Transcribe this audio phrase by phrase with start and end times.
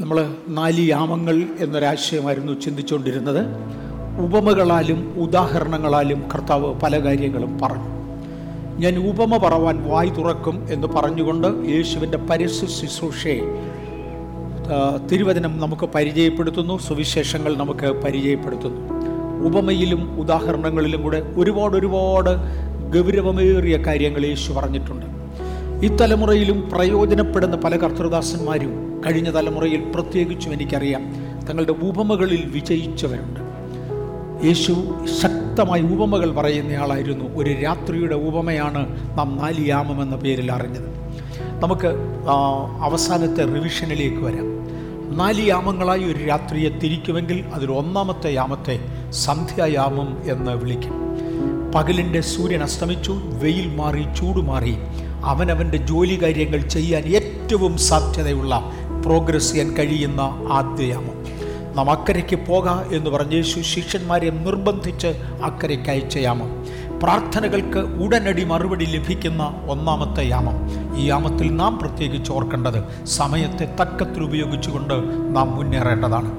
[0.00, 3.46] നമ്മൾ നാല് യാമങ്ങൾ എന്നൊരാശയമായിരുന്നു ചിന്തിച്ചുകൊണ്ടിരുന്നത്.
[4.20, 7.88] ഉപമകളാലും ഉദാഹരണങ്ങളാലും കർത്താവ് പല കാര്യങ്ങളും പറഞ്ഞു.
[8.78, 13.40] ഞാൻ ഉപമ പറവാൻ വായി തുറക്കും എന്ന് പറഞ്ഞുകൊണ്ട് യേശുവിന്റെ പരസ്യ ശുശ്രൂഷയെ
[15.12, 18.80] തിരുവചനം നമുക്ക് പരിചയപ്പെടുത്തുന്നു സുവിശേഷങ്ങൾ നമുക്ക് പരിചയപ്പെടുത്തുന്നു.
[19.46, 22.30] ഉപമയിലും ഉദാഹരണങ്ങളിലും കൂടെ ഒരുപാട് ഒരുപാട്
[22.94, 25.06] ഗൗരവമേറിയ കാര്യങ്ങൾ യേശു പറഞ്ഞിട്ടുണ്ട്.
[25.86, 31.14] ഈ തലമുറയിലും പ്രയോജനപ്പെടുന്ന പല കർത്തൃദാസന്മാരും കഴിഞ്ഞ തലമുറയിൽ പ്രത്യേകിച്ചും എനിക്കറിയാം.
[31.46, 33.40] തങ്ങളുടെ ഉപമകളിൽ വിജയിച്ചവരുണ്ട്.
[34.46, 34.72] യേശു
[35.22, 37.24] ശക്തമായി ഉപമകൾ പറയുന്നയാളായിരുന്നു.
[37.24, 40.88] ഒരു രാത്രിയുടെ ഉപമയാണ് നാം നാലിയാമം എന്ന പേരിൽ അറിഞ്ഞത്.
[41.62, 41.86] നമുക്ക്
[42.80, 44.66] അവസാനത്തെ റിവിഷനിലേക്ക് വരാം.
[45.18, 50.92] നാല് യാമങ്ങളായി ഒരു രാത്രിയെ തിരിക്കുമെങ്കിൽ അതിൽ ഒന്നാമത്തെ യാമത്തെ സന്ധ്യായാമം എന്ന് വിളിക്കും.
[51.74, 54.76] പകലിന്റെ സൂര്യൻ അസ്തമിച്ചു വെയിൽ മാറി ചൂട് മാറി.
[55.24, 58.72] അവനവന്റെ ജോലി കാര്യങ്ങൾ ചെയ്യാൻ ഏറ്റവും സാധ്യതയുള്ള
[59.06, 60.20] പ്രോഗ്രസ് ചെയ്യാൻ കഴിയുന്ന
[60.50, 61.26] ആദ്യയാമം
[61.76, 65.06] നാം അക്കരയ്ക്ക് പോക എന്ന് പറഞ്ഞ് യേശു ശിഷ്യന്മാരെ നിർബന്ധിച്ച്
[65.44, 66.66] അക്കരയ്ക്ക് അയച്ച യാമം.
[67.02, 70.56] പ്രാർത്ഥനകൾക്ക് ഉടനടി മറുപടി ലഭിക്കുന്ന ഒന്നാമത്തെ യാമം.
[70.98, 74.94] ഈ യാമത്തിൽ നാം പ്രത്യേകിച്ച് ഓർക്കേണ്ടത് സമയത്തെ തക്കത്തിൽ ഉപയോഗിച്ചുകൊണ്ട്
[75.36, 76.32] നാം മുന്നേറേണ്ടതാണ്.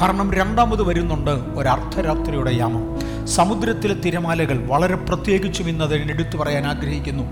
[0.00, 2.86] കാരണം രണ്ടാമത് വരുന്നുണ്ട് ഒരർദ്ധരാത്രിയുടെ യാമം.
[3.28, 7.24] സമുദ്രത്തിലെ തിരമാലകൾ വളരെ പ്രത്യേകിച്ചും ഇന്ന് അതിനെടുത്തു പറയാൻ ആഗ്രഹിക്കുന്നു.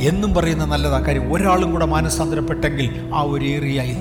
[0.00, 1.32] എന്നും പറയുന്ന നല്ലതാ കാര്യം.
[1.34, 3.96] ഒരാളും കൂടെ മാനസാന്തരപ്പെട്ടെങ്കിൽ ആ ഒരു ഏറിയായി.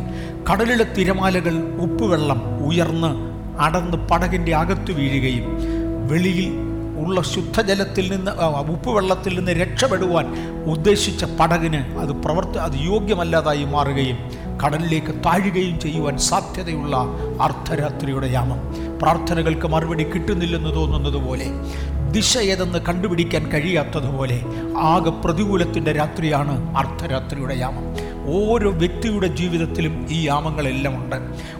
[0.51, 5.45] കടലിലെ തിരമാലകൾ ഉപ്പുവെള്ളം ഉയർന്ന് അടന്ന് പടകിന്റെ അകത്ത് വീഴുകയും
[6.07, 6.71] വെളിയിൽ
[7.05, 8.31] ഉള്ള ശുദ്ധജലത്തിൽ നിന്ന്
[8.71, 10.25] ഉപ്പുവെള്ളത്തിൽ നിന്ന് രക്ഷപ്പെടുവാൻ
[10.63, 14.17] ഉദ്ദേശിച്ച പടകിന് അത് പ്രവർത്തി അത് യോഗ്യമല്ലാതായി മാറുകയും
[14.65, 16.97] കടലിലേക്ക് താഴുകയും ചെയ്യുവാൻ സാധ്യതയുള്ള
[17.41, 18.59] അർദ്ധരാത്രിയുടെ യാമം.
[18.99, 21.45] പ്രാർത്ഥനകൾക്ക് മറുപടി കിട്ടുന്നില്ലെന്ന് തോന്നുന്നത് പോലെ
[22.11, 24.37] ദിശ ഏതെന്ന് കണ്ടുപിടിക്കാൻ കഴിയാത്തതുപോലെ
[24.91, 27.85] ആകെ പ്രതികൂലത്തിന്റെ രാത്രിയാണ് അർദ്ധരാത്രിയുടെ യാമം.
[28.25, 31.15] ഓരോ വ്യക്തിയുടെ ജീവിതത്തിലും ഈ യാമങ്ങളെല്ലാം ഉണ്ട്.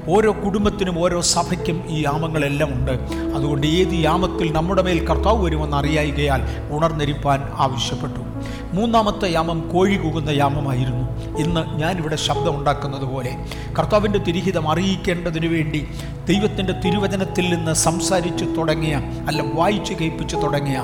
[0.10, 2.92] ഓരോ കുടുംബത്തിനും ഓരോ സഭയ്ക്കും ഈ യാമങ്ങളെല്ലാം ഉണ്ട്.
[3.36, 6.42] അതുകൊണ്ട് ഏത് യാമത്തിൽ നമ്മുടെ മേൽ കർത്താവ് വരുമെന്ന് അറിയായികയാൽ
[6.72, 8.20] ഉണർന്നിരിപ്പാൻ ആവശ്യപ്പെട്ടു.
[8.74, 11.02] മൂന്നാമത്തെ യാമം കോഴി കൂകുന്ന യാമമായിരുന്നു.
[11.38, 13.38] ഇന്ന് ഞാനിവിടെ ശബ്ദമുണ്ടാക്കുന്നത് പോലെ
[13.80, 15.88] കർത്താവിന്റെ തിരിഹിതം അറിയിക്കേണ്ടതിനു വേണ്ടി
[16.30, 18.96] ദൈവത്തിന്റെ തിരുവചനത്തിൽ നിന്ന് സംസാരിച്ചു തുടങ്ങിയ
[19.28, 20.82] അല്ല വായിച്ചു കേൾപ്പിച്ചു തുടങ്ങിയ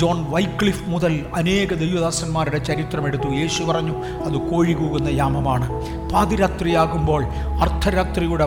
[0.00, 5.66] ജോൺ വൈക്ലിഫ് മുതൽ അനേക ദൈവദാസന്മാരുടെ ചരിത്രം എടുത്തു യേശു പറഞ്ഞു അത് കോഴികൂകുന്ന യാമമാണ്.
[6.12, 7.24] പാതിരാത്രിയാകുമ്പോൾ
[7.64, 8.46] അർദ്ധരാത്രിയുടെ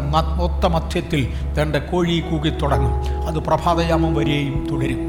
[0.75, 1.21] മധ്യത്തിൽ
[1.57, 2.93] തന്റെ കോഴി കൂകിത്തുടങ്ങും
[3.27, 5.01] അത് പ്രഭാതയാമം വരെയും തുടരും.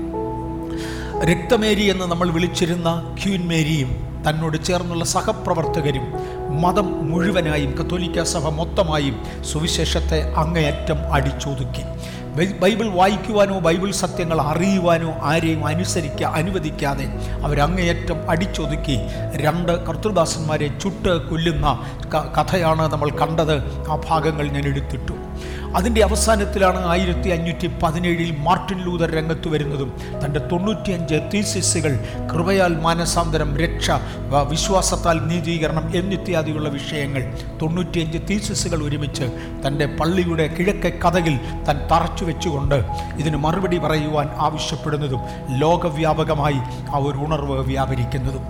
[1.30, 3.90] രക്തമേരി എന്ന് നമ്മൾ വിളിച്ചിരുന്ന ക്യൂൻ മേരിയും
[4.28, 6.06] തന്നോട് ചേർന്നുള്ള സഹപ്രവർത്തകരും
[6.62, 11.84] മതം മുഴുവനായും കത്തോലിക്ക സഭ മൊത്തമായും സുവിശേഷത്തെ അങ്ങേയറ്റം അടിച്ചൊതുക്കി.
[12.36, 17.06] ബൈബിൾ വായിക്കുവാനോ ബൈബിൾ സത്യങ്ങൾ അറിയുവാനോ ആരെയും അനുസരിക്കുക അനുവദിക്കാതെ
[17.44, 18.96] അവരങ്ങേയറ്റം അടിച്ചൊതുക്കി
[19.34, 21.66] രണ്ട് കർത്തൃദാസന്മാരെ ചുട്ട് കൊല്ലുന്ന
[22.38, 23.56] കഥയാണ് നമ്മൾ കണ്ടത്.
[23.90, 25.16] ആ ഭാഗങ്ങൾ ഞാൻ എടുത്തിട്ടു.
[25.76, 29.90] അതിന്റെ അവസാനത്തിലാണ് ആയിരത്തി അഞ്ഞൂറ്റി പതിനേഴിൽ മാർട്ടിൻ ലൂതർ രംഗത്ത് വരുന്നതും.
[30.24, 31.92] തന്റെ തൊണ്ണൂറ്റിയഞ്ച് തീസിസുകൾ
[32.32, 33.90] കൃപയാൽ മാനസാന്തരം രക്ഷ
[34.48, 37.22] വിശ്വാസത്താൽ നീതീകരണം എന്നിത്യാദിയുള്ള വിഷയങ്ങൾ.
[37.62, 39.26] തൊണ്ണൂറ്റിയഞ്ച് തീസിസുകൾ ഒരുമിച്ച്
[39.66, 41.36] തന്റെ പള്ളിയുടെ കിഴക്കെ കഥകിൽ
[41.68, 42.78] താൻ തറച്ചു വെച്ചുകൊണ്ട്
[43.18, 45.20] ഇതിന് മറുപടി പറയുവാൻ ആവശ്യപ്പെടുന്നതും
[45.58, 46.60] ലോകവ്യാപകമായി
[46.94, 48.44] ആ ഒരു ഉണർവ് വ്യാപരിക്കുന്നതും.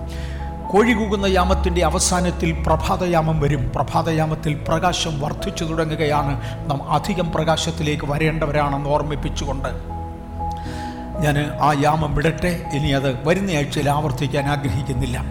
[0.71, 3.71] കോഴി കൂകുന്ന യാമത്തിന്റെ അവസാനത്തിൽ പ്രഭാതയാമം വരും.
[3.75, 6.41] പ്രഭാതയാമത്തിൽ പ്രകാശം വർദ്ധിച്ചു തുടങ്ങുകയാണ്.
[6.69, 9.69] നാം അധികം പ്രകാശത്തിലേക്ക് വരേണ്ടവരാണെന്ന് ഓർമ്മിപ്പിച്ചുകൊണ്ട്
[11.19, 12.65] ഞാൻ ആ യാമം വിടട്ടെ.
[12.73, 15.23] ഇനി അത് വരുന്ന ആഴ്ചയിൽ ആവർത്തിക്കാൻ ആഗ്രഹിക്കുന്നില്ല.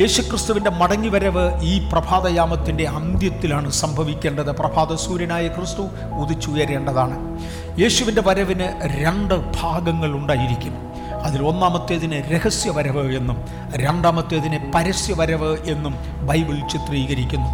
[0.00, 4.50] യേശുക്രിസ്തുവിന്റെ മടങ്ങിവരവ് ഈ പ്രഭാതയാമത്തിന്റെ അന്ത്യത്തിലാണ് സംഭവിക്കേണ്ടത്.
[4.56, 5.82] പ്രഭാത സൂര്യനായ ക്രിസ്തു
[6.20, 7.38] ഉദിച്ചുയരേണ്ടതാണ്.
[7.80, 10.87] യേശുവിന്റെ വരവിന് രണ്ട് ഭാഗങ്ങൾ ഉണ്ടായിരിക്കും.
[11.22, 13.36] അതിൽ ഒന്നാമത്തേതിനെ രഹസ്യവരവ് എന്നും
[13.72, 15.94] രണ്ടാമത്തേതിനെ പരസ്യവരവ് എന്നും
[16.26, 17.48] ബൈബിൾ ചിത്രീകരിക്കുന്നു.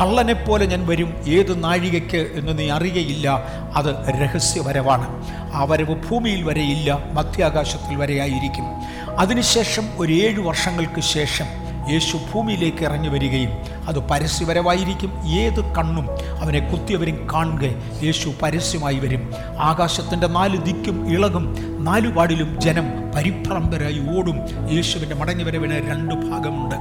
[0.00, 3.42] കള്ളനെപ്പോലെ ഞാൻ വരും ഏത് നാഴികയ്ക്ക് എന്ന് നീ അറിയയില്ല
[3.74, 5.06] അത് രഹസ്യവരവാണ്.
[5.54, 8.64] ആ വരവ് ഭൂമിയിൽ വരെയില്ല മധ്യാകാശത്തിൽ വരെയായിരിക്കും.
[9.18, 11.46] അതിനുശേഷം ഒരു ഏഴു വർഷങ്ങൾക്ക് ശേഷം
[11.90, 13.50] യേശു ഭൂമിയിലേക്ക് ഇറങ്ങി വരികയും
[13.88, 16.08] അത് പരസ്യപരമായിരിക്കും ഏത് കണ്ണും
[16.40, 17.64] അവനെ കുത്തിയവരും കാണുക
[18.04, 19.34] യേശു പരസ്യമായി വരും.
[19.60, 24.36] ആകാശത്തിന്റെ നാല് ദിക്കും ഇളകും നാലുപാടിലും ജനം പരിഭ്രാന്തരായി ഓടും.
[24.70, 26.74] യേശുവിന്റെ മടങ്ങി വരവിന് രണ്ട് ഭാഗമുണ്ട്.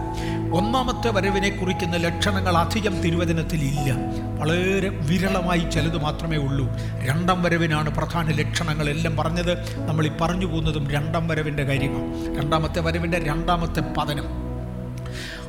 [0.56, 3.96] ഒന്നാമത്തെ വരവിനെ കുറിക്കുന്ന ലക്ഷണങ്ങൾ അധികം തിരുവചനത്തിൽ ഇല്ല.
[4.40, 6.70] വളരെ വിരളമായി ചിലത് മാത്രമേ ഉള്ളൂ.
[7.06, 9.80] രണ്ടാം വരവിനാണ് പ്രധാന ലക്ഷണങ്ങളെല്ലാം പറഞ്ഞത്.
[9.88, 12.38] നമ്മൾ ഈ പറഞ്ഞു പോകുന്നതും രണ്ടാം വരവിന്റെ കാര്യമാണ്.
[12.38, 14.43] രണ്ടാമത്തെ വരവിന്റെ രണ്ടാമത്തെ പതനം.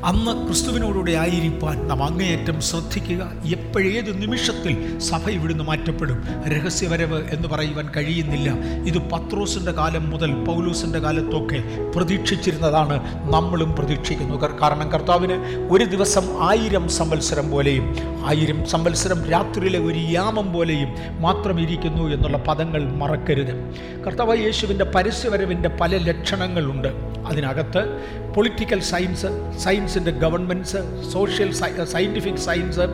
[0.05, 3.33] അന്ന് ക്രിസ്തുവിനോടുകൂടെ ആയിരിക്കാൻ നാം അങ്ങേയറ്റം ശ്രദ്ധിക്കുക.
[3.45, 6.25] എപ്പോഴേത് നിമിഷത്തിൽ സഭ ഇവിടുന്ന് മാറ്റപ്പെടും?
[6.47, 8.51] രഹസ്യവരവ് എന്ന് പറയുവാൻ കഴിയുന്നില്ല.
[8.87, 11.62] ഇത് പത്രോസിന്റെ കാലം മുതൽ പൗലൂസിന്റെ കാലത്തൊക്കെ
[11.97, 13.01] പ്രതീക്ഷിച്ചിരുന്നതാണ്.
[13.33, 14.61] നമ്മളും പ്രതീക്ഷിക്കുന്നു.
[14.62, 17.97] കാരണം കർത്താവിന് ഒരു ദിവസം ആയിരം സംവത്സരം പോലെയും
[18.27, 20.89] ആയിരം സംവത്സരം രാത്രിയിലെ ഒരു യാമം പോലെയും
[21.23, 23.75] മാത്രം ഇരിക്കുന്നു എന്നുള്ള പദങ്ങൾ മറക്കരുത്.
[24.07, 26.89] കർത്താവ് യേശുവിന്റെ പരസ്യവരവിന്റെ പല ലക്ഷണങ്ങളുണ്ട്.
[27.27, 28.00] അതിനകത്ത്
[28.35, 29.27] പൊളിറ്റിക്കൽ സയൻസ്
[29.59, 30.81] സയൻസ് സയൻസിന്റെ ഗവൺമെന്റ്സ്
[31.11, 31.50] സോഷ്യൽ
[31.93, 32.85] സയന്റിഫിക് സയൻസ്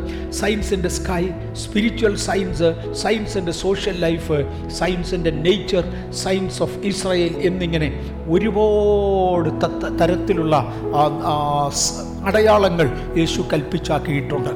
[0.40, 1.22] സയൻസിന്റെ സ്കൈ
[1.62, 2.68] സ്പിരിച്വൽ സയൻസ്
[3.02, 4.36] സയൻസിന്റെ സോഷ്യൽ ലൈഫ്
[4.78, 5.84] സയൻസിന്റെ നേച്ചർ
[6.24, 7.88] സയൻസ് ഓഫ് ഇസ്രായേൽ എന്നിങ്ങനെ
[8.34, 9.48] ഒരുപാട്
[10.00, 10.56] തരത്തിലുള്ള
[12.28, 14.52] അടയാളങ്ങൾ യേശു കൽപ്പിച്ചാക്കിയിട്ടുണ്ട്.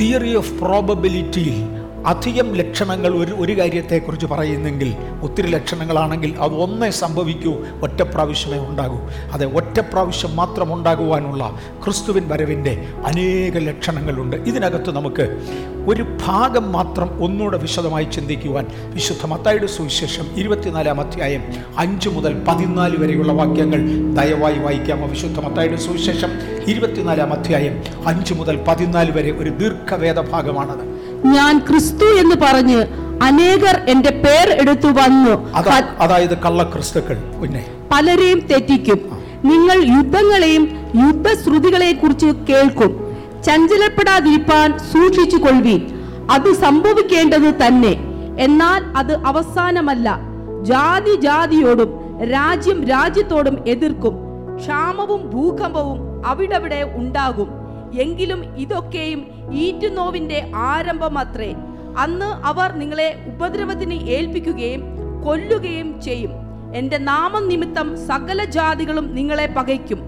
[0.00, 1.58] തിയറി ഓഫ് പ്രോബബിലിറ്റിയിൽ
[2.06, 8.98] അധികം ലക്ഷണങ്ങൾ ഒരു ഒരു കാര്യത്തെക്കുറിച്ച് പറയുന്നെങ്കിൽ ഒത്തിരി ലക്ഷണങ്ങളാണെങ്കിൽ അത് ഒന്നേ സംഭവിക്കൂ ഒറ്റ പ്രാവശ്യമേ ഉണ്ടാകൂ.
[9.32, 14.36] അതെ ഒറ്റ പ്രാവശ്യം മാത്രം ഉണ്ടാകുവാനുള്ള ക്രിസ്തുവിൻ വരവിന്റെ അനേക ലക്ഷണങ്ങളുണ്ട്.
[14.36, 15.42] ഇതിനകത്ത് നമുക്ക്
[15.86, 21.42] ഒരു ഭാഗം മാത്രം ഒന്നുകൂടെ വിശദമായി ചിന്തിക്കുവാൻ വിശുദ്ധ മത്തായുടെ സുവിശേഷം ഇരുപത്തിനാലാം അധ്യായം
[21.78, 23.80] അഞ്ച് മുതൽ പതിനാല് വരെയുള്ള വാക്യങ്ങൾ
[24.14, 26.30] ദയവായി വായിക്കാമോ വിശുദ്ധ മത്തായുടെ സുവിശേഷം
[26.66, 30.93] ഇരുപത്തിനാലാം അധ്യായം അഞ്ച് മുതൽ പതിനാല് വരെ ഒരു ദീർഘവേദ ഭാഗമാണത്
[31.24, 32.84] ഞാൻ ക്രിസ്തു എന്ന് പറഞ്ഞ്
[33.22, 35.52] അനേകർ എന്റെ പേർ എടുത്തു വന്നു.
[36.00, 37.66] അതായത് കള്ളക്രിസ്തുക്കൾ പിന്നെ.
[37.92, 39.24] പലരെയും തെറ്റിക്കും.
[39.44, 40.68] നിങ്ങൾ യുദ്ധങ്ങളെയും
[41.06, 43.16] യുദ്ധശ്രുതികളെയും കുറിച്ച് കേൾക്കും.
[43.44, 46.00] ചഞ്ചലപ്പെടാതിരിപ്പാൻ സൂക്ഷിച്ചു കൊള്ളുവീൻ
[46.30, 47.98] അത് സംഭവിക്കേണ്ടത് തന്നെ.
[48.38, 50.20] എന്നാൽ അത് അവസാനമല്ല.
[50.62, 54.16] ജാതി ജാതിയോടും രാജ്യം രാജ്യത്തോടും എതിർക്കും.
[54.56, 57.63] ക്ഷാമവും ഭൂകമ്പവും അവിടവിടെ ഉണ്ടാകും.
[58.00, 61.54] എങ്കിലും ഇതൊക്കെയും ഈറ്റുനോവിന്റെ ആരംഭമത്രേ.
[61.98, 64.82] അന്ന് അവർ നിങ്ങളെ ഉപദ്രവത്തിന് ഏൽപ്പിക്കുകയും
[65.24, 66.30] കൊല്ലുകയും ചെയ്യും.
[66.74, 70.00] എന്റെ നാമം നിമിത്തം സകല ജാതികളും നിങ്ങളെ പകയ്ക്കും.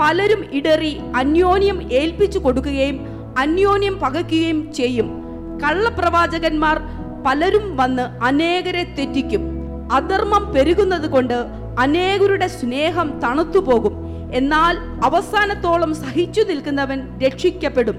[0.00, 3.00] പലരും ഇടറി അന്യോന്യം ഏൽപ്പിച്ചു കൊടുക്കുകയും
[3.38, 5.24] അന്യോന്യം പകയ്ക്കുകയും ചെയ്യും.
[5.64, 6.80] കള്ളപ്രവാചകന്മാർ
[7.26, 9.42] പലരും വന്ന് അനേകരെ തെറ്റിക്കും.
[9.92, 11.46] അധർമ്മം പെരുകുന്നത് കൊണ്ട്
[11.78, 14.03] അനേകരുടെ സ്നേഹം തണുത്തുപോകും.
[14.34, 17.96] എന്നാൽ അവസാനത്തോളം സഹിച്ചു നിൽക്കുന്നവൻ രക്ഷിക്കപ്പെടും.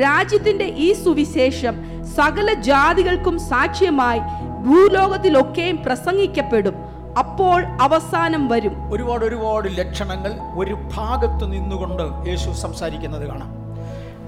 [0.00, 1.74] രാജ്യത്തിന്റെ ഈ സുവിശേഷം
[2.16, 4.18] സകല ജാതികൾക്കും സാക്ഷ്യമായി
[4.66, 6.74] ഭൂലോകത്തിലൊക്കെയും പ്രസംഗിക്കപ്പെടും.
[7.18, 8.92] അപ്പോൾ അവസാനം വരും.
[8.92, 13.66] ഒരുപാട് ഒരുപാട് ലക്ഷണങ്ങൾ ഒരു ഭാഗത്ത് നിന്നുകൊണ്ട് യേശു സംസാരിക്കുന്നത് കാണാം.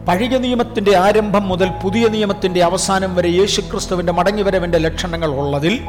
[0.08, 5.80] പഴയ നിയമത്തിന്റെ ആരംഭം മുതൽ പുതിയ നിയമത്തിന്റെ അവസാനം വരെ യേശു ക്രിസ്തുവിന്റെ മടങ്ങിവരവിന്റെ ലക്ഷണങ്ങൾ ഉള്ളതിൽ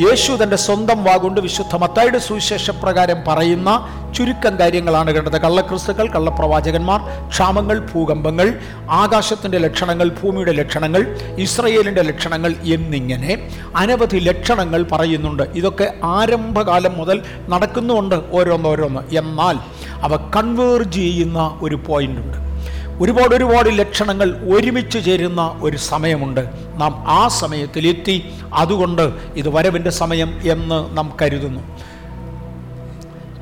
[0.00, 3.70] യേശു തന്റെ സ്വന്തം വാഗുണ്ട് വിശുദ്ധ മത്തായുടെ സുവിശേഷ പ്രകാരം പറയുന്ന
[4.18, 5.40] ചുരുക്കം കാര്യങ്ങളാണ് കണ്ടത്.
[5.40, 8.58] കള്ളക്രിസ്തുക്കൾ കള്ളപ്രവാചകന്മാർ ക്ഷാമങ്ങൾ ഭൂകമ്പങ്ങൾ
[8.90, 15.42] ആകാശത്തിന്റെ ലക്ഷണങ്ങൾ ഭൂമിയുടെ ലക്ഷണങ്ങൾ ഇസ്രയേലിന്റെ ലക്ഷണങ്ങൾ എന്നിങ്ങനെ അനവധി ലക്ഷണങ്ങൾ പറയുന്നുണ്ട്.
[15.42, 19.16] ഇതൊക്കെ ആരംഭകാലം മുതൽ നടക്കുന്നുണ്ട് ഓരോന്നോരോന്ന്.
[19.16, 19.58] എന്നാൽ
[20.02, 22.51] അവ കൺവേർജ് ചെയ്യുന്ന ഒരു പോയിന്റ് ഉണ്ട്.
[23.02, 26.40] ഒരുപാട് ഒരുപാട് ലക്ഷണങ്ങൾ ഒരുമിച്ച് ചേരുന്ന ഒരു സമയമുണ്ട്.
[26.76, 28.16] നാം ആ സമയത്തിലെത്തി
[28.54, 29.02] അതുകൊണ്ട്
[29.36, 31.62] ഇത് വരവിന്റെ സമയം എന്ന് നാം കരുതുന്നു.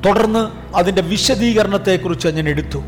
[0.05, 0.43] തുടർന്ന്
[0.75, 2.81] അതിന്റെ വിശദീകരണത്തെക്കുറിച്ച് ഞാൻ എടുത്തു.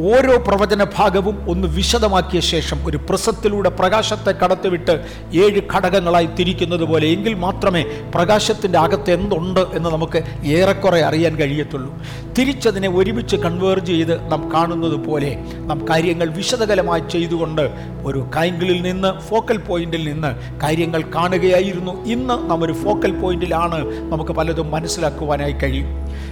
[0.00, 5.04] ഓരോ പ്രവചന ഭാഗവും ഒന്ന് വിശദമാക്കിയ ശേഷം ഒരു പ്രസത്തിലൂടെ പ്രകാശത്തെ കടത്തിവിട്ട്
[5.34, 7.84] ഏഴ് ഘടകങ്ങളായി തിരിക്കുന്നത് പോലെ എങ്കിൽ മാത്രമേ
[8.14, 12.02] പ്രകാശത്തിന്റെ അകത്ത് എന്തുണ്ട് എന്ന് നമുക്ക് ഏറെക്കുറെ അറിയാൻ കഴിയത്തുള്ളൂ.
[12.38, 17.70] തിരിച്ചതിനെ ഒരുമിച്ച് കൺവേർജ് ചെയ്ത് നാം കാണുന്നത് പോലെ നാം കാര്യങ്ങൾ വിശദകരമായി ചെയ്തുകൊണ്ട്
[18.04, 22.04] ഒരു കൈങ്കിളിൽ നിന്ന് ഫോക്കൽ പോയിന്റിൽ നിന്ന് കാര്യങ്ങൾ കാണുകയായിരുന്നു.
[22.04, 25.88] ഇന്ന് നാം ഒരു ഫോക്കൽ പോയിന്റിലാണ് നമുക്ക് പലതും മനസ്സിലാക്കുവാനായി കഴിയും.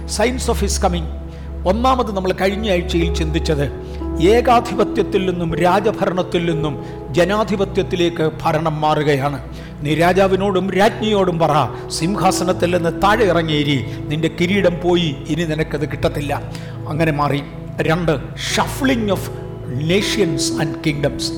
[0.07, 1.26] സയൻസ് ഓഫ് ഹിസ് കമ്മിങ്
[1.69, 3.65] ഒന്നാമത് നമ്മൾ കഴിഞ്ഞ ആഴ്ചയിൽ ചിന്തിച്ചത്
[4.21, 6.73] ഏകാധിപത്യത്തിൽ നിന്നും രാജഭരണത്തിൽ നിന്നും
[7.13, 9.39] ജനാധിപത്യത്തിലേക്ക് ഭരണം മാറുകയാണ്.
[9.81, 11.53] നീ രാജാവിനോടും രാജ്ഞിയോടും പറ
[11.89, 13.77] സിംഹാസനത്തിൽ നിന്ന് താഴെ ഇറങ്ങിയേരി
[14.07, 16.33] നിന്റെ കിരീടം പോയി ഇനി നിനക്കത് കിട്ടത്തില്ല.
[16.87, 17.41] അങ്ങനെ മാറി.
[17.81, 18.13] രണ്ട്
[18.53, 19.31] shuffling of
[19.89, 21.31] nations and kingdoms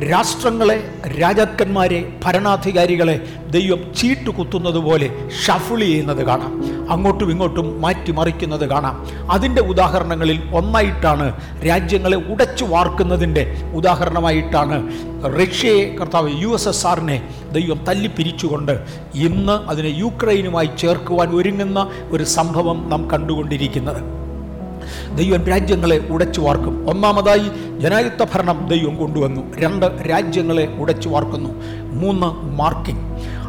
[0.00, 6.52] രാഷ്ട്രങ്ങളെ രാജാക്കന്മാരെ ഭരണാധികാരികളെ ദൈവം ചീട്ട് കുത്തുന്നത് പോലെ ഷഫിൾ ചെയ്യുന്നത് കാണാം.
[6.90, 9.06] അങ്ങോട്ടും ഇങ്ങോട്ടും മാറ്റിമറിക്കുന്നത് കാണാം.
[9.30, 14.92] അതിന്റെ ഉദാഹരണങ്ങളിൽ ഒന്നായിട്ടാണ് രാജ്യങ്ങളെ ഉടച്ചു വാർക്കുന്നതിന്റെ ഉദാഹരണമായിട്ടാണ്
[15.38, 18.84] റഷ്യയെ കർത്താവ് യു എസ് എസ് ആറിനെ ദൈവം തല്ലിപ്പിരിച്ചുകൊണ്ട്
[19.14, 24.25] ഇന്ന് അതിനെ യുക്രൈനുമായി ചേർക്കുവാൻ ഒരുങ്ങുന്ന ഒരു സംഭവം നാം കണ്ടുകൊണ്ടിരിക്കുന്നത്.
[25.16, 26.90] ദൈവം രാജ്യങ്ങളെ ഉടച്ചു വാർക്കും.
[26.90, 29.40] ഒന്നാമതായി ജനായുക്ത ഭരണം ദൈവം കൊണ്ടുവന്നു.
[29.58, 31.50] രണ്ട് രാജ്യങ്ങളെ ഉടച്ചു വാർക്കുന്നു.
[31.92, 33.00] മൂന്ന് മാർക്കിംഗ്.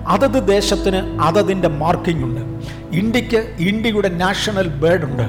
[0.08, 2.42] അതത് ദേശത്തിന് അതതിന്റെ മാർക്കിംഗ് ഉണ്ട്.
[2.98, 5.24] ഇന്ത്യയ്ക്ക് ഇന്ത്യയുടെ നാഷണൽ ബേർഡ് ഉണ്ട്.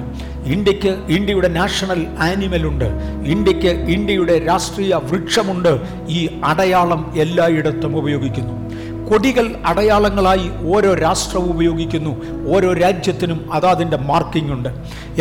[0.44, 2.84] ഇന്ത്യയ്ക്ക് ഇന്ത്യയുടെ നാഷണൽ ആനിമൽ ഉണ്ട്.
[3.26, 5.80] ഇന്ത്യയ്ക്ക് ഇന്ത്യയുടെ രാഷ്ട്രീയ വൃക്ഷമുണ്ട്.
[6.08, 8.67] ഈ അടയാളം എല്ലായിടത്തും ഉപയോഗിക്കുന്നു.
[9.08, 12.12] കൊടികൾ അടയാളങ്ങളായി ഓരോ രാഷ്ട്രവും ഉപയോഗിക്കുന്നു.
[12.48, 14.68] ഓരോ രാജ്യത്തിനും അതാതിന്റെ മാർക്കിംഗ് ഉണ്ട്.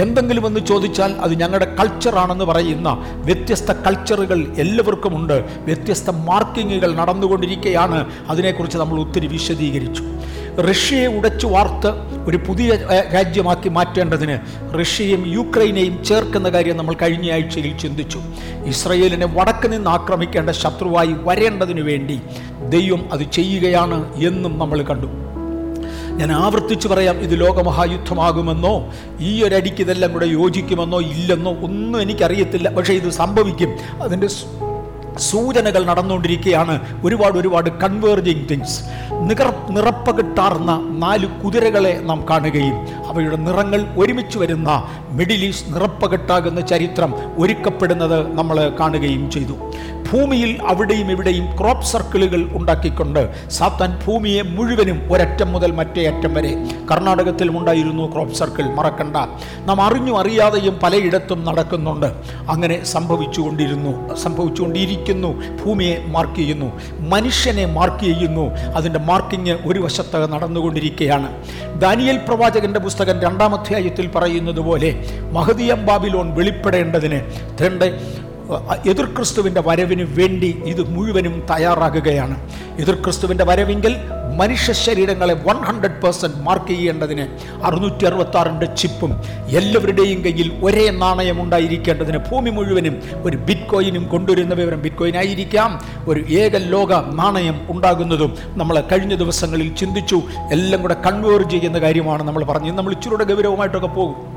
[0.01, 5.46] എന്തെങ്കിലും എന്ന് ചോദിച്ചാൽ അത് ഞങ്ങളുടെ കൾച്ചറാണെന്ന് പറയുന്ന വ്യത്യസ്ത കൾച്ചറുകൾ എല്ലാവർക്കും ഉണ്ട്.
[5.60, 10.03] വ്യത്യസ്ത മാർക്കിങ്ങുകൾ നടന്നുകൊണ്ടിരിക്കുകയാണ് അതിനെക്കുറിച്ച് നമ്മൾ ഒത്തിരി വിശദീകരിച്ചു.
[10.62, 11.88] റഷ്യയെ ഉടച്ചു വാർത്ത്
[12.30, 12.76] ഒരു പുതിയ
[13.14, 14.38] രാജ്യമാക്കി മാറ്റേണ്ടതിന്
[14.80, 18.20] റഷ്യയും യുക്രൈനെയും ചേർക്കുന്ന കാര്യം നമ്മൾ കഴിഞ്ഞ ആഴ്ചയിൽ ചിന്തിച്ചു.
[18.66, 22.22] ഇസ്രയേലിനെ വടക്ക് നിന്ന് ആക്രമിക്കേണ്ട ശത്രുവായി വരേണ്ടതിനു വേണ്ടി
[22.70, 25.08] ദൈവം അത് ചെയ്യുകയാണ് എന്നും നമ്മൾ കണ്ടു.
[26.18, 32.70] ഞാൻ ആവർത്തിച്ച് പറയാം ഇത് ലോകമഹായുദ്ധമാകുമെന്നോ ഈ ഒരടിക്ക് ഇതെല്ലാം കൂടെ യോജിക്കുമെന്നോ ഇല്ലെന്നോ ഒന്നും എനിക്കറിയത്തില്ല.
[32.70, 33.76] പക്ഷേ ഇത് സംഭവിക്കും.
[34.02, 34.28] അതിന്റെ
[35.18, 37.02] സൂചനകൾ നടന്നുകൊണ്ടിരിക്കുകയാണ്.
[37.06, 38.84] ഒരുപാട് ഒരുപാട് കൺവേർജിങ് തിങ്സ്
[39.14, 48.38] നിറ നിറപ്പകിട്ടാർന്ന നാല് കുതിരകളെ നാം കാണുകയും അവയുടെ നിറങ്ങൾ ഒരുമിച്ച് വരുന്ന മിഡിൽ ഈസ്റ്റ് നിറപ്പകിട്ടാകുന്ന ചരിത്രം ഒരുക്കപ്പെടുന്നത്
[48.38, 49.54] നമ്മൾ കാണുകയും ചെയ്തു.
[50.12, 56.52] ഭൂമിയിൽ അവിടെയും ഇവിടെയും ക്രോപ്പ് സർക്കിളുകൾ ഉണ്ടാക്കിക്കൊണ്ട് സാത്താൻ ഭൂമിയെ മുഴുവനും ഒരറ്റം മുതൽ മറ്റേ അറ്റം വരെ
[56.92, 59.18] കർണാടകത്തിലും ഉണ്ടായിരുന്നു ക്രോപ്പ് സർക്കിൾ മറക്കണ്ട.
[59.66, 62.06] നാം അറിഞ്ഞും അറിയാതെയും പലയിടത്തും നടക്കുന്നുണ്ട്.
[62.50, 64.16] അങ്ങനെ സംഭവിച്ചുകൊണ്ടിരുന്നു
[65.08, 68.46] സംഭവിച്ചുകൊണ്ടിരിക്കുന്നു ഭൂമിയെ മാർക്ക് ചെയ്യുന്നു മനുഷ്യനെ മാർക്ക് ചെയ്യുന്നു.
[68.76, 71.30] അതിന്റെ മാർക്കിങ് ഒരു വശത്ത് നടന്നുകൊണ്ടിരിക്കുകയാണ്.
[71.80, 74.90] ദാനിയൽ പ്രവാചകന്റെ പുസ്തകം രണ്ടാം അധ്യായത്തിൽ പറയുന്നത് പോലെ
[75.32, 77.20] മഹതിയം ബാബിലോൺ വെളിപ്പെടേണ്ടതിന്
[77.62, 77.86] രണ്ട്
[78.89, 82.50] എതിർ ക്രിസ്തുവിന്റെ വരവിന് വേണ്ടി ഇത് മുഴുവനും തയ്യാറാകുകയാണ്.
[82.80, 83.98] എതിർ ക്രിസ്തുവിന്റെ വരവെങ്കിൽ
[84.36, 87.27] മനുഷ്യ ശരീരങ്ങളെ വൺ ഹൺഡ്രഡ് പേഴ്സന്റ് മാർക്ക് ചെയ്യേണ്ടതിന്
[87.63, 89.12] അറുന്നൂറ്റി അറുപത്താറിന്റെ ചിപ്പും
[89.48, 95.80] എല്ലാവരുടെയും കയ്യിൽ ഒരേ നാണയം ഉണ്ടായിരിക്കേണ്ടതിന് ഭൂമി മുഴുവനും ഒരു ബിറ്റ് കോയിനും കൊണ്ടുവരുന്ന വിവരം ബിറ്റ് കോയിൻ ആയിരിക്കാം
[96.08, 102.44] ഒരു ഏക ലോക നാണയം ഉണ്ടാകുന്നതും നമ്മൾ കഴിഞ്ഞ ദിവസങ്ങളിൽ ചിന്തിച്ചു എല്ലാം കൂടെ കൺവേർ ചെയ്യുന്ന കാര്യമാണ് നമ്മൾ
[102.44, 102.77] പറഞ്ഞത്.
[102.77, 104.37] നമ്മൾ ഇച്ചിരൂടെ ഗൗരവമായിട്ടൊക്കെ പോകും.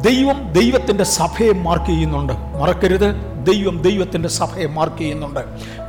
[0.00, 2.32] ദൈവം ദൈവത്തിന്റെ സഭയെ മാർക്ക് ചെയ്യുന്നുണ്ട്.
[2.60, 3.08] മറക്കരുത്.
[3.50, 5.40] ദൈവം ദൈവത്തിന്റെ സഭയെ മാർക്ക് ചെയ്യുന്നുണ്ട്.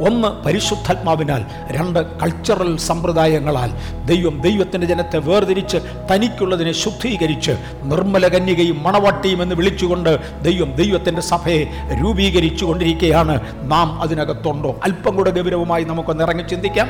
[0.04, 3.72] ഒന്ന് പരിശുദ്ധാത്മാവിനാൽ രണ്ട് കൾച്ചറൽ സമ്പ്രദായങ്ങളാൽ.
[4.06, 5.78] ദൈവം ദൈവത്തിന്റെ ജനത്തെ വേർതിരിച്ച്
[6.12, 7.52] തനിക്കുള്ളതിനെ ശുദ്ധീകരിച്ച്
[7.84, 11.66] നിർമ്മല കന്യകയും മണവാട്ടിയും എന്ന് വിളിച്ചുകൊണ്ട് ദൈവം ദൈവത്തിന്റെ സഭയെ
[12.04, 13.42] രൂപീകരിച്ചു കൊണ്ടിരിക്കുകയാണ്.
[13.72, 14.76] നാം അതിനകത്തുണ്ടോ?
[14.84, 16.88] അല്പം കൂടെ ഗൗരവമായി നമുക്കൊന്ന് ഇറങ്ങി ചിന്തിക്കാം.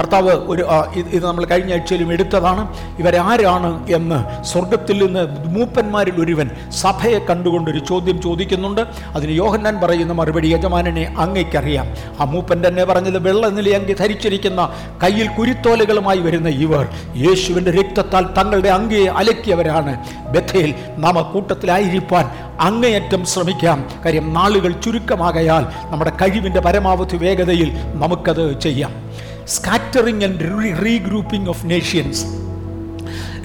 [0.00, 2.68] കർത്താവ് ഒരു ഇത് നമ്മൾ കഴിഞ്ഞ ആഴ്ചയിലും എടുത്തതാണ്.
[2.98, 8.80] ഇവരാരാണ് എന്ന് സ്വർഗത്തിൽ നിന്ന് മൂപ്പന്മാരിൽ ഒരുവൻ സഭയെ കണ്ടുകൊണ്ടൊരു ചോദ്യം ചോദിക്കുന്നുണ്ട്.
[9.14, 11.86] അതിന് യോഹന്നാൻ പറയുന്ന മറുപടി യജമാനനെ അങ്ങയ്ക്കറിയാം.
[12.20, 19.08] ആ മൂപ്പൻ തന്നെ പറഞ്ഞത് വെള്ള നിലയങ്കി ധരിച്ചിരിക്കുന്ന കയ്യിൽ കുരുത്തോലുകളുമായി വരുന്ന ഇവർ യേശുവിന്റെ രക്തത്താൽ തങ്ങളുടെ അങ്കിയെ
[19.08, 19.98] അലക്കിയവരാണ്.
[20.32, 23.88] ബഥയിൽ നാം കൂട്ടത്തിലായിരിക്കാൻ അങ്ങേയറ്റം ശ്രമിക്കാം.
[24.04, 29.10] കാര്യം നാളുകൾ ചുരുക്കമാകയാൽ നമ്മുടെ കഴിവിന്റെ പരമാവധി വേഗതയിൽ നമുക്കത് ചെയ്യാം.
[29.48, 32.24] Scattering and regrouping of nations.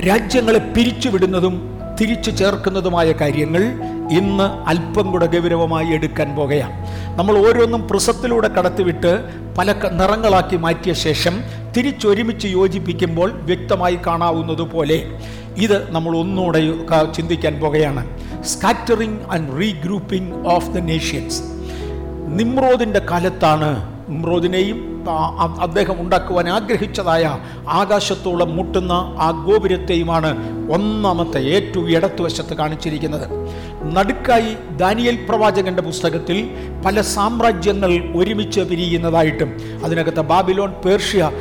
[0.07, 3.63] രാജ്യങ്ങളെ പിരിച്ചുവിടുന്നതും തിരിച്ചു ചേർക്കുന്നതുമായ കാര്യങ്ങൾ
[4.11, 6.75] ഇന്ന് അല്പം കൂടെ ഗൗരവമായി എടുക്കാൻ പോകുകയാണ്
[7.17, 9.11] നമ്മൾ ഓരോന്നും പ്രസത്തിലൂടെ കടത്തിവിട്ട്
[9.57, 11.35] പല നിറങ്ങളാക്കി മാറ്റിയ ശേഷം
[11.75, 14.99] തിരിച്ചൊരുമിച്ച് യോജിപ്പിക്കുമ്പോൾ വ്യക്തമായി കാണാവുന്നതുപോലെ
[15.57, 16.61] ഇത് നമ്മൾ ഒന്നുകൂടെ
[17.13, 18.03] ചിന്തിക്കാൻ പോകുകയാണ്
[18.43, 21.39] scattering and regrouping of the nations
[22.37, 23.96] നിമ്രോദിന്റെ കാലത്താണ്
[25.09, 27.37] ആ- അദ്ദേഹം ഉണ്ടാക്കുവാൻ ആഗ്രഹിച്ചതായ
[27.69, 30.31] ആകാശത്തോളം മുട്ടുന്ന ആ ഗോപുരത്തെയുമാണ്
[30.71, 33.47] ഒന്നാമത്തെ ഏറ്റവും ഇടത്തുവശത്ത് കാണിച്ചിരിക്കുന്നത്.
[33.95, 36.49] നടുക്കായി ദാനിയൽ പ്രവാചകന്റെ പുസ്തകത്തിൽ
[36.85, 41.31] പല സാമ്രാജ്യങ്ങൾ ഒരുമിച്ച് പിരിയുന്നതായിട്ടും അതിനകത്ത് ബാബിലോൺ പേർഷ്യ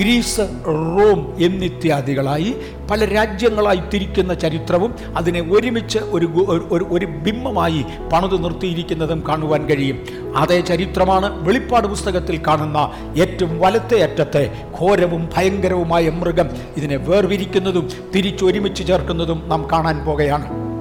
[0.00, 2.56] ഗ്രീസ് റോം എന്നിത്യാദികളായി
[2.90, 6.26] പല രാജ്യങ്ങളായി തിരിക്കുന്ന ചരിത്രവും അതിനെ ഒരുമിച്ച് ഒരു
[6.70, 9.98] ഒരു- ബിംബമായി പണിത് നിർത്തിയിരിക്കുന്നതും കാണുവാൻ കഴിയും.
[10.36, 19.42] അതേ ചരിത്രമാണ് വെളിപ്പാട് പുസ്തകത്തിൽ കാണുന്ന ഏറ്റവും വലത്തെ അറ്റത്തെ ഘോരവും ഭയങ്കരവുമായ മൃഗം ഇതിനെ വേർവിരിക്കുന്നതും തിരിച്ചൊരുമിച്ച് ചേർക്കുന്നതും
[19.48, 20.75] നാം കാണാൻ പോകുകയാണ്.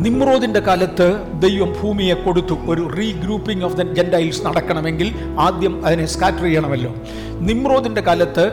[0.00, 2.54] നിമ്രോദിന്റെ കാലത്ത് ദൈവം ഭൂമിയെ കൊടുത്തു.
[2.54, 6.94] ഒരു റീഗ്രൂപ്പിംഗ് ഓഫ് ദ ജെൻഡൈൽസ് നടക്കണമെങ്കിൽ ആദ്യം അതിനെ സ്കാറ്റർ ചെയ്യണമല്ലോ.
[7.40, 8.50] നിമ്രോദിന്റെ കാലത്ത്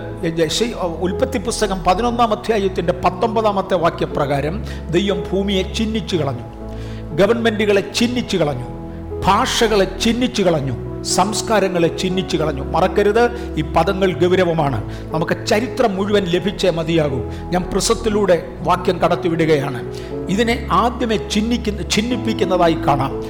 [1.02, 6.46] ഉൽപ്പത്തി പുസ്തകം പതിനൊന്നാം അധ്യായത്തിന്റെ പത്തൊമ്പതാമത്തെ വാക്യപ്രകാരം ദൈവം ഭൂമിയെ ചിഹ്നിച്ചു കളഞ്ഞു.
[7.16, 8.66] ഗവൺമെന്റുകളെ ചിഹ്നിച്ചു കളഞ്ഞു.
[9.26, 10.87] ഭാഷകളെ ചിഹ്നിച്ചു കളഞ്ഞു.
[11.16, 12.62] സംസ്കാരങ്ങളെ ചിഹ്നിച്ചു കളഞ്ഞു.
[12.62, 13.54] മറക്കരുത്.
[13.58, 14.90] ഈ പദങ്ങൾ ഗൗരവമാണ്.
[15.14, 17.20] നമുക്ക് ചരിത്രം മുഴുവൻ ലഭിച്ചേ മതിയാകൂ.
[17.50, 19.94] ഞാൻ പ്രസത്തിലൂടെ വാക്യം കടത്തിവിടുകയാണ്.
[20.30, 23.22] ഇതിനെ ആദ്യമേ ചിഹ്നിക്കുന്ന ചിഹ്നിപ്പിക്കുന്നതായി കാണാം.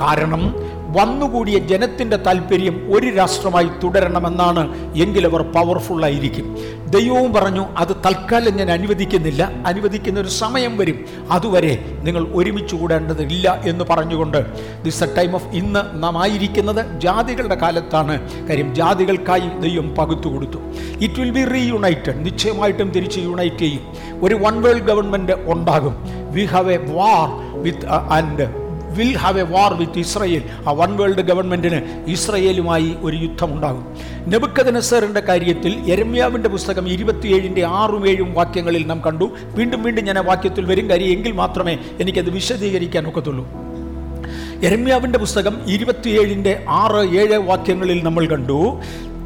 [0.00, 0.69] കാരണം.
[0.96, 6.56] വന്നുകൂടിയ ജനത്തിന്റെ താല്പര്യം ഒരു രാഷ്ട്രമായി തുടരണമെന്നാണ് എങ്കിലവർ പവർഫുള്ളായിരിക്കും
[6.90, 9.52] ദൈവവും പറഞ്ഞു അത് തൽക്കാലം ഞാൻ അനുവദിക്കുന്നില്ല.
[9.66, 11.04] അനുവദിക്കുന്ന ഒരു സമയം വരും.
[11.30, 14.46] അതുവരെ നിങ്ങൾ ഒരുമിച്ച് കൂടേണ്ടതില്ല എന്ന് പറഞ്ഞുകൊണ്ട്
[14.82, 18.48] ദിസ് എ ടൈം ഓഫ് ഇന്ന് നാം ആയിരിക്കുന്നത് ജാതികളുടെ കാലത്താണ്.
[18.48, 20.58] കാര്യം ജാതികൾക്കായി ദൈവം പകുത്തു കൊടുത്തു.
[21.00, 23.82] ഇറ്റ് വിൽ ബി റീയുണൈറ്റഡ് നിശ്ചയമായിട്ടും തിരിച്ച് യുണൈറ്റ് ചെയ്യും.
[24.22, 25.96] ഒരു വൺ വേൾഡ് ഗവൺമെന്റ് ഉണ്ടാകും.
[26.30, 27.28] We have a war
[27.62, 33.96] with and will have a war with Israel ആ വൺ വേൾഡ് ഗവൺമെന്റിന് ഇസ്രയേലുമായി ഒരു യുദ്ധമുണ്ടാകും.
[34.26, 39.30] നെബുക്കദനസറിന്റെ കാര്യത്തിൽ എരമ്യാവിന്റെ പുസ്തകം ഇരുപത്തിയേഴിന്റെ ആറും ഏഴും വാക്യങ്ങളിൽ നാം കണ്ടു.
[39.42, 40.90] വീണ്ടും വീണ്ടും ഞാൻ ആ വാക്യത്തിൽ വരും.
[40.90, 43.48] കാര്യം എങ്കിൽ മാത്രമേ എനിക്കത് വിശദീകരിക്കാൻ ഒക്കത്തുള്ളൂ.
[44.62, 48.80] എരമ്യാവിന്റെ പുസ്തകം ഇരുപത്തിയേഴിന്റെ ആറ് ഏഴ് വാക്യങ്ങളിൽ നമ്മൾ കണ്ടു.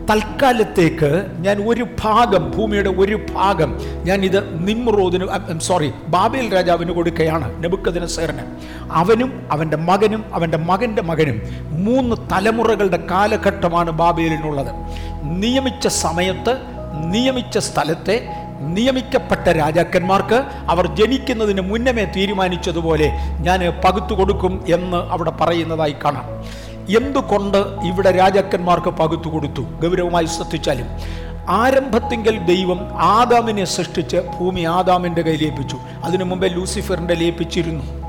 [0.09, 3.71] തൽക്കാലത്തേക്ക് ഞാൻ ഒരു ഭാഗം ഭൂമിയുടെ ഒരു ഭാഗം
[4.05, 8.45] ഞാൻ ഇത് നിമ്രോദിന് സോറി ബാബേൽ രാജാവിന് കൊടുക്കുകയാണ് നെബുക്കതിന് സേറിന്
[8.93, 11.39] അവനും അവന്റെ മകനും അവന്റെ മകന്റെ മകനും
[11.85, 14.73] മൂന്ന് തലമുറകളുടെ കാലഘട്ടമാണ് ബാബേലിനുള്ളത്.
[15.23, 16.55] നിയമിച്ച സമയത്ത്
[17.13, 18.17] നിയമിച്ച സ്ഥലത്തെ
[18.75, 23.09] നിയമിക്കപ്പെട്ട രാജാക്കന്മാർക്ക് അവർ ജനിക്കുന്നതിന് മുന്നമേ തീരുമാനിച്ചതുപോലെ
[23.41, 26.29] ഞാൻ പകുത്തു കൊടുക്കും എന്ന് അവിടെ പറയുന്നതായി കാണാം.
[26.89, 29.61] എന്തുകൊണ്ട് ഇവിടെ രാജാക്കന്മാർക്ക് പകുത്തു കൊടുത്തു?
[29.61, 30.87] ഗൗരവമായി ശ്രദ്ധിച്ചാലും.
[31.49, 35.79] ആരംഭത്തിങ്കൽ ദൈവം ആദാമിനെ സൃഷ്ടിച്ച് ഭൂമി ആദാമിന്റെ കയ്യിൽ ഏൽപ്പിച്ചു.
[36.05, 38.05] അതിനു മുമ്പേ ലൂസിഫറിന്റെ ലയിപ്പിച്ചിരുന്നു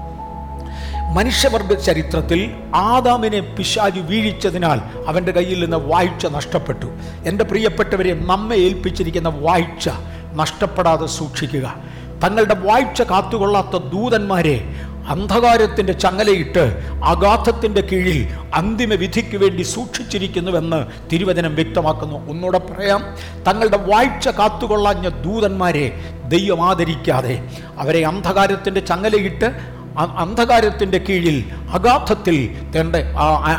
[1.14, 6.86] മനുഷ്യവർഗ ചരിത്രത്തിൽ ആദാമിനെ പിശാജു വീഴിച്ചതിനാൽ അവന്റെ കയ്യിൽ നിന്ന് വാഴ്ച നഷ്ടപ്പെട്ടു.
[7.26, 9.90] എന്റെ പ്രിയപ്പെട്ടവരെ നമ്മെ ഏൽപ്പിച്ചിരിക്കുന്ന വാഴ്ച
[10.34, 11.76] നഷ്ടപ്പെടാതെ സൂക്ഷിക്കുക.
[12.24, 14.76] തങ്ങളുടെ വാഴ്ച കാത്തുകൊള്ളാത്ത ദൂതന്മാരെ
[15.08, 16.64] അന്ധകാരത്തിന്റെ ചങ്ങലയിട്ട്
[17.04, 22.30] അഗാധത്തിന്റെ കീഴിൽ അന്തിമ വിധിക്ക് വേണ്ടി സൂക്ഷിച്ചിരിക്കുന്നുവെന്ന് തിരുവചനം വ്യക്തമാക്കുന്നു.
[22.30, 23.02] ഒന്നുകൂടെ പറയാം.
[23.44, 25.86] തങ്ങളുടെ വാഴ്ച കാത്തുകൊള്ളാഞ്ഞ ദൂതന്മാരെ
[26.28, 29.76] ദൈവം ആദരിക്കാതെ അവരെ അന്ധകാരത്തിന്റെ ചങ്ങലയിട്ട്
[30.18, 32.38] അന്ധകാരത്തിന്റെ കീഴിൽ അഗാധത്തിൽ
[32.80, 33.06] തന്റെ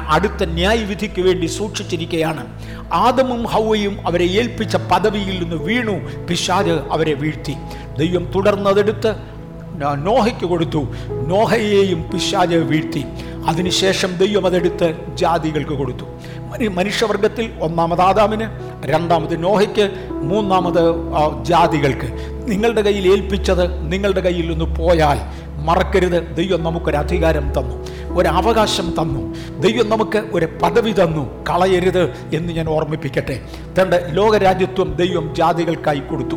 [0.08, 2.42] അടുത്ത ന്യായവിധിക്ക് വേണ്ടി സൂക്ഷിച്ചിരിക്കുകയാണ്
[2.92, 6.26] ആദമും ഹൗവയും അവരെ ഏൽപ്പിച്ച പദവിയിൽ നിന്ന് വീണു.
[6.30, 7.54] പിശാജ് അവരെ വീഴ്ത്തി.
[7.98, 9.35] ദൈവം തുടർന്നതെടുത്ത്
[9.84, 10.88] നോഹയ്ക്ക് കൊടുത്തു.
[11.28, 13.04] നോഹയെയും പിശാജ് വീഴ്ത്തി.
[13.46, 16.04] അതിനുശേഷം ദൈവം അതെടുത്ത് ജാതികൾക്ക് കൊടുത്തു.
[16.50, 18.48] മനി- മനുഷ്യവർഗത്തിൽ ഒന്നാമത് ആദാമിന്
[18.84, 20.94] രണ്ടാമത് നോഹയ്ക്ക് മൂന്നാമത്
[21.42, 22.36] ജാതികൾക്ക്.
[22.48, 25.18] നിങ്ങളുടെ കയ്യിൽ ഏൽപ്പിച്ചത് നിങ്ങളുടെ കയ്യിൽ നിന്ന് പോയാൽ
[25.64, 26.36] മറക്കരുത്.
[26.36, 27.86] ദൈവം നമുക്കൊരു അധികാരം തന്നു.
[28.18, 29.34] ഒരു അവകാശം തന്നു.
[29.60, 31.44] ദൈവം നമുക്ക് ഒരു പദവി തന്നു.
[31.50, 33.40] കളയരുത് എന്ന് ഞാൻ ഓർമ്മിപ്പിക്കട്ടെ.
[33.82, 36.36] തന്റെ ലോകരാജ്യത്വം ദൈവം ജാതികൾക്കായി കൊടുത്തു.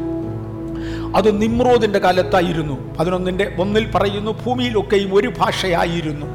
[1.16, 2.96] അത് നിമ്രോദിന്റെ കാലത്തായിരുന്നു.
[3.00, 6.26] പതിനൊന്നിന്റെ ഒന്നിൽ പറയുന്നു ഭൂമിയിലൊക്കെയും ഒരു ഭാഷയായിരുന്നു.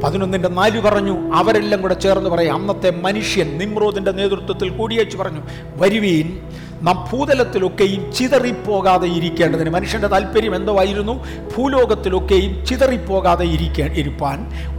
[0.00, 5.40] പതിനൊന്നിന്റെ നാല് പറഞ്ഞു അവരെല്ലാം കൂടെ ചേർന്ന് പറയും അന്നത്തെ മനുഷ്യൻ നിമ്രോദിന്റെ നേതൃത്വത്തിൽ കൂടിയേച്ച് പറഞ്ഞു
[5.76, 6.40] വരുവീൻ
[6.82, 11.24] നാം ഭൂതലത്തിലൊക്കെയും ചിതറിപ്പോകാതെ ഇരിക്കേണ്ടതിന് മനുഷ്യന്റെ താല്പര്യം എന്തോ ആയിരുന്നു?
[11.56, 14.38] ഭൂലോകത്തിലൊക്കെയും ചിതറിപ്പോകാതെ ഇരിക്കാൻ ഇരുപ്പാൻ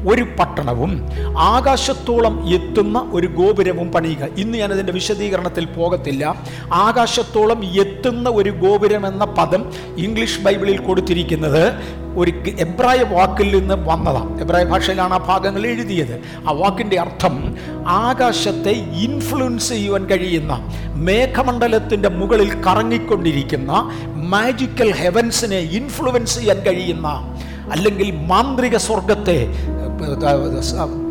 [0.10, 0.92] ഒരു പട്ടണവും
[1.38, 4.28] ആകാശത്തോളം എത്തുന്ന ഒരു ഗോപുരവും പണിയുക.
[4.38, 6.24] ഇന്ന് ഞാനതിന്റെ വിശദീകരണത്തിൽ പോകത്തില്ല.
[6.74, 11.64] ആകാശത്തോളം എത്തുന്ന ഒരു ഗോപുരം എന്ന പദം ഇംഗ്ലീഷ് ബൈബിളിൽ കൊടുത്തിരിക്കുന്നത്
[12.16, 16.16] ഒരു എബ്രായ വാക്കിൽ നിന്ന് വന്നതാണ് എബ്രായ ഭാഷയിലാണ് ആ ഭാഗങ്ങൾ എഴുതിയത്.
[16.48, 17.36] ആ വാക്കിന്റെ അർത്ഥം
[17.86, 18.74] ആകാശത്തെ
[19.06, 20.54] ഇൻഫ്ലുവൻസ് ചെയ്യുവാൻ കഴിയുന്ന
[21.08, 23.72] മേഘമണ്ഡലത്തിന്റെ മുകളിൽ കറങ്ങിക്കൊണ്ടിരിക്കുന്ന
[24.34, 27.08] മാജിക്കൽ ഹെവൻസിനെ ഇൻഫ്ലുവൻസ് ചെയ്യാൻ കഴിയുന്ന
[27.72, 29.48] അല്ലെങ്കിൽ മാന്ത്രിക സ്വർഗത്തെ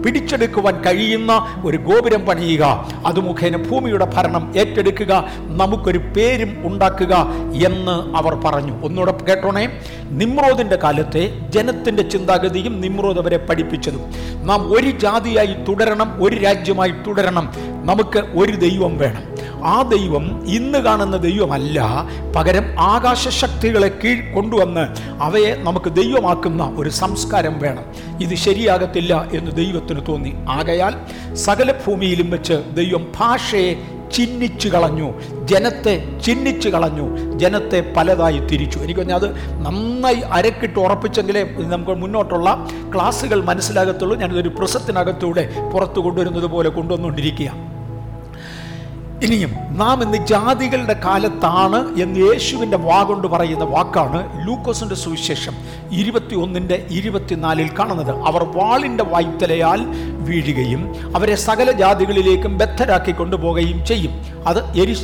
[0.04, 2.88] പിടിച്ചെടുക്കുവാൻ കഴിയുന്ന ഒരു ഗോപുരം പണിയുക.
[3.06, 7.26] അത് മുഖേന ഭൂമിയുടെ ഭരണം ഏറ്റെടുക്കുക നമുക്കൊരു പേരും ഉണ്ടാക്കുക
[7.66, 8.84] എന്ന് അവർ പറഞ്ഞു.
[8.84, 9.80] ഒന്നുകൂടെ കേട്ടോണേ?
[10.10, 14.00] നിമ്രോദിന്റെ കാലത്തെ ജനത്തിന്റെ ചിന്താഗതിയും നിമ്രോദ് അവരെ പഠിപ്പിച്ചതും.
[14.46, 17.52] നാം ഒരു ജാതിയായി തുടരണം ഒരു രാജ്യമായി തുടരണം.
[17.84, 19.31] നമുക്ക് ഒരു ദൈവം വേണം.
[19.64, 22.06] ആ ദൈവം ഇന്ന് കാണുന്ന ദൈവമല്ല.
[22.36, 24.86] പകരം ആകാശ ശക്തികളെ കീഴ് കൊണ്ടുവന്ന്
[25.22, 27.84] അവയെ നമുക്ക് ദൈവമാക്കുന്ന ഒരു സംസ്കാരം വേണം.
[28.20, 30.34] ഇത് ശരിയാകത്തില്ല എന്ന് ദൈവത്തിന് തോന്നി.
[30.50, 30.94] ആകയാൽ
[31.34, 33.74] സകല ഭൂമിയിലും വെച്ച് ദൈവം ഭാഷയെ
[34.12, 35.12] ചിഹ്നിച്ചു കളഞ്ഞു.
[35.44, 37.38] ജനത്തെ ചിഹ്നിച്ചു കളഞ്ഞു.
[37.38, 38.78] ജനത്തെ പലതായി തിരിച്ചു.
[38.78, 44.16] എനിക്ക് അത് നന്നായി അരക്കിട്ട് ഉറപ്പിച്ചെങ്കിലേ നമുക്ക് മുന്നോട്ടുള്ള ക്ലാസ്സുകൾ മനസ്സിലാകത്തുള്ളൂ.
[44.16, 47.72] ഞാനിതൊരു പ്രസത്തിനകത്തൂടെ പുറത്തു കൊണ്ടുവരുന്നത് പോലെ കൊണ്ടുവന്നുകൊണ്ടിരിക്കുക
[49.24, 55.54] ഇനിയും നാം ഇന്ന് ജാതികളുടെ കാലത്താണ് എന്ന് യേശുവിന്റെ വാഗൊണ്ട് പറയുന്ന വാക്കാണ് ലൂക്കോസിന്റെ സുവിശേഷം
[55.90, 58.10] ഇരുപത്തി ഒന്നിന്റെ ഇരുപത്തിനാലിൽ കാണുന്നത്.
[58.28, 59.80] അവർ വാളിന്റെ വായ്ത്തലയാൽ
[60.28, 60.82] വീഴുകയും
[61.16, 64.12] അവരെ സകല ജാതികളിലേക്കും ബദ്ധരാക്കി കൊണ്ടുപോകുകയും ചെയ്യും.
[64.46, 64.60] അത്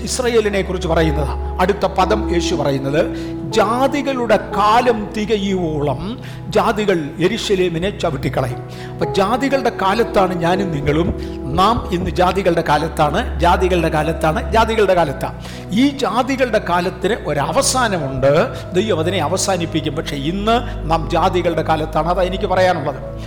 [0.09, 3.03] ഇസ്രയേലിനെ കുറിച്ച് പറയുന്നതാണ് അടുത്ത പദം യേശു പറയുന്നത്
[3.51, 8.69] ജാതികളുടെ കാലം തികയുവോളം ജാതികൾ എരിശലേമിനെ ചവിട്ടിക്കളയും.
[8.93, 11.15] അപ്പൊ ജാതികളുടെ കാലത്താണ് ഞാനും നിങ്ങളും
[11.57, 15.43] നാം ഇന്ന് ജാതികളുടെ കാലത്താണ് ജാതികളുടെ കാലത്താണ് ജാതികളുടെ കാലത്താണ്.
[15.71, 18.33] ഈ ജാതികളുടെ കാലത്തിന് ഒരവസാനമുണ്ട്.
[18.73, 19.97] ദൈവം അതിനെ അവസാനിപ്പിക്കും.
[19.97, 22.09] പക്ഷെ ഇന്ന് നാം ജാതികളുടെ കാലത്താണ്.
[22.09, 23.19] അതാ എനിക്ക് പറയാനുള്ളത്.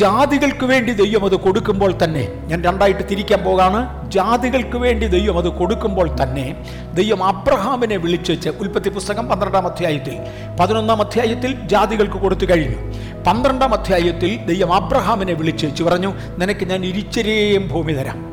[0.00, 3.80] ജാതികൾക്ക് വേണ്ടി ദൈവം അത് കൊടുക്കുമ്പോൾ തന്നെ ഞാൻ രണ്ടായിട്ട് തിരിക്കാൻ പോകാണ്.
[4.10, 6.46] ജാതികൾക്ക് വേണ്ടി ദൈവം അത് കൊടുക്കുമ്പോൾ തന്നെ
[6.94, 10.16] ദൈവം അബ്രഹാമിനെ വിളിച്ചുവെച്ച് ഉൽപ്പത്തി പുസ്തകം പന്ത്രണ്ടാം അധ്യായത്തിൽ
[10.60, 12.80] പതിനൊന്നാം അധ്യായത്തിൽ ജാതികൾക്ക് കൊടുത്തു കഴിഞ്ഞു.
[13.28, 18.29] പന്ത്രണ്ടാം അധ്യായത്തിൽ ദൈവം അബ്രഹാമിനെ വിളിച്ചുവെച്ച് പറഞ്ഞു നിനക്ക് ഞാൻ ഇരിച്ചരേയും ഭൂമി തരാം.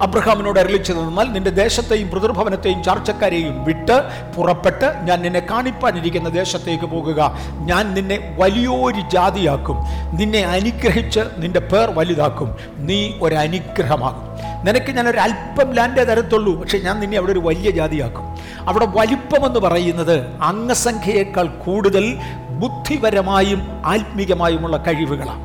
[0.00, 0.60] അബ്രഹാമിനോട്
[0.92, 4.02] തന്നാൽ നിന്റെ ദേശത്തെയും പിതൃഭവനത്തെയും ചാർച്ചക്കാരെയും വിട്ട് വിട്ട്
[4.36, 7.36] പുറപ്പെട്ട് ഞാൻ നിന്നെ കാണിപ്പാനിരിക്കുന്ന ദേശത്തേക്ക് പോകുക.
[7.60, 9.76] ഞാൻ നിന്നെ വലിയൊരു ജാതിയാക്കും.
[10.12, 12.56] നിന്നെ അനുഗ്രഹിച്ച് നിന്റെ പേർ വലുതാക്കും.
[12.76, 14.30] നീ ഒരു അനുഗ്രഹമാകും
[14.64, 16.60] നിനക്ക് ഞാൻ ഒരു അല്പം ലാൻഡേ തരത്തുള്ളൂ.
[16.60, 18.24] പക്ഷെ ഞാൻ നിന്നെ അവിടെ ഒരു വലിയ ജാതിയാക്കും.
[18.68, 22.16] അവിടെ വലിപ്പമെന്ന് പറയുന്നത് അംഗസംഖ്യയേക്കാൾ കൂടുതൽ
[22.50, 25.44] ബുദ്ധിപരമായും ആത്മീകമായുമുള്ള കഴിവുകളാണ്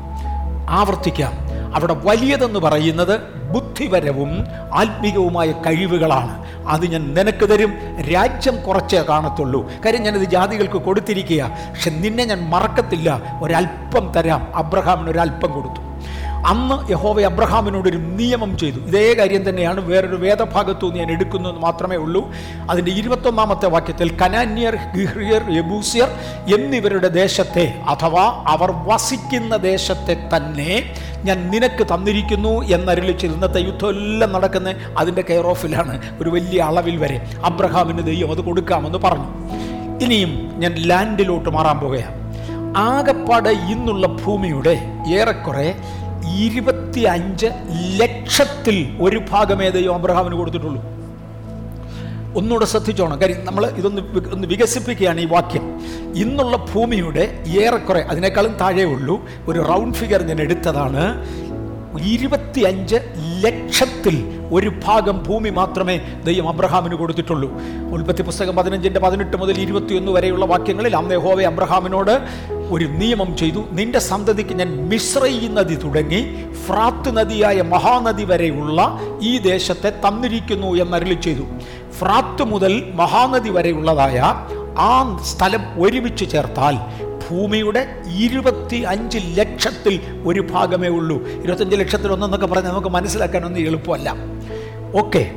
[0.70, 1.32] ആവർത്തിക്കാം.
[1.74, 3.20] അവിടെ വലിയതെന്ന് പറയുന്നത്
[3.76, 6.32] ബുദ്ധിപരവും ആത്മീകവുമായ കഴിവുകളാണ്.
[6.68, 7.72] അത് ഞാൻ നിനക്ക് തരും.
[8.14, 9.60] രാജ്യം കുറച്ചേ കാണത്തുള്ളൂ.
[9.84, 13.20] കാര്യം ഞാനത് ജാതികൾക്ക് കൊടുത്തിരിക്കുക പക്ഷെ നിന്നെ ഞാൻ മറക്കത്തില്ല.
[13.42, 14.56] ഒരല്പം തരാം.
[14.56, 15.85] അബ്രഹാമിന് ഒരല്പം കൊടുത്തു.
[16.46, 18.76] അന്ന് യഹോവ അബ്രഹാമിനോട് ഒരു നിയമം ചെയ്തു.
[18.76, 22.30] ഇതേ കാര്യം തന്നെയാണ് വേറൊരു വേദഭാഗത്തു ഞാൻ എടുക്കുന്നു എന്ന് മാത്രമേ ഉള്ളൂ.
[22.70, 26.08] അതിന്റെ ഇരുപത്തൊന്നാമത്തെ വാക്യത്തിൽ കനാന്യർ ഗിഹ്രിയർ യബൂസിയർ
[26.54, 30.94] എന്നിവരുടെ ദേശത്തെ അഥവാ അവർ വസിക്കുന്ന ദേശത്തെ തന്നെ
[31.24, 36.16] ഞാൻ നിനക്ക് തന്നിരിക്കുന്നു എന്നരുളിച്ച് ഇന്നത്തെ യുദ്ധം എല്ലാം നടക്കുന്ന അതിന്റെ കെയർ ഓഫിലാണ്.
[36.22, 39.28] ഒരു വലിയ അളവിൽ വരെ അബ്രഹാമിന് ദൈവം അത് കൊടുക്കാമെന്ന് പറഞ്ഞു.
[40.04, 42.26] ഇനിയും ഞാൻ ലാൻഡിലോട്ട് മാറാൻ പോകുകയാണ്
[42.76, 45.74] ആകപ്പാട് ഇന്നുള്ള ഭൂമിയുടെ ഏറെക്കുറെ
[46.34, 47.46] ഇരുപത്തി അഞ്ച്
[48.00, 50.82] ലക്ഷത്തിൽ ഒരു ഭാഗമേ ദൈവം അബ്രഹാമിന് കൊടുത്തിട്ടുള്ളൂ.
[52.36, 53.20] ഒന്നുകൂടെ ശ്രദ്ധിച്ചോണം.
[53.20, 55.80] കാര്യം നമ്മൾ ഇതൊന്ന് ഒന്ന് വികസിപ്പിക്കുകയാണ് ഈ വാക്യം.
[56.14, 61.26] ഇന്നുള്ള ഭൂമിയുടെ ഏറെക്കുറെ അതിനേക്കാളും താഴെ ഉള്ളൂ ഒരു റൗണ്ട് ഫിഗർ ഞാൻ എടുത്തതാണ്.
[62.00, 62.96] ഇരുപത്തിയഞ്ച്
[63.44, 64.16] ലക്ഷത്തിൽ
[64.52, 67.52] ഒരു ഭാഗം ഭൂമി മാത്രമേ ദൈവം അബ്രഹാമിന് കൊടുത്തിട്ടുള്ളൂ.
[67.92, 72.20] ഉൽപ്പത്തി പുസ്തകം പതിനഞ്ചിന്റെ പതിനെട്ട് മുതൽ ഇരുപത്തിയൊന്ന് വരെയുള്ള വാക്യങ്ങളിൽ അന്നേ ഹോവെ അബ്രഹാമിനോട്
[72.70, 73.64] ഒരു നിയമം ചെയ്തു.
[73.72, 76.20] നിന്റെ സന്തതിക്ക് ഞാൻ മിശ്രയി നദി തുടങ്ങി
[76.66, 81.42] ഫ്രാത്ത് നദിയായ മഹാനദി വരെയുള്ള ഈ ദേശത്തെ തന്നിരിക്കുന്നു എന്നരളി ചെയ്തു.
[81.98, 84.34] ഫ്രാത്ത് മുതൽ മഹാനദി വരെയുള്ളതായ
[84.78, 86.76] ആ സ്ഥലം ഒരുമിച്ച് ചേർത്താൽ
[87.30, 87.86] ഭൂമിയുടെ
[88.16, 91.28] ഇരുപത്തി അഞ്ച് ലക്ഷത്തിൽ ഒരു ഭാഗമേ ഉള്ളൂ.
[91.28, 94.14] ഇരുപത്തഞ്ച് ലക്ഷത്തിൽ ഒന്നെന്നൊക്കെ പറഞ്ഞാൽ നമുക്ക് മനസ്സിലാക്കാനൊന്നും എളുപ്പമല്ല.
[94.94, 95.30] ഓക്കെ.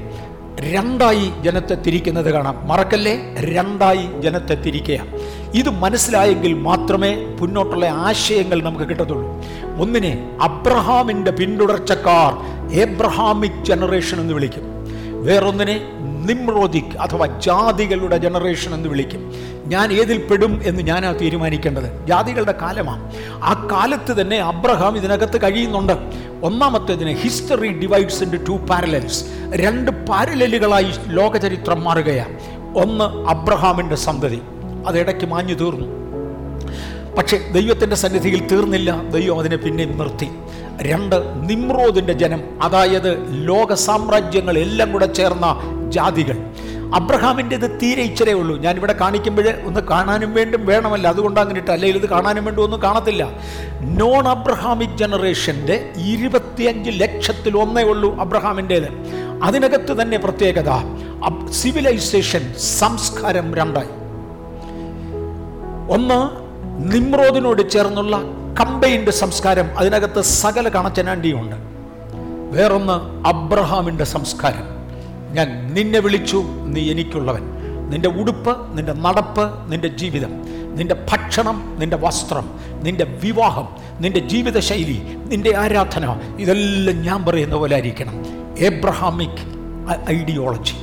[0.60, 2.68] രണ്ടായി ജനത്തെ തിരിക്കുന്നത് കാണാം.
[2.68, 3.36] മറക്കല്ലേ?
[3.40, 5.00] രണ്ടായി ജനത്തെ തിരിക്കുക.
[5.56, 9.44] ഇത് മനസ്സിലായെങ്കിൽ മാത്രമേ മുന്നോട്ടുള്ള ആശയങ്ങൾ നമുക്ക് കിട്ടത്തുള്ളൂ.
[9.82, 14.64] ഒന്നിനെ അബ്രഹാമിന്റെ പിന്തുടർച്ചക്കാർ എബ്രഹാമിക് ജനറേഷൻ എന്ന് വിളിക്കും.
[15.24, 15.82] വേറൊന്നിനെ
[16.26, 19.34] നിമ്രോദിക് അഥവാ ജാതികളുടെ ജനറേഷൻ എന്ന് വിളിക്കും.
[19.66, 22.06] ഞാൻ ഏതിൽ പെടും എന്ന് ഞാനാ തീരുമാനിക്കേണ്ടത്?
[22.08, 23.12] ജാതികളുടെ കാലമാണ്
[23.44, 25.94] ആ കാലത്ത് തന്നെ അബ്രഹാം ഇതിനകത്ത് കഴിയുന്നുണ്ട്.
[26.44, 32.34] ഒന്നാമത്തേതിന് history divides into parallels രണ്ട് പാരലലുകളായി ലോകചരിത്രം മാറുകയാണ്
[32.78, 34.42] ഒന്ന് അബ്രഹാമിന്റെ സന്തതി.
[34.88, 35.88] അത് ഇടയ്ക്ക് മാഞ്ഞു തീർന്നു.
[37.18, 39.04] പക്ഷേ ദൈവത്തിന്റെ സന്നിധിയിൽ തീർന്നില്ല.
[39.04, 40.30] ദൈവം അതിനെ പിന്നെയും നിർത്തി.
[40.82, 41.16] രണ്ട്
[41.50, 45.46] നിമ്രോദിന്റെ ജനം അതായത് ലോക സാമ്രാജ്യങ്ങൾ എല്ലാം കൂടെ ചേർന്ന
[45.92, 46.38] ജാതികൾ.
[46.96, 48.58] അബ്രഹാമിന്റെത് തീരെ ഇച്ചിരേ ഉള്ളൂ.
[48.58, 51.08] ഞാനിവിടെ കാണിക്കുമ്പോൾ ഒന്ന് കാണാനും വേണ്ടും വേണമല്ല.
[51.08, 53.30] അതുകൊണ്ട് അങ്ങനെ ഇട്ട് അല്ലെങ്കിൽ ഇത് കാണാനും വേണ്ടി ഒന്നും കാണത്തില്ല.
[53.82, 58.88] നോൺ അബ്രഹാമിക് ജനറേഷന്റെ ഇരുപത്തിയഞ്ച് ലക്ഷത്തിൽ ഒന്നേ ഉള്ളൂ അബ്രഹാമിന്റേത്.
[59.44, 60.70] അതിനകത്ത് തന്നെ പ്രത്യേകത.
[61.52, 63.88] സിവിലൈസേഷൻ സംസ്കാരം രണ്ടായി.
[65.90, 66.30] ഒന്ന്
[66.96, 68.18] നിമ്രോദിനോട് ചേർന്നുള്ള
[68.60, 69.78] കമ്പൈൻഡ് സംസ്കാരം.
[69.78, 71.56] അതിനകത്ത് സകല കണച്ചനാണ്ടിയുണ്ട്
[72.58, 74.79] വേറൊന്ന് അബ്രഹാമിന്റെ സംസ്കാരം.
[75.34, 77.42] ഞാൻ നിന്നെ വിളിച്ചു നീ എനിക്കുള്ളവൻ.
[77.90, 80.30] നിന്റെ ഉടുപ്പ് നിന്റെ നടപ്പ് നിന്റെ ജീവിതം
[80.76, 83.68] നിന്റെ ഭക്ഷണം നിന്റെ വസ്ത്രം നിന്റെ വിവാഹം
[84.00, 88.26] നിന്റെ ജീവിതശൈലി നിന്റെ ആരാധന ഇതെല്ലാം ഞാൻ പറയുന്ന പോലെ ആയിരിക്കണം.
[88.60, 89.60] എബ്രഹാമിക്
[90.12, 90.74] ഐഡിയോളജി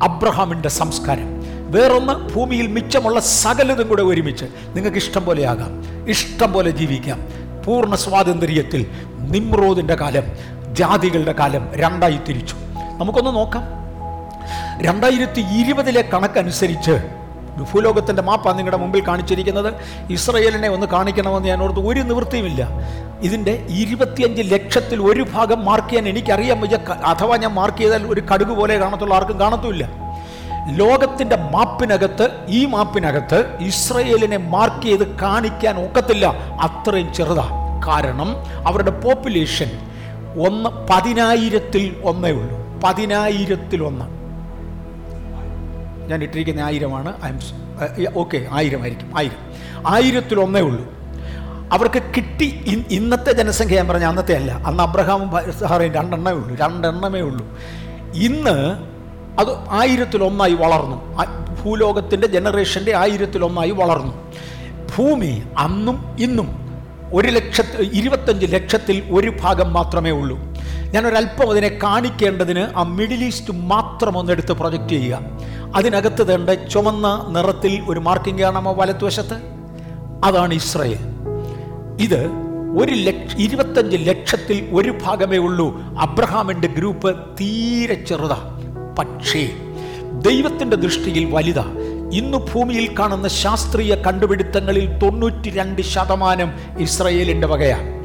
[0.00, 1.42] അബ്രഹാമിന്റെ സംസ്കാരം.
[1.70, 7.20] വേറൊന്ന് ഭൂമിയിൽ മിച്ചമുള്ള സകലതും കൂടെ ഒരുമിച്ച് നിങ്ങൾക്ക് ഇഷ്ടം പോലെ ആകാം ഇഷ്ടം പോലെ ജീവിക്കാം.
[7.66, 8.86] പൂർണ സ്വാതന്ത്ര്യത്തിൽ
[9.18, 10.24] നിമ്രോദിന്റെ കാലം
[10.74, 12.54] ജാതികളുടെ കാലം രണ്ടായി തിരിച്ചു.
[12.98, 13.81] നമുക്കൊന്ന് നോക്കാം.
[14.80, 17.10] രണ്ടായിരത്തി ഇരുപതിലെ കണക്കനുസരിച്ച്
[17.72, 19.74] ഭൂലോകത്തിന്റെ മാപ്പാണ് നിങ്ങളുടെ മുമ്പിൽ കാണിച്ചിരിക്കുന്നത്
[20.10, 22.68] ഇസ്രയേലിനെ ഒന്ന് കാണിക്കണമെന്ന് ഞാൻ ഓർത്ത് ഒരു നിവൃത്തിയുമില്ല.
[23.20, 26.76] ഇതിന്റെ ഇരുപത്തിയഞ്ച് ലക്ഷത്തിൽ ഒരു ഭാഗം മാർക്ക് ചെയ്യാൻ എനിക്കറിയാൻ വയ്യ.
[27.04, 29.90] അഥവാ ഞാൻ മാർക്ക് ചെയ്താൽ ഒരു കടുക് പോലെ കാണത്തുള്ള ആർക്കും കാണത്തുമില്ല.
[30.76, 36.26] ലോകത്തിന്റെ മാപ്പിനകത്ത് ഈ മാപ്പിനകത്ത് ഇസ്രയേലിനെ മാർക്ക് ചെയ്ത് കാണിക്കാൻ ഒക്കത്തില്ല.
[36.62, 37.48] അത്രയും ചെറുതാ.
[37.86, 39.70] കാരണം അവരുടെ പോപ്പുലേഷൻ
[40.46, 42.80] ഒന്ന് പതിനായിരത്തിൽ ഒന്നേ ഉള്ളൂ.
[42.84, 44.21] പതിനായിരത്തിൽ ഒന്ന്.
[46.12, 47.38] ഞാൻ ഇട്ടിരിക്കുന്ന ആയിരമാണ് ഐ എം
[48.16, 49.18] ഓക്കെ ആയിരമായിരിക്കും.
[49.18, 49.52] ആയിരം.
[49.86, 50.94] ആയിരത്തിൽ ഒന്നേ ഉള്ളൂ.
[51.72, 54.52] അവർക്ക് കിട്ടി ഇന്നത്തെ ജനസംഖ്യ ഞാൻ പറഞ്ഞ അന്നത്തെ അല്ല.
[54.52, 56.56] അന്ന് അബ്രഹാമും ഭ- സഹാറയും രണ്ടെണ്ണമേ ഉള്ളൂ.
[56.56, 57.58] രണ്ടെണ്ണമേ ഉള്ളൂ.
[58.14, 58.76] ഇന്ന്
[59.40, 61.22] അത് ആയിരത്തിലൊന്നായി വളർന്നു.
[61.62, 64.32] ഭൂലോകത്തിന്റെ ജനറേഷന്റെ ആയിരത്തിലൊന്നായി വളർന്നു.
[64.96, 66.78] ഭൂമി അന്നും ഇന്നും
[67.12, 70.51] ഒരു ലക്ഷത്തി ഇരുപത്തഞ്ച് ലക്ഷത്തിൽ ഒരു ഭാഗം മാത്രമേ ഉള്ളൂ.
[70.92, 75.20] ഞാനൊരല്പം അതിനെ കാണിക്കേണ്ടതിന് ആ മിഡിൽ ഈസ്റ്റ് മാത്രം ഒന്നെടുത്ത് പ്രൊജക്റ്റ് ചെയ്യുക.
[75.74, 79.34] അതിനകത്ത് തേണ്ട ചുമന്ന നിറത്തിൽ ഒരു മാർക്കിംഗ് കാണാമോ വലത്തുവശത്ത്
[80.24, 80.98] അതാണ് ഇസ്രയേൽ.
[82.00, 82.26] ഇത്
[82.78, 85.82] ഒരു ലക്ഷ ഇരുപത്തഞ്ച് ലക്ഷത്തിൽ ഒരു ഭാഗമേ ഉള്ളൂ.
[86.00, 88.60] അബ്രഹാമിന്റെ ഗ്രൂപ്പ് തീരെ ചെറുതാ.
[88.98, 89.50] പക്ഷേ
[90.12, 91.64] ദൈവത്തിന്റെ ദൃഷ്ടിയിൽ വലുതാ.
[92.12, 98.01] ഇന്ന് ഭൂമിയിൽ കാണുന്ന ശാസ്ത്രീയ കണ്ടുപിടുത്തങ്ങളിൽ തൊണ്ണൂറ്റി രണ്ട് ശതമാനം ഇസ്രയേലിന്റെ വകയാണ്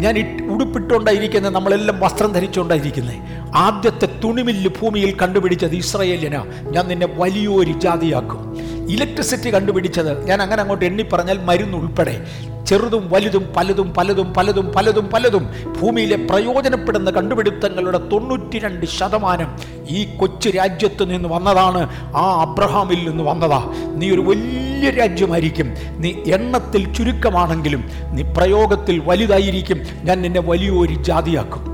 [0.00, 3.14] ഞാൻ ഉടുപ്പിട്ടുകൊണ്ടായിരിക്കുന്നത് നമ്മളെല്ലാം വസ്ത്രം ധരിച്ചുകൊണ്ടായിരിക്കുന്നത്
[3.54, 6.44] ആദ്യത്തെ തുണിമില്ല് ഭൂമിയിൽ കണ്ടുപിടിച്ചത് ഇസ്രയേലിനാ.
[6.62, 8.56] ഞാൻ നിന്നെ വലിയൊരു ജാതിയാക്കും.
[8.90, 12.26] ഇലക്ട്രിസിറ്റി കണ്ടുപിടിച്ചത് ഞാൻ അങ്ങനെ അങ്ങോട്ട് എണ്ണി പറഞ്ഞാൽ മരുന്ന് ഉൾപ്പെടെ.
[12.66, 15.48] ചെറുതും വലുതും പലതും പലതും പലതും പലതും പലതും
[15.80, 19.56] ഭൂമിയിലെ പ്രയോജനപ്പെടുന്ന കണ്ടുപിടുത്തങ്ങളുടെ തൊണ്ണൂറ്റി രണ്ട് ശതമാനം
[19.88, 21.88] ഈ കൊച്ചു രാജ്യത്ത് നിന്ന് വന്നതാണ്.
[22.16, 23.72] ആ അബ്രഹാമിൽ നിന്ന് വന്നതാ.
[23.94, 25.74] നീ ഒരു വലിയ രാജ്യമായിരിക്കും.
[25.98, 29.80] നീ എണ്ണത്തിൽ ചുരുക്കമാണെങ്കിലും നീ പ്രയോഗത്തിൽ വലുതായിരിക്കും.
[30.02, 31.72] ഞാൻ നിന്നെ വലിയൊരു ജാതിയാക്കും.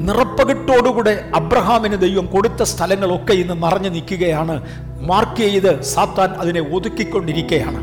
[0.00, 4.62] നിറപ്പകിട്ടോടുകൂടെ അബ്രഹാമിന് ദൈവം കൊടുത്ത സ്ഥലങ്ങളൊക്കെ ഇന്ന് നിറഞ്ഞു നിൽക്കുകയാണ്.
[5.00, 7.80] മാർക്ക് ചെയ്ത് സാത്താൻ അതിനെ ഒതുക്കിക്കൊണ്ടിരിക്കുകയാണ്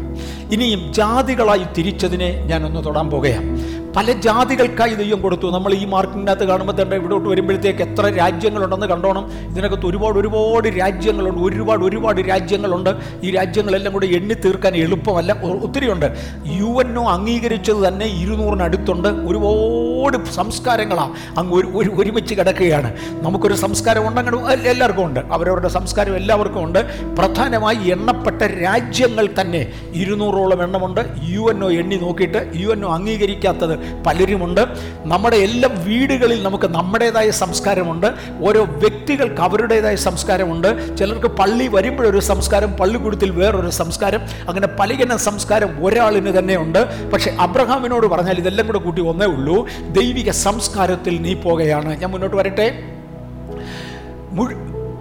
[0.51, 3.49] ഇനിയും ജാതികളായി തിരിച്ചതിനെ ഞാനൊന്ന് തൊടാൻ പോകുകയാണ്
[3.95, 5.47] പല ജാതികൾക്കായി ദൈവം കൊടുത്തു.
[5.47, 9.25] നമ്മൾ ഈ മാർക്കിനകത്ത് കാണുമ്പോൾ തന്നെ ഇവിടോട്ട് വരുമ്പോഴത്തേക്ക് എത്ര രാജ്യങ്ങളുണ്ടെന്ന് കണ്ടോണം.
[9.51, 11.41] ഇതിനകത്ത് ഒരുപാട് ഒരുപാട് രാജ്യങ്ങളുണ്ട്.
[11.41, 12.89] ഒരുപാട് ഒരുപാട് രാജ്യങ്ങളുണ്ട്.
[13.23, 15.33] ഈ രാജ്യങ്ങളെല്ലാം കൂടി എണ്ണി തീർക്കാൻ എളുപ്പമല്ല.
[15.63, 16.05] ഒത്തിരിയുണ്ട്
[16.45, 19.07] യു എൻ ഒ അംഗീകരിച്ചത് തന്നെ ഇരുന്നൂറിനടുത്തുണ്ട്.
[19.07, 22.91] ഒരുപാട് സംസ്കാരങ്ങളാണ് അങ്ങ് ഒരു ഒരു ഒരുമിച്ച് കിടക്കുകയാണ്.
[23.21, 24.35] നമുക്കൊരു സംസ്കാരം ഉണ്ടെങ്കിൽ
[24.69, 25.19] എല്ലാവർക്കും ഉണ്ട്.
[25.31, 26.81] അവരവരുടെ സംസ്കാരം എല്ലാവർക്കും ഉണ്ട്.
[27.15, 31.01] പ്രധാനമായി എണ്ണപ്പെട്ട രാജ്യങ്ങൾ തന്നെ ഇരുന്നൂറോളം എണ്ണമുണ്ട്.
[31.23, 34.61] യു എൻ ഒ എണ്ണി നോക്കിയിട്ട് യു എൻ ഒ അംഗീകരിക്കാത്തത് പലരുമുണ്ട്.
[35.03, 38.07] നമ്മുടെ എല്ലാ വീടുകളിൽ നമുക്ക് നമ്മുടേതായ സംസ്കാരമുണ്ട്.
[38.41, 40.97] ഓരോ വ്യക്തികൾക്ക് അവരുടേതായ സംസ്കാരമുണ്ട്.
[40.97, 44.19] ചിലർക്ക് പള്ളി വരുമ്പോഴൊരു സംസ്കാരം പള്ളിക്കൂടത്തിൽ വേറൊരു സംസ്കാരം.
[44.49, 49.67] അങ്ങനെ പലകിന സംസ്കാരം ഒരാളിന് തന്നെയുണ്ട് പക്ഷെ അബ്രഹാമിനോട് പറഞ്ഞാൽ ഇതെല്ലാം കൂടെ കൂട്ടി ഒന്നേ ഉള്ളൂ.
[49.91, 52.01] ദൈവിക സംസ്കാരത്തിൽ നീ പോകുകയാണ്.
[52.01, 52.91] ഞാൻ മുന്നോട്ട് വരട്ടെ.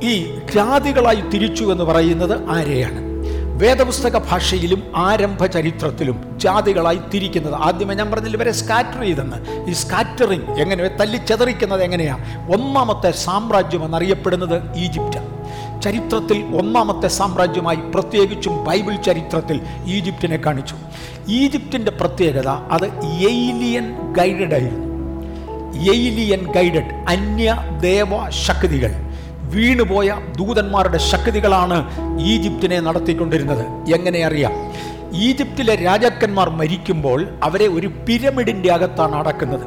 [0.03, 3.14] ഈ ജാതികളായി തിരിച്ചു എന്ന് പറയുന്നത് ആരെയാണ്?
[3.55, 7.55] വേദപുസ്തക ഭാഷയിലും ആരംഭ ചരിത്രത്തിലും ജാതികളായി തിരിക്കുന്നത്.
[7.55, 9.71] ആദ്യമേ ഞാൻ പറഞ്ഞില്ല ഇവരെ സ്കാറ്റർ ചെയ്തെന്ന്.
[9.71, 15.19] ഈ സ്കാറ്ററിങ് എങ്ങനെ തല്ലിച്ചെതറിക്കുന്നത് എങ്ങനെയാണ് ഒന്നാമത്തെ സാമ്രാജ്യം എന്നറിയപ്പെടുന്നത് ഈജിപ്റ്റ്.
[15.83, 20.75] ചരിത്രത്തിൽ ഒന്നാമത്തെ സാമ്രാജ്യമായി പ്രത്യേകിച്ചും ബൈബിൾ ചരിത്രത്തിൽ ഈജിപ്തിനെ കാണിച്ചു.
[21.29, 24.95] ഈജിപ്തിന്റെ പ്രത്യേകത അത് എയിലിയൻ ഗൈഡഡ് ആയിരുന്നു.
[25.93, 29.04] എയിലിയൻ ഗൈഡഡ് അന്യ ദേവ ശക്തികൾ
[29.55, 31.79] വീണുപോയ ദൂതന്മാരുടെ ശക്തികളാണ്
[32.21, 33.65] ഈജിപ്തിനെ നടത്തിക്കൊണ്ടിരുന്നത്.
[33.95, 34.53] എങ്ങനെ അറിയാം?
[35.15, 39.67] ഈജിപ്തിലെ രാജാക്കന്മാർ മരിക്കുമ്പോൾ അവരെ ഒരു പിരമിഡിന്റെ അകത്താണ് അടക്കുന്നത്.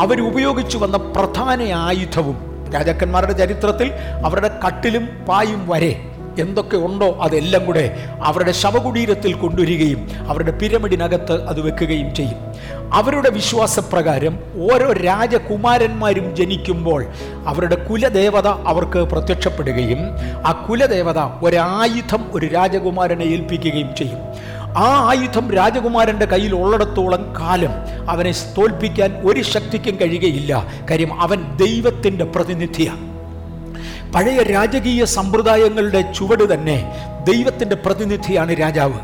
[0.00, 2.36] അവരുപയോഗിച്ചു വന്ന പ്രധാന ആയുധവും
[2.74, 3.92] രാജാക്കന്മാരുടെ ചരിത്രത്തിൽ
[4.24, 5.92] അവരുടെ കട്ടിലും പായും വരെ.
[6.38, 12.46] എന്തൊക്കെ ഉണ്ടോ അതെല്ലാം കൂടെ അവരുടെ ശവകുടീരത്തിൽ കൊണ്ടുവരികയും അവരുടെ പിരമിഡിനകത്ത് അത് വെക്കുകയും ചെയ്യും.
[12.94, 14.38] അവരുടെ വിശ്വാസപ്രകാരം
[14.72, 17.06] ഓരോ രാജകുമാരന്മാരും ജനിക്കുമ്പോൾ
[17.46, 19.98] അവരുടെ കുലദേവത അവർക്ക് പ്രത്യക്ഷപ്പെടുകയും
[20.46, 24.18] ആ കുലദേവത ഒരായുധം ഒരു രാജകുമാരനെ ഏൽപ്പിക്കുകയും ചെയ്യും.
[24.78, 27.70] ആ ആയുധം രാജകുമാരന്റെ കയ്യിൽ ഉള്ളിടത്തോളം കാലം
[28.10, 30.66] അവനെ തോൽപ്പിക്കാൻ ഒരു ശക്തിക്കും കഴിയുകയില്ല.
[30.90, 33.15] കാര്യം അവൻ ദൈവത്തിന്റെ പ്രതിനിധിയാണ്.
[34.16, 36.92] പഴയ രാജകീയ സമ്പ്രദായങ്ങളുടെ ചുവട് തന്നെ
[37.24, 38.98] ദൈവത്തിന്റെ പ്രതിനിധിയാണ് രാജാവ്.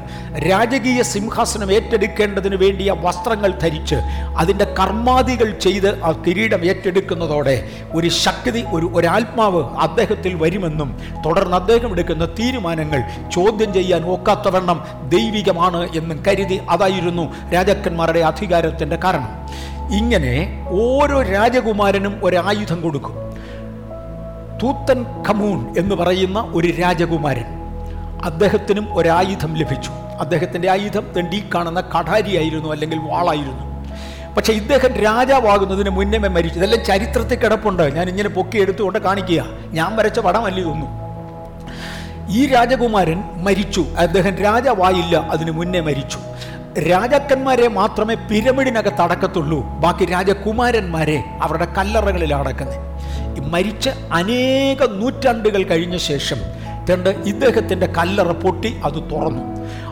[0.51, 3.95] രാജകീയ സിംഹാസനം ഏറ്റെടുക്കേണ്ടതിന് വേണ്ടിയ വസ്ത്രങ്ങൾ ധരിച്ച്
[4.37, 12.27] അതിന്റെ കർമാദികൾ ചെയ്ത് ആ കിരീടം ഏറ്റെടുക്കുന്നതോടെ ഒരു ശക്തി ഒരു ഒരാത്മാവ് അദ്ദേഹത്തിൽ വരുമെന്നും തുടർന്ന് അദ്ദേഹം എടുക്കുന്ന
[12.27, 19.33] തീരുമാനങ്ങൾ ചോദ്യം ചെയ്യാൻ ഒക്കാത്തവണ്ണം ദൈവികമാണ് എന്നും കരുതി അതായിരുന്നു രാജാക്കന്മാരുടെ അധികാരത്തിന്റെ കാരണം.
[19.95, 23.22] ഇങ്ങനെ ഓരോ രാജകുമാരനും ഒരായുധം കൊടുക്കും.
[24.63, 27.45] തൂത്തൻ ഖമൂൺ എന്ന് പറയുന്ന ഒരു രാജകുമാരൻ
[28.25, 29.91] അദ്ദേഹത്തിനും ഒരായുധം ലഭിച്ചു.
[30.21, 33.73] അദ്ദേഹത്തിന്റെ ആയുധം തെണ്ടി കാണുന്ന കഠാരിയായിരുന്നു അല്ലെങ്കിൽ വാളായിരുന്നു.
[34.37, 36.59] പക്ഷേ ഇദ്ദേഹം രാജാവാകുന്നതിന് മുന്നേ മരിച്ചു.
[36.59, 37.83] ഇതെല്ലാം ചരിത്രത്തിൽ കിടപ്പുണ്ട്.
[37.97, 39.45] ഞാൻ ഇങ്ങനെ പൊക്കി എടുത്തുകൊണ്ട് കാണിക്കുക.
[39.65, 41.03] ഞാൻ വരച്ച പടമല്ല ഇതൊന്നും.
[42.31, 43.85] ഈ രാജകുമാരൻ മരിച്ചു.
[43.99, 45.17] അദ്ദേഹം രാജാവായില്ല.
[45.17, 46.19] അതിനു മുന്നേ മരിച്ചു.
[46.79, 49.61] രാജാക്കന്മാരെ മാത്രമേ പിരമിഡിനകത്ത് അടക്കത്തുള്ളൂ.
[49.61, 52.93] ബാക്കി രാജകുമാരന്മാരെ അവരുടെ കല്ലറകളിൽ അടക്കുന്നത്
[53.53, 56.37] മരിച്ച അനേക നൂറ്റാണ്ടുകൾ കഴിഞ്ഞ ശേഷം
[56.91, 59.43] രണ്ട് ഇദ്ദേഹത്തിന്റെ കല്ലറ പൊട്ടി അത് തുറന്നു.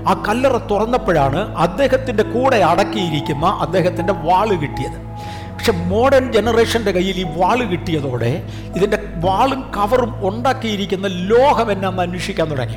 [0.09, 5.11] ആ കല്ലറ തുറന്നപ്പോഴാണ് അദ്ദേഹത്തിന്റെ കൂടെ അടക്കിയിരിക്കുന്ന അദ്ദേഹത്തിന്റെ വാൾ കിട്ടിയത്.
[5.55, 8.43] പക്ഷെ മോഡേൺ ജനറേഷന്റെ കയ്യിൽ ഈ വാൾ കിട്ടിയതോടെ
[8.77, 12.77] ഇതിന്റെ വാളും കവറും ഉണ്ടാക്കിയിരിക്കുന്ന ലോഹം എന്നാന്ന് അന്വേഷിക്കാൻ തുടങ്ങി.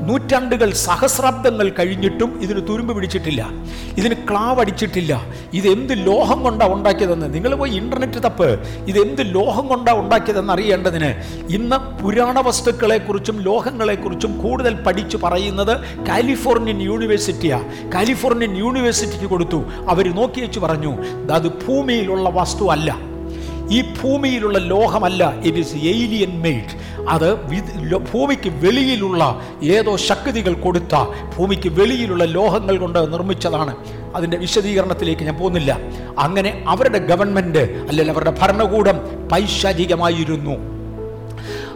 [0.00, 3.48] നൂറ്റാണ്ടുകൾ സഹസ്രാബ്ദങ്ങൾ കഴിഞ്ഞിട്ടും ഇതിന് തുരുമ്പ് പിടിച്ചിട്ടില്ല.
[3.96, 7.34] ഇതിന് ക്ലാവ് അടിച്ചിട്ടില്ല ഇത് എന്ത് ലോഹം കൊണ്ടാണ് ഉണ്ടാക്കിയതെന്ന്?
[7.34, 8.66] നിങ്ങൾ പോയി ഇന്റർനെറ്റ് തപ്പ്.
[8.86, 11.14] ഇത് എന്ത് ലോഹം കൊണ്ടാണ് ഉണ്ടാക്കിയതെന്ന് അറിയേണ്ടതിന്?
[11.52, 19.64] ഇന്ന് പുരാണ വസ്തുക്കളെക്കുറിച്ചും ലോഹങ്ങളെക്കുറിച്ചും കൂടുതൽ പഠിച്ചു പറയുന്നത് കാലിഫോർണിയൻ യൂണിവേഴ്സിറ്റിയാണ് കാലിഫോർണിയൻ യൂണിവേഴ്സിറ്റിക്ക് കൊടുത്തു.
[19.88, 20.94] അവർ നോക്കി വെച്ച് പറഞ്ഞു
[21.32, 23.13] അത് ഭൂമിയിലുള്ള വസ്തു അല്ല.
[23.70, 25.40] ഈ ഭൂമിയിലുള്ള ലോഹമല്ല.
[25.44, 27.34] ഇറ്റ് ഇസ് എയിലിയൻ മെയ്ഡ് അത്
[28.12, 30.94] ഭൂമിക്ക് വെളിയിലുള്ള ഏതോ ശക്തികൾ കൊടുത്ത
[31.36, 33.76] ഭൂമിക്ക് വെളിയിലുള്ള ലോഹങ്ങൾ കൊണ്ട് നിർമ്മിച്ചതാണ്.
[34.14, 35.78] അതിന്റെ വിശദീകരണത്തിലേക്ക് ഞാൻ പോകുന്നില്ല.
[36.18, 39.00] അങ്ങനെ അവരുടെ ഗവൺമെന്റ് അല്ലെങ്കിൽ അവരുടെ ഭരണകൂടം
[39.32, 40.56] പൈശാചികമായിരുന്നു.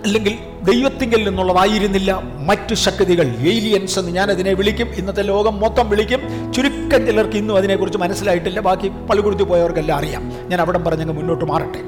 [0.04, 0.38] അല്ലെങ്കിൽ
[0.72, 2.22] ദൈവത്തിങ്കിൽ നിന്നുള്ളതായിരുന്നില്ല.
[2.46, 4.86] മറ്റു ശക്തികൾ ഏലിയൻസ് എന്ന് ഞാൻ അതിനെ വിളിക്കും.
[4.86, 6.52] ഇന്നത്തെ ലോകം മൊത്തം വിളിക്കും.
[6.52, 8.60] ചുരുക്കം ചിലർക്ക് ഇന്നും അതിനെക്കുറിച്ച് മനസ്സിലായിട്ടില്ല.
[8.60, 10.32] ബാക്കി പള്ളിക്കുടുത്തി പോയവർക്കെല്ലാം അറിയാം.
[10.48, 11.80] ഞാൻ അവിടെ പറഞ്ഞങ്ങ് മുന്നോട്ട് മാറട്ടെ.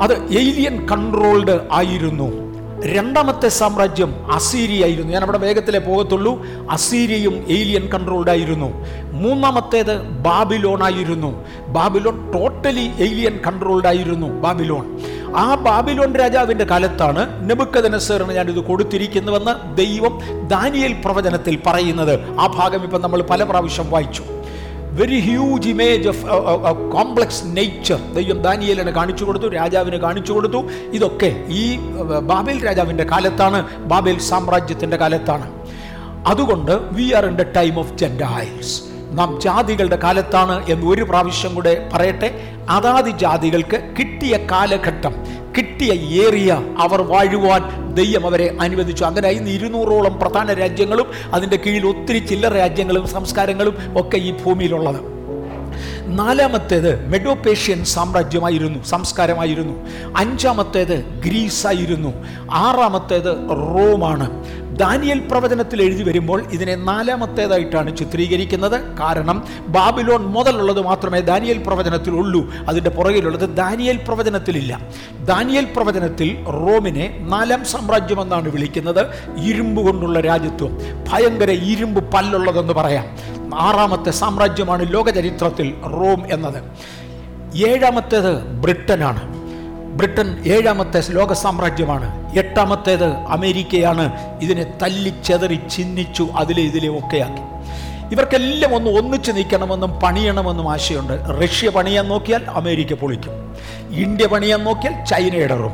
[0.00, 2.43] അത് ഏലിയൻ കൺട്രോൾഡ് ആയിരുന്നു.
[2.84, 6.44] രണ്ടാമത്തെ സാമ്രാജ്യം അസീരിയ ആയിരുന്നു ഞാൻ അവിടെ വേഗത്തിലേ പോകത്തുള്ളൂ.
[6.70, 8.86] അസീരിയയും ഏലിയൻ കൺട്രോൾഡ് ആയിരുന്നു.
[9.12, 11.44] മൂന്നാമത്തേത് ബാബിലോൺ ആയിരുന്നു.
[11.68, 14.26] ബാബിലോൺ ടോട്ടലി ഏലിയൻ കൺട്രോൾഡ് ആയിരുന്നു.
[14.26, 15.00] ബാബിലോൺ.
[15.36, 22.38] ആ ബാബിലോൺ രാജാവിന്റെ കാലത്താണ് നെബുക്കദനസറിന് ഞാനിത് കൊടുത്തിരിക്കുന്നുവെന്ന് ദൈവം ദാനിയൽ പ്രവചനത്തിൽ പറയുന്നത്.
[22.40, 24.24] ആ ഭാഗം ഇപ്പം നമ്മൾ പല പ്രാവശ്യം വായിച്ചു.
[24.98, 26.22] Very huge image of
[26.94, 30.60] complex nature ദൈവം ദാനിയേലിന് കാണിച്ചു കൊടുത്തു രാജാവിന് കാണിച്ചു കൊടുത്തു.
[30.96, 31.30] ഇതൊക്കെ
[31.62, 31.64] ഈ
[32.32, 33.60] ബാബേൽ രാജാവിന്റെ കാലത്താണ്
[33.92, 35.46] ബാബേൽ സാമ്രാജ്യത്തിന്റെ കാലത്താണ്.
[36.32, 38.74] അതുകൊണ്ട് we are in the time of gentiles
[39.18, 42.30] നാം ജാതികളുടെ കാലത്താണ് എന്ന് ഒരു പ്രാവശ്യം കൂടെ പറയട്ടെ.
[42.76, 45.14] അതാത് ജാതികൾക്ക് കിട്ടിയ കാലഘട്ടം
[45.56, 49.04] കിട്ടിയ ഏറിയ അവർ വാഴുവാൻ ദൈവം അവരെ അനുവദിച്ചു.
[49.04, 55.14] അങ്ങനെ ഇന്ന് ഇരുന്നൂറോളം പ്രധാന രാജ്യങ്ങളും അതിന്റെ കീഴിൽ ഒത്തിരി ചില്ലറ രാജ്യങ്ങളും സംസ്കാരങ്ങളും ഒക്കെ ഈ ഭൂമിയിലുള്ളത്.
[56.06, 59.86] നാലാമത്തേത് മെഡോപേഷ്യൻ സാമ്രാജ്യമായിരുന്നു സംസ്കാരമായിരുന്നു.
[60.16, 62.12] അഞ്ചാമത്തേത് ഗ്രീസായിരുന്നു.
[62.52, 64.44] ആറാമത്തേത് റോമാണ്.
[64.76, 68.98] ദാനിയൽ പ്രവചനത്തിൽ എഴുതി വരുമ്പോൾ ഇതിനെ നാലാമത്തേതായിട്ടാണ് ചിത്രീകരിക്കുന്നത്.
[68.98, 72.52] കാരണം ബാബിലോൺ മുതലുള്ളത് മാത്രമേ ദാനിയൽ പ്രവചനത്തിൽ ഉള്ളൂ.
[72.68, 74.80] അതിന്റെ പുറകിലുള്ളത് ദാനിയൽ പ്രവചനത്തിലില്ല.
[75.24, 79.06] ദാനിയൽ പ്രവചനത്തിൽ റോമിനെ നാലാം സാമ്രാജ്യം എന്നാണ് വിളിക്കുന്നത്.
[79.38, 80.78] ഇരുമ്പ് കൊണ്ടുള്ള രാജ്യത്വം.
[81.12, 83.06] ഭയങ്കര ഇരുമ്പ് പല്ലുള്ളതെന്ന് പറയാം.
[83.54, 86.62] ആറാമത്തെ സാമ്രാജ്യമാണ് ലോകചരിത്രത്തിൽ റോം എന്നത്.
[87.68, 89.43] ഏഴാമത്തേത് ബ്രിട്ടനാണ്.
[89.96, 92.38] ബ്രിട്ടൻ ഏഴാമത്തെ ലോക സാമ്രാജ്യമാണ്.
[92.38, 94.12] എട്ടാമത്തേത് അമേരിക്കയാണ്.
[94.42, 97.54] ഇതിനെ തല്ലിച്ചെതറി ചിഹ്നിച്ചു അതിലെ ഇതിലെ ഒക്കെയാക്കി.
[98.14, 103.56] ഇവർക്കെല്ലാം ഒന്ന് ഒന്നിച്ച് നിൽക്കണമെന്നും പണിയണമെന്നും ആശയമുണ്ട് റഷ്യ പണിയാൻ നോക്കിയാൽ അമേരിക്ക പൊളിക്കും.
[103.90, 105.72] ഇന്ത്യ പണിയാൻ നോക്കിയാൽ ചൈന ഇടറും.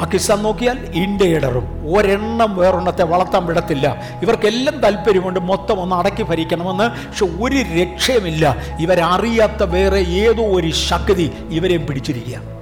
[0.00, 1.96] പാകിസ്ഥാൻ നോക്കിയാൽ ഇന്ത്യ ഇടറും.
[1.96, 4.02] ഒരെണ്ണം വേറൊണ്ണത്തെ വളർത്താൻ വിടത്തില്ല.
[4.22, 6.84] ഇവർക്കെല്ലാം താല്പര്യമുണ്ട് മൊത്തം ഒന്ന് അടക്കി ഭരിക്കണമെന്ന്.
[6.84, 8.56] പക്ഷെ ഒരു രക്ഷയുമില്ല.
[8.80, 12.61] ഇവരറിയാത്ത വേറെ ഏതോ ഒരു ശക്തി ഇവരെയും പിടിച്ചിരിക്കുക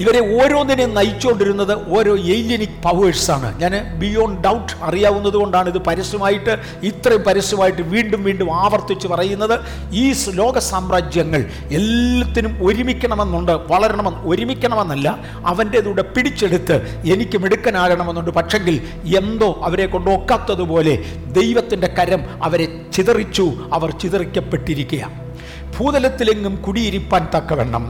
[0.00, 7.82] ഇവരെ ഓരോന്നിനെയും നയിച്ചുകൊണ്ടിരുന്നത് ഓരോ ഏലിയനിക് പവേഴ്സാണ് ഞാൻ ബിയോണ്ട് ഡൗട്ട് അറിയാവുന്നത് കൊണ്ടാണ് ഇത് പരസ്യമായിട്ട് ഇത്രയും പരസ്യമായിട്ട്
[7.82, 9.60] വീണ്ടും വീണ്ടും ആവർത്തിച്ച് പറയുന്നത്.
[9.92, 15.08] ഈ ലോക സാമ്രാജ്യങ്ങൾ എല്ലാത്തിനും ഒരുമിക്കണമെന്നുണ്ട് വളരണമെന്ന് ഒരുമിക്കണമെന്നല്ല
[15.46, 18.30] അവന്റെതൂടെ പിടിച്ചെടുത്ത് എനിക്ക് മിടുക്കനാകണമെന്നുണ്ട്.
[18.30, 18.80] പക്ഷെങ്കിൽ
[19.16, 20.96] എന്തോ അവരെ കൊണ്ട് ഒക്കാത്തതുപോലെ
[21.32, 25.25] ദൈവത്തിന്റെ കരം അവരെ ചിതറിച്ചു അവർ ചിതറിക്കപ്പെട്ടിരിക്കുക
[25.78, 27.84] ഭൂതലത്തിലെങ്ങും കുടിയിരിപ്പാൻ തക്കവണ്ണം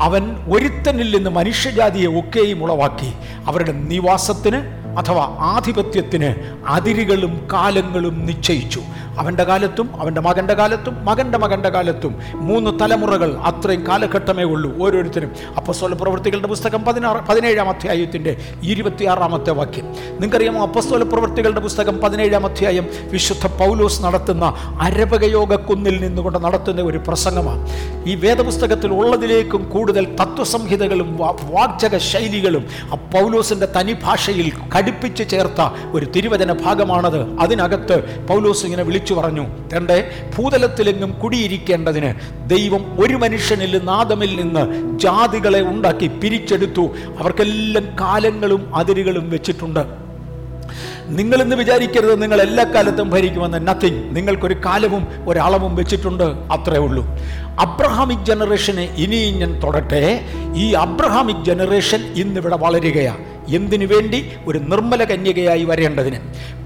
[0.00, 3.10] അവൻ ഒരുത്തനിൽ നിന്ന് മനുഷ്യജാതിയെ ഒക്കെയും ഉളവാക്കി
[3.46, 4.60] അവരുടെ നിവാസത്തിന്
[5.00, 6.30] അഥവാ ആധിപത്യത്തിന്
[6.66, 8.80] അതിരുകളും കാലങ്ങളും നിശ്ചയിച്ചു.
[9.20, 15.32] അവന്റെ കാലത്തും അവന്റെ മകന്റെ കാലത്തും മകന്റെ മകന്റെ കാലത്തും മൂന്ന് തലമുറകൾ അത്രയും കാലഘട്ടമേ ഉള്ളൂ ഓരോരുത്തരും.
[15.56, 19.86] അപ്പസ്തോല പ്രവൃത്തികളുടെ പുസ്തകം പതിനാറ് പതിനേഴാം അധ്യായത്തിന്റെ ഇരുപത്തിയാറാമത്തെ വാക്യം.
[20.12, 22.86] നിങ്ങൾക്കറിയാമോ അപ്പസ്തോല പ്രവൃത്തികളുടെ പുസ്തകം പതിനേഴാം അധ്യായം?
[23.10, 24.44] വിശുദ്ധ പൗലോസ് നടത്തുന്ന
[24.80, 27.62] അരപകയോഗ കുന്നിൽ നിന്നുകൊണ്ട് നടത്തുന്ന ഒരു പ്രസംഗമാണ്.
[28.06, 31.10] ഈ വേദപുസ്തകത്തിൽ ഉള്ളതിലേക്കും കൂടുതൽ തത്വസംഹിതകളും
[31.52, 35.60] വാചക ശൈലികളും ആ പൗലോസിന്റെ തനി ഭാഷയിൽ കടുപ്പിച്ച് ചേർത്ത
[35.92, 37.20] ഒരു തിരുവചന ഭാഗമാണത്.
[37.40, 37.96] അതിനകത്ത്
[38.28, 39.46] പൗലോസ് ഇങ്ങനെ വിളിച്ചു പറഞ്ഞു
[39.76, 42.14] തന്റെ ഭൂതലത്തിലെങ്ങും കുടിയിരിക്കേണ്ടതിന്
[42.50, 46.90] ദൈവം ഒരു മനുഷ്യനിൽ നാദമിൽ നിന്ന് ജാതികളെ ഉണ്ടാക്കി പിരിച്ചെടുത്തു.
[47.18, 50.10] അവർക്കെല്ലാം കാലങ്ങളും അതിരുകളും വെച്ചിട്ടുണ്ട്.
[51.08, 53.68] നിങ്ങൾ ഇന്ന് വിചാരിക്കരുത് നിങ്ങൾ എല്ലാ കാലത്തും ഭരിക്കുമെന്ന്.
[53.68, 56.24] നത്തിങ് നിങ്ങൾക്കൊരു കാലവും ഒരളവും വെച്ചിട്ടുണ്ട്.
[56.24, 57.06] അത്രേ ഉള്ളൂ.
[57.60, 60.20] അബ്രഹാമിക് ജനറേഷനെ ഇനിയും ഞാൻ തൊടട്ടെ.
[60.56, 66.16] ഈ അബ്രഹാമിക് ജനറേഷൻ ഇന്നിവിടെ വളരുകയാണ് എന്തിനു വേണ്ടി ഒരു നിർമ്മല കന്യകയായി വരേണ്ടതിന്?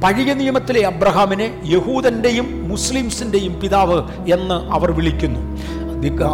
[0.02, 5.40] പഴയ നിയമത്തിലെ അബ്രഹാമിനെ യഹൂദന്റെയും മുസ്ലിംസിന്റെയും പിതാവ് എന്ന് അവർ വിളിക്കുന്നു.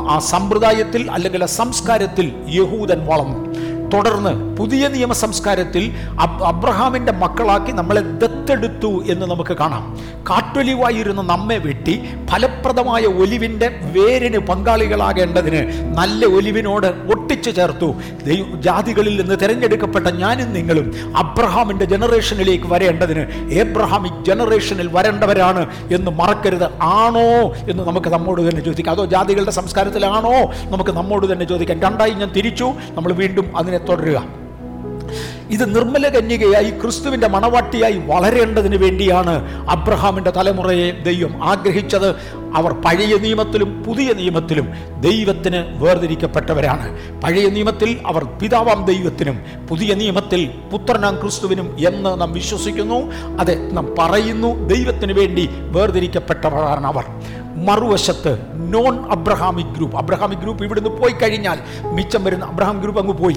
[0.08, 3.50] ആ സമ്പ്രദായത്തിൽ അല്ലെങ്കിൽ ആ സംസ്കാരത്തിൽ യഹൂദൻ വളർന്നു.
[3.90, 9.98] തുടർന്ന് പുതിയ നിയമ സംസ്കാരത്തിൽ അബ് അബ്രഹാമിന്റെ മക്കളാക്കി നമ്മളെ ദത്തെടുത്തു എന്ന് നമുക്ക് കാണാം.
[10.30, 11.94] കാട്ടൊലിവായിരുന്ന നമ്മെ വെട്ടി
[12.30, 15.62] ഫലപ്രദമായ ഒലിവിന്റെ വേരിന് പങ്കാളികളാകേണ്ടതിന്
[15.96, 16.86] നല്ല ഒലിവിനോട്
[17.30, 17.88] ഒട്ടിച്ചു ചേർത്തു.
[18.60, 26.66] ജാതികളിൽ നിന്ന് തിരഞ്ഞെടുക്കപ്പെട്ട ഞാനും നിങ്ങളും അബ്രഹാമിന്റെ ജനറേഷനിലേക്ക് വരേണ്ടതിന് ഏബ്രഹാമിക് ജനറേഷനിൽ വരേണ്ടവരാണ് എന്ന് മറക്കരുത്.
[26.82, 27.28] ആണോ
[27.70, 28.94] എന്ന് നമുക്ക് നമ്മോട് തന്നെ ചോദിക്കാം.
[28.94, 30.34] അതോ ജാതികളുടെ സംസ്കാരത്തിലാണോ
[30.72, 31.80] നമുക്ക് നമ്മോട് തന്നെ ചോദിക്കാം.
[31.80, 32.72] രണ്ടായി ഞാൻ തിരിച്ചു.
[32.94, 34.18] നമ്മൾ വീണ്ടും അതിനെ തുടരുക.
[35.50, 42.08] ഇത് നിർമ്മല കന്യകയായി ക്രിസ്തുവിന്റെ മണവാട്ടിയായി വളരേണ്ടതിന് വേണ്ടിയാണ് അബ്രഹാമിന്റെ തലമുറയെ ദൈവം ആഗ്രഹിച്ചത്.
[42.54, 44.68] അവർ പഴയ നിയമത്തിലും പുതിയ നിയമത്തിലും
[45.00, 47.20] ദൈവത്തിന് വേർതിരിക്കപ്പെട്ടവരാണ്.
[47.20, 53.12] പഴയ നിയമത്തിൽ അവർ പിതാവാം ദൈവത്തിനും പുതിയ നിയമത്തിൽ പുത്രനാം ക്രിസ്തുവിനും എന്ന് നാം വിശ്വസിക്കുന്നു.
[53.40, 57.04] അതെ നാം പറയുന്നു ദൈവത്തിന് വേണ്ടി വേർതിരിക്കപ്പെട്ടവരാണ് അവർ.
[57.56, 61.58] മറുവശത്ത് non Abrahamic group Abrahamic group ഇവിടുന്ന് പോയി കഴിഞ്ഞാൽ
[61.92, 63.36] മിച്ചം വരുന്ന അബ്രഹാം ഗ്രൂപ്പ് അങ്ങ് പോയി.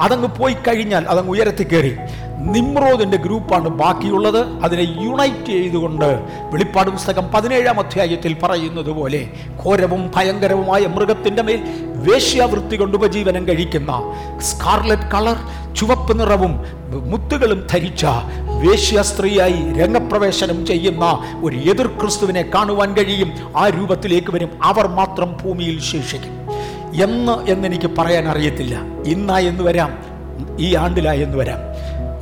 [0.00, 1.96] അതങ്ങ് പോയി കഴിഞ്ഞാൽ അതങ്ങ് ഉയരത്തിൽ കയറി.
[2.38, 4.64] നിമ്രോദിന്റെ ഗ്രൂപ്പാണ് ബാക്കിയുള്ളത്.
[4.64, 6.04] അതിനെ യുണൈറ്റ് ചെയ്തുകൊണ്ട്
[6.52, 9.28] വെളിപ്പാട് പുസ്തകം പതിനേഴാം അധ്യായത്തിൽ പറയുന്നത് പോലെ
[9.64, 11.60] ഘോരവും ഭയങ്കരവുമായ മൃഗത്തിന്റെ മേൽ
[11.94, 13.92] വേശ്യാവൃത്തി കൊണ്ട് ഉപജീവനം കഴിക്കുന്ന
[14.40, 15.36] സ്കാർലറ്റ് കളർ
[15.74, 16.64] ചുവപ്പ് നിറവും
[17.10, 18.04] മുത്തുകളും ധരിച്ച
[18.64, 23.32] വേശ്യ സ്ത്രീയായി രംഗപ്രവേശനം ചെയ്യുന്ന ഒരു എതിർ ക്രിസ്തുവിനെ കാണുവാൻ കഴിയും.
[23.56, 24.50] ആ രൂപത്തിലേക്ക് വരും.
[24.62, 26.32] അവർ മാത്രം ഭൂമിയിൽ ശേഷിക്കും.
[27.02, 28.80] എന്ന് എന്നെനിക്ക് പറയാൻ അറിയത്തില്ല.
[29.06, 29.98] ഇന്നാ എന്ന് വരാം.
[30.60, 31.58] ഈ ആണ്ടിലാ എന്ന് വരാം.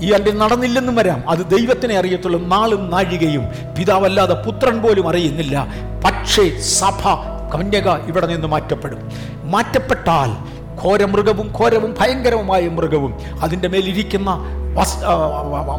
[0.00, 1.30] ഈ ആണ്ടിൽ നടന്നില്ലെന്നും വരാം.
[1.30, 2.46] അത് ദൈവത്തിനെ അറിയത്തുള്ളൂ.
[2.46, 3.44] നാളും നാഴികയും
[3.78, 5.66] പിതാവല്ലാതെ പുത്രൻ പോലും അറിയുന്നില്ല.
[6.04, 7.08] പക്ഷേ സഭ
[7.54, 9.10] കന്യക ഇവിടെ നിന്ന് മാറ്റപ്പെടും.
[9.44, 14.38] മാറ്റപ്പെട്ടാൽ ഘോരമൃഗവും ഘോരവും ഭയങ്കരവുമായ മൃഗവും അതിന്റെ മേലിരിക്കുന്ന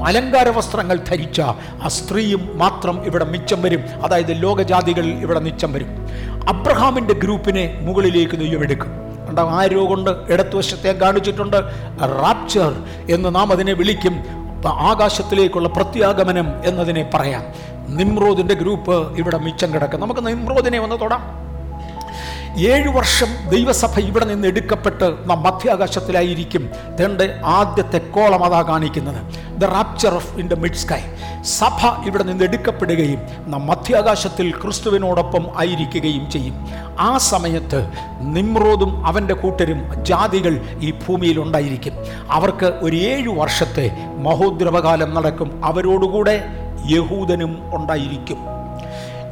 [0.06, 1.42] അലങ്കാര വസ്ത്രങ്ങൾ ധരിച്ച
[1.84, 3.84] ആ സ്ത്രീയും മാത്രം ഇവിടെ മിച്ചം വരും.
[4.04, 5.88] അതായത് ലോകജാതികൾ ഇവിടെ മിച്ചം വരും.
[6.50, 8.88] അബ്രഹാമിന്റെ ഗ്രൂപ്പിനെ മുകളിലേക്ക് നെയ്യം എടുക്കും.
[9.30, 11.58] ഉണ്ടാവും ആരോ കൊണ്ട് ഇടത്തുവശത്തെ കാണിച്ചിട്ടുണ്ട്.
[12.02, 12.76] റാപ്ചർ
[13.10, 14.24] എന്ന് നാം അതിനെ വിളിക്കും.
[14.68, 17.44] ആകാശത്തിലേക്കുള്ള പ്രത്യാഗമനം എന്നതിനെ പറയാം.
[17.88, 20.00] നിമ്രോദിന്റെ ഗ്രൂപ്പ് ഇവിടെ മിച്ചം കിടക്കും.
[20.02, 21.53] നമുക്ക് നിമ്രോദിനെ ഒന്ന് തൊടാം.
[22.58, 26.70] ഏഴു വർഷം ദൈവസഭ ഇവിടെ നിന്ന് എടുക്കപ്പെട്ട് നാം മധ്യാകാശത്തിലായിരിക്കും.
[27.04, 29.22] തന്റെ ആദ്യത്തെ കോളം അതാ കാണിക്കുന്നത്.
[29.58, 31.00] The rapture of in the mid sky
[31.42, 36.68] സഭ ഇവിടെ നിന്ന് എടുക്കപ്പെടുകയും നാം മധ്യാകാശത്തിൽ ക്രിസ്തുവിനോടൊപ്പം ആയിരിക്കുകയും ചെയ്യും.
[37.00, 37.90] ആ സമയത്ത്
[38.22, 41.94] നിമ്രോദും അവന്റെ കൂട്ടരും ജാതികൾ ഈ ഭൂമിയിൽ ഉണ്ടായിരിക്കും.
[42.32, 45.66] അവർക്ക് ഒരു ഏഴു വർഷത്തെ മഹോദ്രവകാലം നടക്കും.
[45.66, 46.46] അവരോടുകൂടെ
[46.90, 48.38] യഹൂദനും ഉണ്ടായിരിക്കും.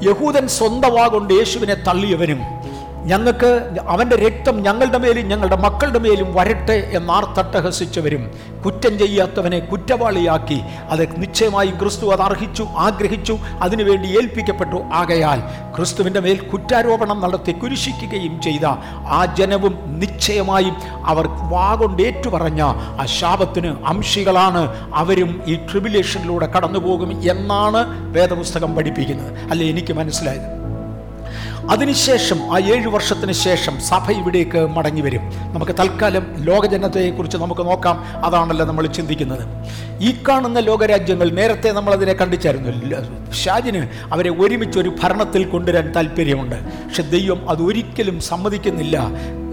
[0.03, 2.60] യഹൂദൻ സ്വന്തമാകൊണ്ട് യേശുവിനെ തള്ളിയവനും
[3.05, 8.31] ഞങ്ങൾക്ക് അവന്റെ രക്തം ഞങ്ങളുടെ മേലും ഞങ്ങളുടെ മക്കളുടെ മേലും വരട്ടെ എന്നാർത്തട്ടഹസിച്ചവരും
[8.65, 10.61] കുറ്റം ചെയ്യാത്തവനെ കുറ്റവാളിയാക്കി.
[10.89, 14.83] അത് നിശ്ചയമായും ക്രിസ്തു അത് അർഹിച്ചു ആഗ്രഹിച്ചു അതിനുവേണ്ടി ഏൽപ്പിക്കപ്പെട്ടു.
[14.93, 15.39] ആകയാൽ
[15.75, 18.65] ക്രിസ്തുവിന്റെ മേൽ കുറ്റാരോപണം നടത്തി കുരിശിക്കുകയും ചെയ്ത
[19.07, 22.61] ആ ജനവും നിശ്ചയമായും അവർ വാഗൊണ്ട് ഏറ്റുപറഞ്ഞ
[23.01, 24.91] ആ ശാപത്തിന് അംശികളാണ്.
[24.93, 29.37] അവരും ഈ ട്രിബുലേഷനിലൂടെ കടന്നുപോകും എന്നാണ് വേദപുസ്തകം പഠിപ്പിക്കുന്നത്.
[29.51, 30.60] അല്ലെ എനിക്ക് മനസ്സിലായത്?
[31.71, 35.21] അതിനുശേഷം ആ ഏഴു വർഷത്തിന് ശേഷം സഭ ഇവിടേക്ക് മടങ്ങി വരും.
[35.53, 38.25] നമുക്ക് തൽക്കാലം ലോകജനതയെക്കുറിച്ച് നമുക്ക് നോക്കാം.
[38.25, 39.45] അതാണല്ലോ നമ്മൾ ചിന്തിക്കുന്നത്.
[40.01, 46.55] ഈ കാണുന്ന ലോകരാജ്യങ്ങൾ നേരത്തെ നമ്മൾ അതിനെ കണ്ടിച്ചായിരുന്നു ഷാജിന് അവരെ ഒരുമിച്ച് ഒരു ഭരണത്തിൽ കൊണ്ടുവരാൻ താല്പര്യമുണ്ട്.
[46.55, 49.07] പക്ഷെ ദൈവം അത് ഒരിക്കലും സമ്മതിക്കുന്നില്ല.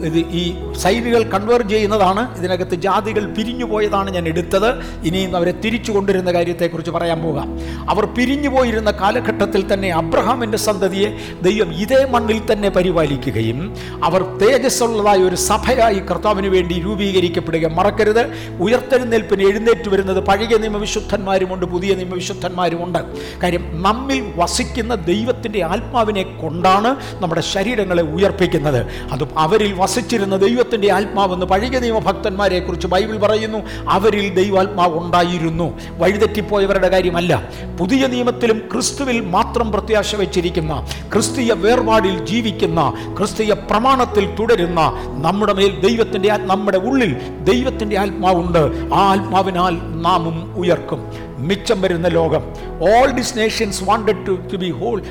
[0.05, 2.39] ഇത് ഈ സൈഡുകൾ കൺവേർജ് ചെയ്യുന്നതാണ്.
[2.39, 4.71] ഇതിനകത്ത് ജാതികൾ പിരിഞ്ഞു പോയതാണ് ഞാൻ എടുത്തത്.
[5.05, 7.59] ഇനിയും അവരെ തിരിച്ചു കൊണ്ടിരുന്ന കാര്യത്തെക്കുറിച്ച് പറയാൻ പോകാം.
[7.91, 15.37] അവർ പിരിഞ്ഞു പോയിരുന്ന കാലഘട്ടത്തിൽ തന്നെ അബ്രഹാമിന്റെ സന്തതിയെ ദൈവം ഇതേ മണ്ണിൽ തന്നെ പരിപാലിക്കുകയും അവർ തേജസ്സുള്ളതായ ഒരു
[15.37, 18.23] സഭയായി കർത്താവിന് വേണ്ടി രൂപീകരിക്കപ്പെടുക മറക്കരുത്.
[18.61, 22.99] ഉയർത്തെഴുന്നേൽപ്പിന് എഴുന്നേറ്റ് വരുന്നത് പഴയ നിയമവിശുദ്ധന്മാരുമുണ്ട് പുതിയ നിയമവിശുദ്ധന്മാരുമുണ്ട്
[23.43, 28.87] കാര്യം നമ്മിൽ വസിക്കുന്ന ദൈവത്തിന്റെ ആത്മാവിനെ കൊണ്ടാണ് നമ്മുടെ ശരീരങ്ങളെ ഉയർപ്പിക്കുന്നത്.
[29.13, 33.59] അത് അവരിൽ വസിച്ചിരുന്ന ദൈവത്തിന്റെ ആത്മാവെന്ന് പഴയ നിയമഭക്തന്മാരെ കുറിച്ച് ബൈബിൾ പറയുന്നു.
[33.89, 35.81] അവരിൽ ദൈവാത്മാവ് ഉണ്ടായിരുന്നു.
[35.99, 37.43] വഴിതെറ്റിപ്പോയവരുടെ കാര്യമല്ല.
[37.81, 46.37] പുതിയ നിയമത്തിലും ക്രിസ്തുവിൽ മാത്രം പ്രത്യാശ വെച്ചിരിക്കുന്ന ക്രിസ്തീയ വേർപാടിൽ ജീവിക്കുന്ന ക്രിസ്തീയ പ്രമാണത്തിൽ തുടരുന്ന നമ്മുടെ മേൽ ദൈവത്തിന്റെ
[46.37, 48.95] നമ്മുടെ ഉള്ളിൽ ദൈവത്തിന്റെ ആത്മാവുണ്ട്.
[48.95, 51.13] ആ ആത്മാവിനാൽ നാമും ഉയർക്കും.
[51.39, 52.43] മിച്ചം വരുന്ന ലോകം.
[52.81, 55.03] All this nations wanted to be whole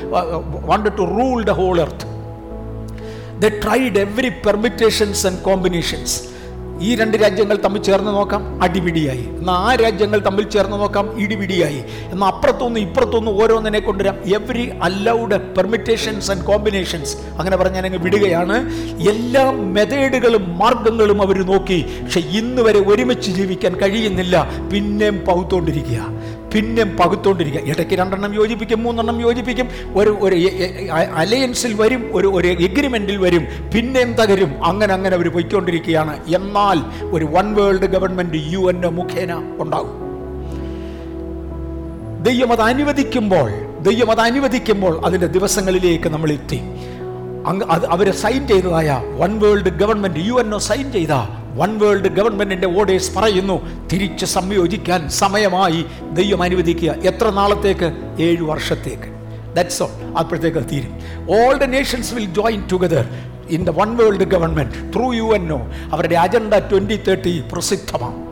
[0.66, 2.17] wanted to rule the whole earth
[3.40, 6.38] the tried every permutations and combinations
[6.82, 9.24] ഈ രണ്ട് രാജ്യങ്ങൾ തമ്മിൽ ചേർന്ന് നോക്കാം അടിപിടിയായി.
[9.40, 11.84] എന്നാൽ ആ രാജ്യങ്ങൾ തമ്മിൽ ചേർന്ന് നോക്കാം ഇടിപിടിയായി.
[12.12, 14.18] എന്നാൽ അപ്പുറത്തൊന്ന് ഇപ്പുറത്തൊന്ന് ഓരോന്നിനെ കൊണ്ടുവരാം.
[14.36, 18.58] Every allowed permutations and combinations അങ്ങനെ പറഞ്ഞാൽ അങ്ങ് വിടുകയാണ്.
[19.10, 21.86] എല്ലാ മെതേഡുകളും മാർഗങ്ങളും അവർ നോക്കി.
[22.04, 24.36] പക്ഷെ ഇന്ന് വരെ ഒരുമിച്ച് ജീവിക്കാൻ കഴിയുന്നില്ല.
[24.74, 26.02] പിന്നെയും പകുത്തോണ്ടിരിക്കുക
[26.54, 27.62] പിന്നെയും പകുത്തോണ്ടിരിക്കുക.
[27.72, 29.68] ഇടയ്ക്ക് രണ്ടെണ്ണം യോജിപ്പിക്കും മൂന്നെണ്ണം യോജിപ്പിക്കും.
[29.96, 30.36] ഒരു ഒരു
[31.16, 33.46] അലയൻസിൽ വരും ഒരു ഒരു എഗ്രിമെന്റിൽ വരും
[33.76, 34.52] പിന്നെയും തകരും.
[34.66, 36.14] അങ്ങനെ അങ്ങനെ അവർ പൊയ്ക്കൊണ്ടിരിക്കുകയാണ്.
[36.36, 36.80] എന്നാൽ
[37.16, 39.96] ഒരു one world government U N മുഖേന ഉണ്ടാകും.
[42.24, 43.50] ദൈവം അത് അനുവദിക്കുമ്പോൾ
[43.82, 46.60] ദൈവം അത് അനുവദിക്കുമ്പോൾ അതിന്റെ ദിവസങ്ങളിലേക്ക് നമ്മൾ എത്തി.
[47.48, 51.14] അങ്ങ് അത് sign ചെയ്തതായ one world government U N O sign ചെയ്ത
[51.58, 56.92] വൺ വേൾഡ് ഗവൺമെന്റിന്റെ ഓർഡേഴ്സ് പറയുന്നു തിരിച്ച് സംയോജിക്കാൻ സമയമായി ദൈവം അനുവദിക്കുക.
[56.92, 57.94] എത്ര നാളത്തേക്ക്?
[58.20, 59.18] ഏഴു വർഷത്തേക്ക്.
[59.56, 60.94] ദാറ്റ്സ് ഓൾ അപ്പോഴത്തേക്ക് തീരും.
[61.36, 63.06] All the nations will join together
[63.50, 65.58] in the one world government through U N O
[65.94, 68.28] അവരുടെ അജണ്ട ട്വന്റി തേർട്ടി പ്രസിദ്ധമാണ്.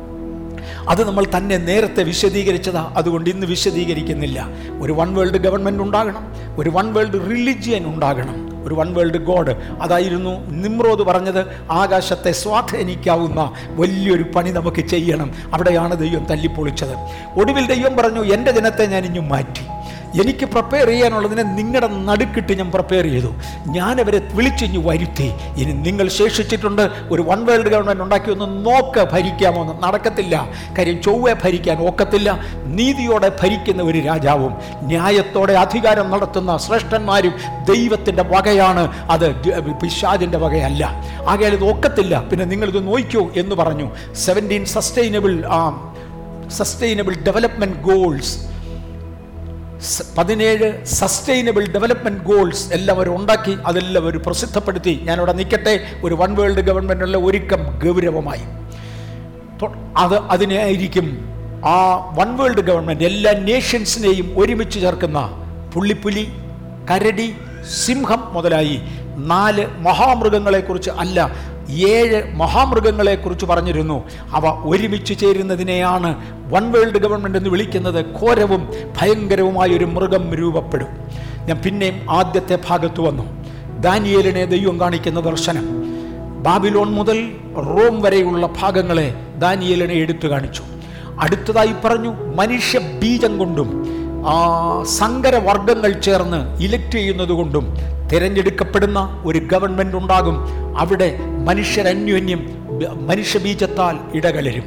[0.89, 2.93] അത് നമ്മൾ തന്നെ നേരത്തെ വിശദീകരിച്ചതാ.
[2.97, 4.49] അതുകൊണ്ട് ഇന്ന് വിശദീകരിക്കുന്നില്ല.
[4.81, 6.27] ഒരു വൺ വേൾഡ് ഗവൺമെന്റ് ഉണ്ടാകണം.
[6.57, 8.44] ഒരു വൺ വേൾഡ് റിലിജിയൻ ഉണ്ടാകണം.
[8.65, 15.31] ഒരു വൺ വേൾഡ് ഗോഡ് അതായിരുന്നു നിമ്രോദ് പറഞ്ഞത് ആകാശത്തെ സ്വാധീനിക്കാവുന്ന വലിയൊരു പണി നമുക്ക് ചെയ്യണം.
[15.53, 16.95] അവിടെയാണ് ദൈവം തല്ലിപ്പൊളിച്ചത്.
[17.39, 19.74] ഒടുവിൽ ദൈവം പറഞ്ഞു എന്റെ ജനത്തെ ഞാൻ ഇഞ്ഞു മാറ്റി.
[20.21, 23.31] എനിക്ക് പ്രിപ്പയർ ചെയ്യാനുള്ളതിനെ നിങ്ങളുടെ നടുക്കിട്ട് ഞാൻ പ്രിപ്പയർ ചെയ്തു.
[23.67, 25.33] ഞാൻ അവരെ വിളിച്ചിഞ്ഞ് വരുത്തി.
[25.57, 30.49] ഇനി നിങ്ങൾ ശേഷിച്ചിട്ടുണ്ട് ഒരു വൺ വേൾഡ് ഗവൺമെന്റ് ഉണ്ടാക്കി ഒന്ന് നോക്ക് ഭരിക്കാമോ എന്ന് നടക്കത്തില്ല.
[30.77, 32.39] കാര്യം ചൊവ്വെ ഭരിക്കാൻ ഒക്കത്തില്ല.
[32.65, 37.33] നീതിയോടെ ഭരിക്കുന്ന ഒരു രാജാവും ന്യായത്തോടെ അധികാരം നടത്തുന്ന ശ്രേഷ്ഠന്മാരും
[37.73, 38.91] ദൈവത്തിന്റെ വകയാണ്.
[39.09, 39.27] അത്
[39.81, 40.83] പിശാദിന്റെ വകയല്ല.
[41.27, 42.21] ആകയാൽ ഇത് ഒക്കത്തില്ല.
[42.31, 43.89] പിന്നെ നിങ്ങളിത് നോയിക്കൂ എന്ന് പറഞ്ഞു.
[44.15, 45.43] Seventeen sustainable
[46.47, 48.54] sustainable development goals
[50.17, 54.93] പതിനേഴ് സസ്റ്റൈനബിൾ ഡെവലപ്മെന്റ് ഗോൾസ് എല്ലാം അവർ ഉണ്ടാക്കി അതെല്ലാം അവർ പ്രസിദ്ധപ്പെടുത്തി.
[55.07, 55.73] ഞാനിവിടെ നിൽക്കട്ടെ
[56.03, 58.45] ഒരു വൺ വേൾഡ് ഗവൺമെന്റുള്ള ഒരുക്കം ഗൗരവമായി.
[59.97, 61.07] അത് അതിനായിരിക്കും
[61.73, 61.77] ആ
[62.19, 65.19] വൺ വേൾഡ് ഗവൺമെന്റ് എല്ലാ നേഷൻസിനെയും ഒരുമിച്ച് ചേർക്കുന്ന
[65.73, 66.25] പുള്ളിപ്പുലി
[66.91, 67.27] കരടി
[67.83, 68.77] സിംഹം മുതലായി
[69.31, 71.19] നാല് മഹാമൃഗങ്ങളെക്കുറിച്ച് അല്ല
[71.69, 74.03] ഏഴ് മഹാമൃഗങ്ങളെക്കുറിച്ച് പറഞ്ഞിരുന്നു.
[74.33, 76.15] അവ ഒരുമിച്ച് ചേരുന്നതിനെയാണ്
[76.51, 78.05] വൺ വേൾഡ് ഗവൺമെന്റ് എന്ന് വിളിക്കുന്നത്.
[78.21, 78.69] ഘോരവും
[79.01, 80.87] ഭയങ്കരവുമായ ഒരു മൃഗം രൂപപ്പെടും.
[81.45, 83.45] ഞാൻ പിന്നെയും ആദ്യത്തെ ഭാഗത്ത് വന്നു.
[83.79, 85.65] ദാനിയേലിനെ ദൈവം കാണിക്കുന്ന ദർശനം.
[86.43, 90.63] ബാബിലോൺ മുതൽ റോം വരെയുള്ള ഭാഗങ്ങളെ ദാനിയേലിനെ എടുത്തു കാണിച്ചു.
[91.19, 93.69] അടുത്തതായി പറഞ്ഞു മനുഷ്യ ബീജം കൊണ്ടും
[94.83, 97.77] സങ്കരവർഗങ്ങൾ ചേർന്ന് ഇലക്ട് ചെയ്യുന്നത് കൊണ്ടും
[98.13, 100.37] തിരഞ്ഞെടുക്കപ്പെടുന്ന ഒരു ഗവൺമെന്റ് ഉണ്ടാകും.
[100.77, 102.65] അവിടെ മനുഷ്യരന്യോന്യം
[103.07, 104.63] മനുഷ്യബീജത്താൽ ഇടകലരും.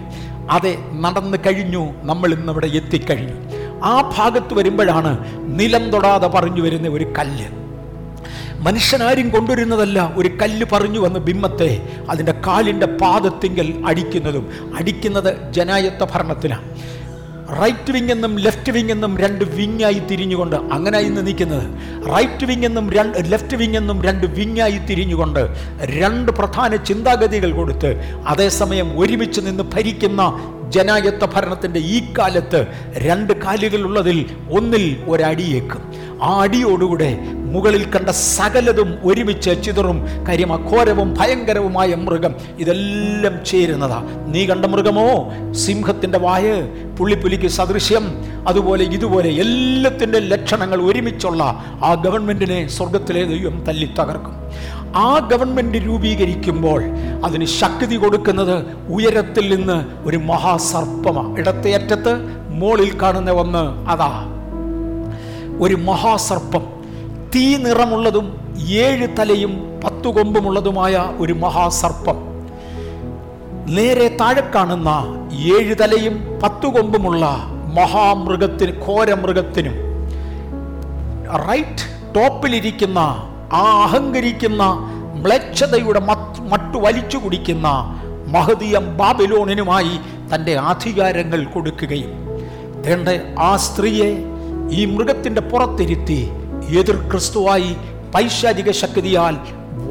[0.50, 1.92] അതെ നടന്നു കഴിഞ്ഞു.
[2.02, 3.34] നമ്മൾ ഇന്നിവിടെ എത്തിക്കഴിഞ്ഞു.
[3.84, 5.18] ആ ഭാഗത്ത് വരുമ്പോഴാണ്
[5.60, 7.48] നിലം തൊടാതെ പറഞ്ഞു വരുന്ന ഒരു കല്ല്.
[8.60, 14.74] മനുഷ്യനാരും കൊണ്ടുവരുന്നതല്ല ഒരു കല്ല് പറഞ്ഞു വന്ന ബിംബത്തെ അതിന്റെ കാലിന്റെ പാദത്തിങ്കൽ അടിക്കുന്നതും.
[14.76, 16.64] അടിക്കുന്നത് ജനായത്ത ഭരണത്തിനാണ്
[17.48, 21.66] റൈറ്റ് വിങ് എന്നും ലെഫ്റ്റ് വിങ് എന്നും രണ്ട് വിങ്ങായി തിരിഞ്ഞുകൊണ്ട് അങ്ങനെ ഇന്ന് നിൽക്കുന്നത്.
[22.14, 25.48] റൈറ്റ് വിങ് എന്നും രണ്ട് ലെഫ്റ്റ് വിങ് എന്നും രണ്ട് വിങ്ങായി തിരിഞ്ഞുകൊണ്ട്
[25.80, 27.90] രണ്ട് പ്രധാന ചിന്താഗതികൾ കൊടുത്ത്
[28.26, 30.22] അതേസമയം ഒരുമിച്ച് നിന്ന് ഭരിക്കുന്ന
[30.68, 35.82] ജനായത്വ ഭരണത്തിന്റെ ഈ കാലത്ത് രണ്ട് കാലുകളുള്ളതിൽ ഒന്നിൽ ഒരടിയേക്കും.
[36.22, 37.18] ആ അടിയോടുകൂടെ
[37.52, 44.02] മുകളിൽ കണ്ട സകലതും ഒരുമിച്ച് ചിതറും കാര്യം അഘോരവും ഭയങ്കരവുമായ മൃഗം ഇതെല്ലാം ചേരുന്നതാ.
[44.26, 45.32] നീ കണ്ട മൃഗമോ?
[45.52, 51.42] സിംഹത്തിന്റെ വായ് പുള്ളിപ്പുലിക്ക് സദൃശ്യം അതുപോലെ ഇതുപോലെ എല്ലാത്തിന്റെ ലക്ഷണങ്ങൾ ഒരുമിച്ചുള്ള
[51.84, 54.34] ആ ഗവൺമെന്റിനെ സ്വർഗത്തിലെ ദൈവം തല്ലി തകർക്കും
[54.96, 56.82] ആ ഗവൺമെന്റ് രൂപീകരിക്കുമ്പോൾ
[57.24, 62.12] അതിന് ശക്തി കൊടുക്കുന്നത് ഉയരത്തിൽ നിന്ന് ഒരു മഹാസർപ്പമാണ് ഇടത്തെ അറ്റത്ത്
[62.50, 64.10] മോളിൽ കാണുന്ന ഒന്ന് അതാ.
[65.60, 66.77] ഒരു മഹാസർപ്പം.
[67.34, 68.26] തീ നിറമുള്ളതും
[68.84, 69.52] ഏഴ് തലയും
[69.84, 72.18] പത്തു കൊമ്പുമുള്ളതുമായ ഒരു മഹാസർപ്പം.
[73.76, 74.90] നേരെ താഴെ കാണുന്ന
[75.54, 77.24] ഏഴ് തലയും പത്തു കൊമ്പുമുള്ള
[77.78, 79.76] മഹാമൃഗത്തിന് ഘോരമൃഗത്തിനും
[81.48, 82.98] റൈറ്റ് ടോപ്പിലിരിക്കുന്ന
[83.52, 84.62] ആ അഹങ്കരിക്കുന്ന
[85.22, 86.00] മ്ലച്ഛതയുടെ
[86.52, 87.68] മട്ടു വലിച്ചു കുടിക്കുന്ന
[88.34, 89.94] മഹതിയം ബാബിലോണിനുമായി
[90.34, 92.10] തന്റെ അധികാരങ്ങൾ കൊടുക്കുകയും.
[92.82, 93.08] തേണ്ട
[93.38, 94.10] ആ സ്ത്രീയെ
[94.70, 96.20] ഈ മൃഗത്തിന്റെ പുറത്തിരുത്തി
[96.76, 97.76] എതിർ ക്രിസ്തുവായി
[98.14, 99.36] പൈശാചിക ശക്തിയാൽ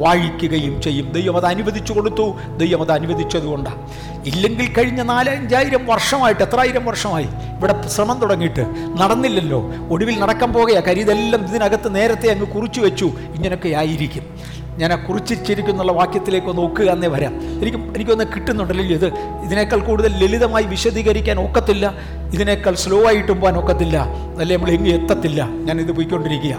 [0.00, 1.12] വാഴിക്കുകയും ചെയ്യും.
[1.12, 2.36] ദൈവം അത് അനുവദിച്ചു കൊടുത്തു.
[2.56, 3.88] ദൈവം അത് അനുവദിച്ചതുകൊണ്ടാണ്
[4.26, 7.24] ഇല്ലെങ്കിൽ കഴിഞ്ഞ നാലഞ്ചായിരം വർഷമായിട്ട് എത്രായിരം വർഷമായി
[7.58, 8.66] ഇവിടെ ശ്രമം തുടങ്ങിയിട്ട്
[8.98, 9.62] നടന്നില്ലല്ലോ.
[9.90, 10.80] ഒടുവിൽ നടക്കാൻ പോകുകയാ.
[10.80, 13.04] കരിതെല്ലാം ഇതിനകത്ത് നേരത്തെ അങ്ങ് കുറിച്ചു വെച്ചു.
[13.04, 14.57] ഇങ്ങനൊക്കെ ആയിരിക്കും.
[14.78, 17.34] ഞാൻ ആ കുറിച്ചിരിക്കുന്നുള്ള വാക്യത്തിലേക്ക് ഒന്ന് നോക്കുക എന്നേ വരാം.
[17.62, 19.06] എനിക്ക് എനിക്കൊന്ന് കിട്ടുന്നുണ്ടല്ലോ ഇത്
[19.44, 21.94] ഇതിനേക്കാൾ കൂടുതൽ ലളിതമായി വിശദീകരിക്കാൻ ഒക്കത്തില്ല.
[22.34, 23.98] ഇതിനേക്കാൾ സ്ലോ ആയിട്ടും പോകാൻ ഒക്കത്തില്ല.
[24.40, 25.48] അല്ലെ നമ്മൾ എങ്ങും എത്തത്തില്ല.
[25.48, 26.56] ഞാൻ ഇത് പോയിക്കൊണ്ടിരിക്കുക.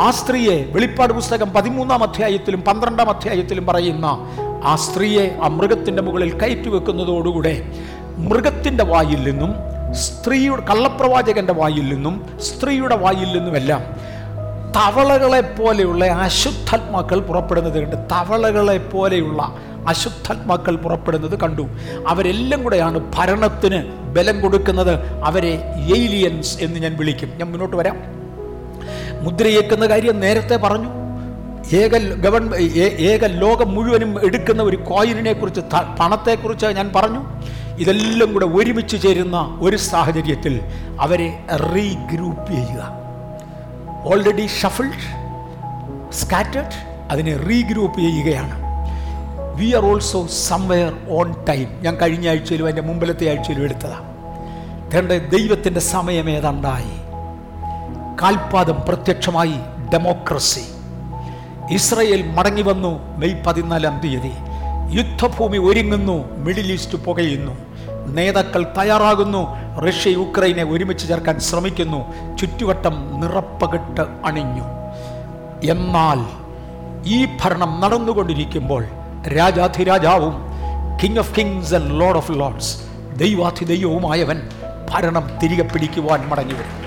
[0.00, 4.06] ആ സ്ത്രീയെ വെളിപ്പാട് പുസ്തകം പതിമൂന്നാം അധ്യായത്തിലും പന്ത്രണ്ടാം അധ്യായത്തിലും പറയുന്ന
[4.64, 7.72] ആ സ്ത്രീയെ ആ മൃഗത്തിന്റെ മുകളിൽ കയറ്റി വെക്കുന്നതോടുകൂടെ
[8.18, 9.54] മൃഗത്തിന്റെ വായിൽ നിന്നും
[9.92, 13.82] സ്ത്രീയുടെ കള്ളപ്രവാചകന്റെ വായിൽ നിന്നും സ്ത്രീയുടെ വായിൽ നിന്നുമെല്ലാം
[14.76, 19.56] തവളകളെ പോലെയുള്ള അശുദ്ധാത്മാക്കൾ പുറപ്പെടുന്നത് കണ്ട് തവളകളെ പോലെയുള്ള
[19.88, 21.68] അശുദ്ധാത്മാക്കൾ പുറപ്പെടുന്നത് കണ്ടു.
[22.08, 25.22] അവരെല്ലാം കൂടെയാണ് ഭരണത്തിന് ബലം കൊടുക്കുന്നത്.
[25.24, 25.62] അവരെ
[25.96, 27.32] ഏലിയൻസ് എന്ന് ഞാൻ വിളിക്കും.
[27.36, 27.96] ഞാൻ മുന്നോട്ട് വരാം.
[29.20, 30.88] മുദ്രയേക്കുന്ന കാര്യം നേരത്തെ പറഞ്ഞു.
[31.76, 32.54] ഏക ഗവൺ
[33.10, 35.60] ഏക ലോകം മുഴുവനും എടുക്കുന്ന ഒരു കോയിനിനെ കുറിച്ച്
[36.00, 37.22] പണത്തെക്കുറിച്ച് ഞാൻ പറഞ്ഞു.
[37.78, 40.60] ഇതെല്ലാം കൂടെ ഒരുമിച്ച് ചേരുന്ന ഒരു സാഹചര്യത്തിൽ
[41.00, 41.44] അവരെ
[41.74, 43.03] റീഗ്രൂപ്പ് ചെയ്യുക.
[44.04, 45.24] ഓൾറെഡി ഷഫിൾഡ്
[46.12, 48.60] സ്കാറ്റേഡ് അതിനെ റീഗ്രൂപ്പ് ചെയ്യുകയാണ്.
[49.54, 54.14] We are also somewhere on time ഞാൻ കഴിഞ്ഞ ആഴ്ചയിലും അതിന്റെ മുമ്പിലത്തെ ആഴ്ചയിലും എടുത്തതാണ്.
[54.94, 57.04] തേണ്ട ദൈവത്തിന്റെ സമയം ഏതാണ്ടായി?
[58.22, 59.54] കാൽപാദം പ്രത്യക്ഷമായി
[59.92, 60.60] ഡെമോക്രസി
[61.70, 64.32] ഇസ്രയേൽ മടങ്ങി വന്നു മെയ് പതിനാലാം തീയതി.
[64.90, 67.73] യുദ്ധഭൂമി ഒരുങ്ങുന്നു മിഡിൽ ഈസ്റ്റ് പുകയുന്നു.
[68.06, 69.46] നേതാക്കൾ തയ്യാറാകുന്നു.
[69.78, 72.14] റഷ്യ യുക്രൈനെ ഒരുമിച്ച് ചേർക്കാൻ ശ്രമിക്കുന്നു.
[72.36, 74.64] ചുറ്റുവട്ടം നിറപ്പകിട്ട് അണിഞ്ഞു.
[75.70, 76.44] എന്നാൽ
[77.06, 78.84] ഈ ഭരണം നടന്നുകൊണ്ടിരിക്കുമ്പോൾ
[79.36, 80.34] രാജാധിരാജാവും
[81.02, 82.76] king of kings and lord of lords
[83.16, 84.48] ദൈവാധിദൈവവുമായവൻ
[84.90, 86.84] ഭരണം തിരികെ പിടിക്കുവാൻ മടങ്ങി വരും.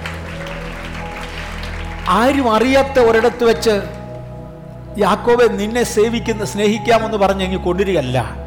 [2.09, 3.81] ആരും അറിയാത്ത ഒരിടത്ത് വെച്ച്
[4.97, 8.46] യാക്കോബെ നിന്നെ സേവിക്കുന്ന സ്നേഹിക്കാമെന്ന് പറഞ്ഞെങ്കിൽ കൊണ്ടുവരികയല്ല.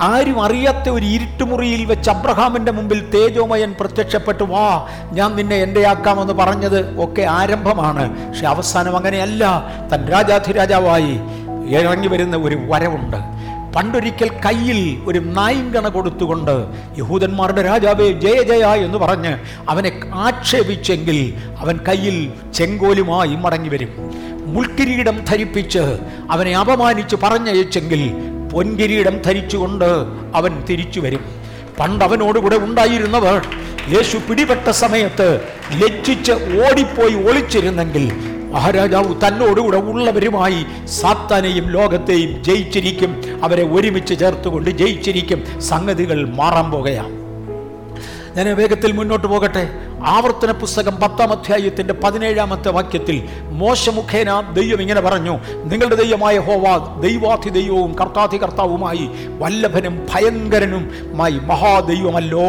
[0.00, 7.04] ആരും അറിയാത്ത ഒരു ഇരുട്ടുമുറിയിൽ വെച്ച് അബ്രഹാമിന്റെ മുമ്പിൽ തേജോമയൻ പ്രത്യക്ഷപ്പെട്ടു വാ ഞാൻ നിന്നെ എന്റെ ആക്കാമെന്ന് പറഞ്ഞത്
[7.04, 8.28] ഒക്കെ ആരംഭമാണ്.
[8.28, 9.62] പക്ഷെ അവസാനം അങ്ങനെയല്ല.
[9.92, 11.20] തൻ രാജാധിരാജാവായി
[11.68, 13.16] ഇറങ്ങി വരുന്ന ഒരു വരവുണ്ട്.
[13.76, 16.66] പണ്ടൊരിക്കൽ കയ്യിൽ ഒരു നായിങ്കണ കൊടുത്തുകൊണ്ട്
[16.98, 19.38] യഹൂദന്മാരുടെ രാജാവേ ജയ ജയ എന്ന് പറഞ്ഞ്
[19.68, 23.88] അവനെ ആക്ഷേപിച്ചെങ്കിൽ അവൻ കയ്യിൽ ചെങ്കോലുമായി മടങ്ങി വരും.
[24.46, 25.98] മുൾക്കിരീടം ധരിപ്പിച്ച്
[26.30, 29.84] അവനെ അപമാനിച്ച് പറഞ്ഞയച്ചെങ്കിൽ പൊൻകിരീടം ധരിച്ചുകൊണ്ട്
[30.34, 31.24] അവൻ തിരിച്ചു വരും.
[31.80, 33.46] പണ്ട് അവനോടുകൂടെ ഉണ്ടായിരുന്നവർ
[33.94, 35.40] യേശു പിടിപെട്ട സമയത്ത്
[35.72, 38.12] ലജ്ജിച്ച് ഓടിപ്പോയി ഒളിച്ചിരുന്നെങ്കിൽ
[38.52, 43.12] മഹാരാജാവ് തന്നോടുകൂടെ ഉള്ളവരുമായി സാത്താനെയും ലോകത്തെയും ജയിച്ചിരിക്കും.
[43.44, 45.60] അവരെ ഒരുമിച്ച് ചേർത്തുകൊണ്ട് ജയിച്ചിരിക്കും.
[45.60, 47.23] സംഗതികൾ മാറാൻ പോകുകയാണ്.
[48.36, 49.62] ഞാൻ വേഗത്തിൽ മുന്നോട്ട് പോകട്ടെ.
[50.02, 53.16] ആവർത്തന പുസ്തകം പത്താം അധ്യായത്തിന്റെ പതിനേഴാമത്തെ വാക്യത്തിൽ
[53.50, 59.04] മോശ മുഖേന ദൈവം ഇങ്ങനെ പറഞ്ഞു നിങ്ങളുടെ ദൈവമായ ഹോവാ ദൈവാധി ദൈവവും കർത്താധി കർത്താവുമായി
[59.38, 62.46] വല്ലഭനും ഭയങ്കരനുമായി മഹാദൈവമല്ലോ.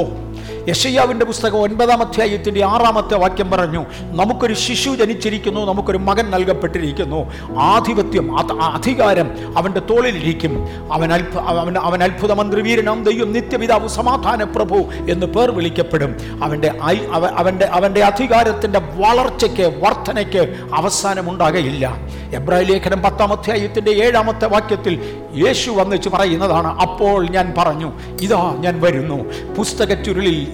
[0.69, 7.31] യശയ്യാവിന്റെ പുസ്തകം ഒൻപതാം അധ്യായത്തിന്റെ ആറാമത്തെ വാക്യം പറഞ്ഞു നമുക്കൊരു ശിശു ജനിച്ചിരിക്കുന്നു നമുക്കൊരു മകൻ നൽകപ്പെട്ടിരിക്കുന്നു.
[7.59, 10.67] ആധിപത്യം അധികാരം അവന്റെ തോളിലിരിക്കും.
[10.93, 14.75] അവൻ അത്ഭു അവൻ അവൻ അത്ഭുത മന്ത്രിവീരനാം ദൈവം നിത്യപിതാവ് സമാധാന പ്രഭു
[15.09, 16.15] എന്ന് പേർ വിളിക്കപ്പെടും.
[16.43, 21.97] അവന്റെ ഐ- അവ- അവന്റെ അവന്റെ അധികാരത്തിന്റെ വളർച്ചയ്ക്ക് വർധനയ്ക്ക് അവസാനമുണ്ടാകയില്ല.
[22.35, 27.91] എബ്രാഹിം ലേഖനം പത്താം അധ്യായത്തിന്റെ ഏഴാമത്തെ വാക്യത്തിൽ യേശു വന്നിച്ച് പറയുന്നതാണ് അപ്പോൾ ഞാൻ പറഞ്ഞു
[28.21, 29.33] ഇതാ ഞാൻ വരുന്നു.
[29.57, 29.93] പുസ്തക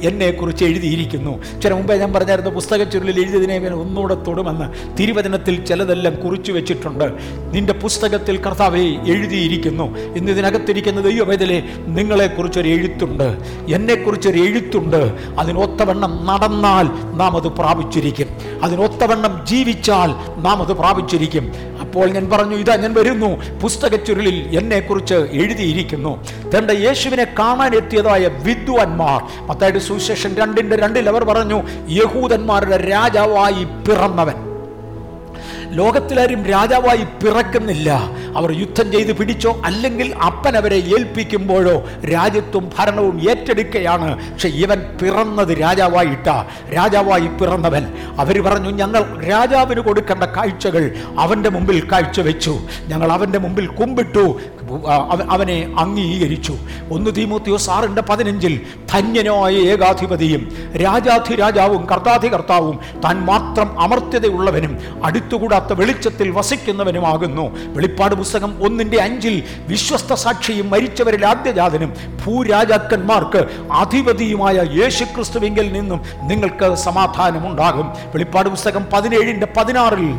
[0.02, 1.62] ചുരുളിൽ എന്നെ കുറിച്ച് എഴുതിയിരിക്കുന്നു.
[1.62, 4.97] ചില മുമ്പേ ഞാൻ പറഞ്ഞായിരുന്നു പുസ്തക ചുരുളിൽ എഴുതിയതിനെ ഒന്നുകൂടെ തൊടുമെന്ന്.
[4.97, 7.14] തിരുവചനത്തിൽ ചിലതെല്ലാം കുറിച്ചു വെച്ചിട്ടുണ്ട്.
[7.54, 9.97] നിന്റെ പുസ്തകത്തിൽ കർത്താവെ എഴുതിയിരിക്കുന്നു.
[9.97, 13.38] ഇന്ന് ഇതിനകത്തിരിക്കുന്ന ദൈവവേദലെ നിങ്ങളെക്കുറിച്ചൊരു എഴുത്തുണ്ട്.
[13.70, 15.14] എന്നെക്കുറിച്ചൊരു എഴുത്തുണ്ട്.
[15.39, 18.28] അതിനൊത്തവണ്ണം നടന്നാൽ നാം അത് പ്രാപിച്ചിരിക്കും.
[18.64, 20.08] അതിനൊത്തവണ്ണം ജീവിച്ചാൽ
[20.41, 21.52] നാം അത് പ്രാപിച്ചിരിക്കും.
[21.92, 23.60] അപ്പോൾ ഞാൻ പറഞ്ഞു ഇതാ ഞാൻ വരുന്നു.
[23.62, 26.24] പുസ്തക ചുരുളിൽ എന്നെക്കുറിച്ച് എഴുതിയിരിക്കുന്നു.
[26.58, 29.48] തന്റെ യേശുവിനെ കാണാൻ എത്തിയതായ വിദ്വാൻമാർ.
[29.48, 34.51] മത്തായിട്ട് സുവിശേഷൻ രണ്ടിന്റെ രണ്ടിൽ അവർ പറഞ്ഞു യഹൂദന്മാരുടെ രാജാവായി പിറന്നവൻ.
[35.72, 37.92] ലോകത്തിലാരും രാജാവായി പിറക്കുന്നില്ല.
[38.36, 46.28] അവർ യുദ്ധം ചെയ്ത് പിടിച്ചോ അല്ലെങ്കിൽ അപ്പൻ അവരെ ഏൽപ്പിക്കുമ്പോഴോ രാജ്യത്വം ഭരണവും ഏറ്റെടുക്കുകയാണ് പക്ഷെ ഇവൻ പിറന്നത് രാജാവായിട്ട.
[46.76, 47.88] രാജാവായി പിറന്നവൻ.
[48.20, 52.60] അവർ പറഞ്ഞു ഞങ്ങൾ രാജാവിന് കൊടുക്കേണ്ട കാഴ്ചകൾ അവന്റെ മുമ്പിൽ കാഴ്ചവെച്ചു.
[52.88, 54.40] ഞങ്ങൾ അവന്റെ മുമ്പിൽ കുമ്പിട്ടു.
[55.30, 56.55] അവനെ അംഗീകരിച്ചു.
[56.91, 58.62] ഒന്ന് തീമൂത്തിയോ സാറിന്റെ പതിനഞ്ചിൽ
[58.93, 60.43] ധന്യനായ ഏകാധിപതിയും
[60.76, 67.45] രാജാധിരാജാവും കർത്താധികർത്താവും താൻ മാത്രം അമർത്യതയുള്ളവനും അടുത്തുകൂടാത്ത വെളിച്ചത്തിൽ വസിക്കുന്നവനുമാകുന്നു.
[67.74, 71.93] വെളിപ്പാട് പുസ്തകം ഒന്നിന്റെ അഞ്ചിൽ വിശ്വസ്ത സാക്ഷിയും മരിച്ചവരിൽ ആദ്യജാതനും
[72.26, 77.88] ഭൂരാജാക്കന്മാർക്ക് അധിപതിയുമായ യേശു ക്രിസ്തുവിങ്കിൽ നിന്നും നിങ്ങൾക്ക് സമാധാനമുണ്ടാകും.
[78.14, 80.12] വെളിപ്പാട് പുസ്തകം പതിനേഴിന്റെ പതിനാറിൽ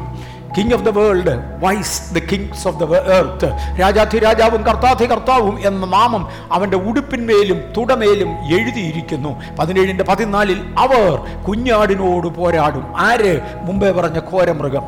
[0.57, 1.35] king of the world
[1.65, 8.31] wise the kings of the earth Rajadhi രാജാവും കർത്താധി കർത്താവും എന്ന നാമം അവന്റെ ഉടുപ്പിന്മേലും തുടമേലും
[8.59, 9.43] എഴുതിയിരിക്കുന്നു.
[9.59, 12.97] പതിനേഴിന്റെ പതിനാലിൽ അവർ കുഞ്ഞാടിനോട് പോരാടും.
[12.97, 13.41] ആര്?
[13.63, 14.85] മുമ്പേ പറഞ്ഞ ഘോരമൃഗം.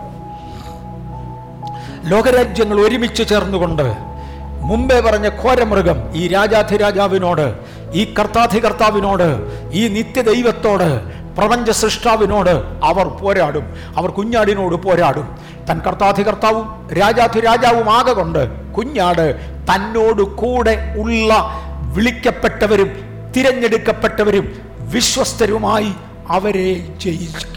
[2.04, 4.14] ലോകരാജ്യങ്ങൾ ഒരുമിച്ച് ചേർന്നുകൊണ്ട്
[4.60, 7.46] മുമ്പേ പറഞ്ഞ ഘോരമൃഗം ഈ രാജാധിരാജാവിനോട്
[7.92, 9.28] ഈ കർത്താധികർത്താവിനോട്
[9.72, 10.88] ഈ നിത്യദൈവത്തോട്
[11.36, 12.50] പ്രപഞ്ച സൃഷ്ടാവിനോട്
[12.84, 13.64] അവർ പോരാടും.
[13.96, 15.26] അവർ കുഞ്ഞാടിനോട് പോരാടും.
[15.70, 19.26] തൻ കർത്താധികർത്താവും രാജാധിരാജാവും ആകെ കൊണ്ട് കുഞ്ഞാട്
[19.70, 21.60] തന്നോട് കൂടെ ഉള്ള
[21.94, 22.90] വിളിക്കപ്പെട്ടവരും
[23.36, 24.46] തിരഞ്ഞെടുക്കപ്പെട്ടവരും
[24.80, 25.92] വിശ്വസ്തരുമായി
[26.28, 26.68] അവരെ
[27.00, 27.54] ജയിക്കും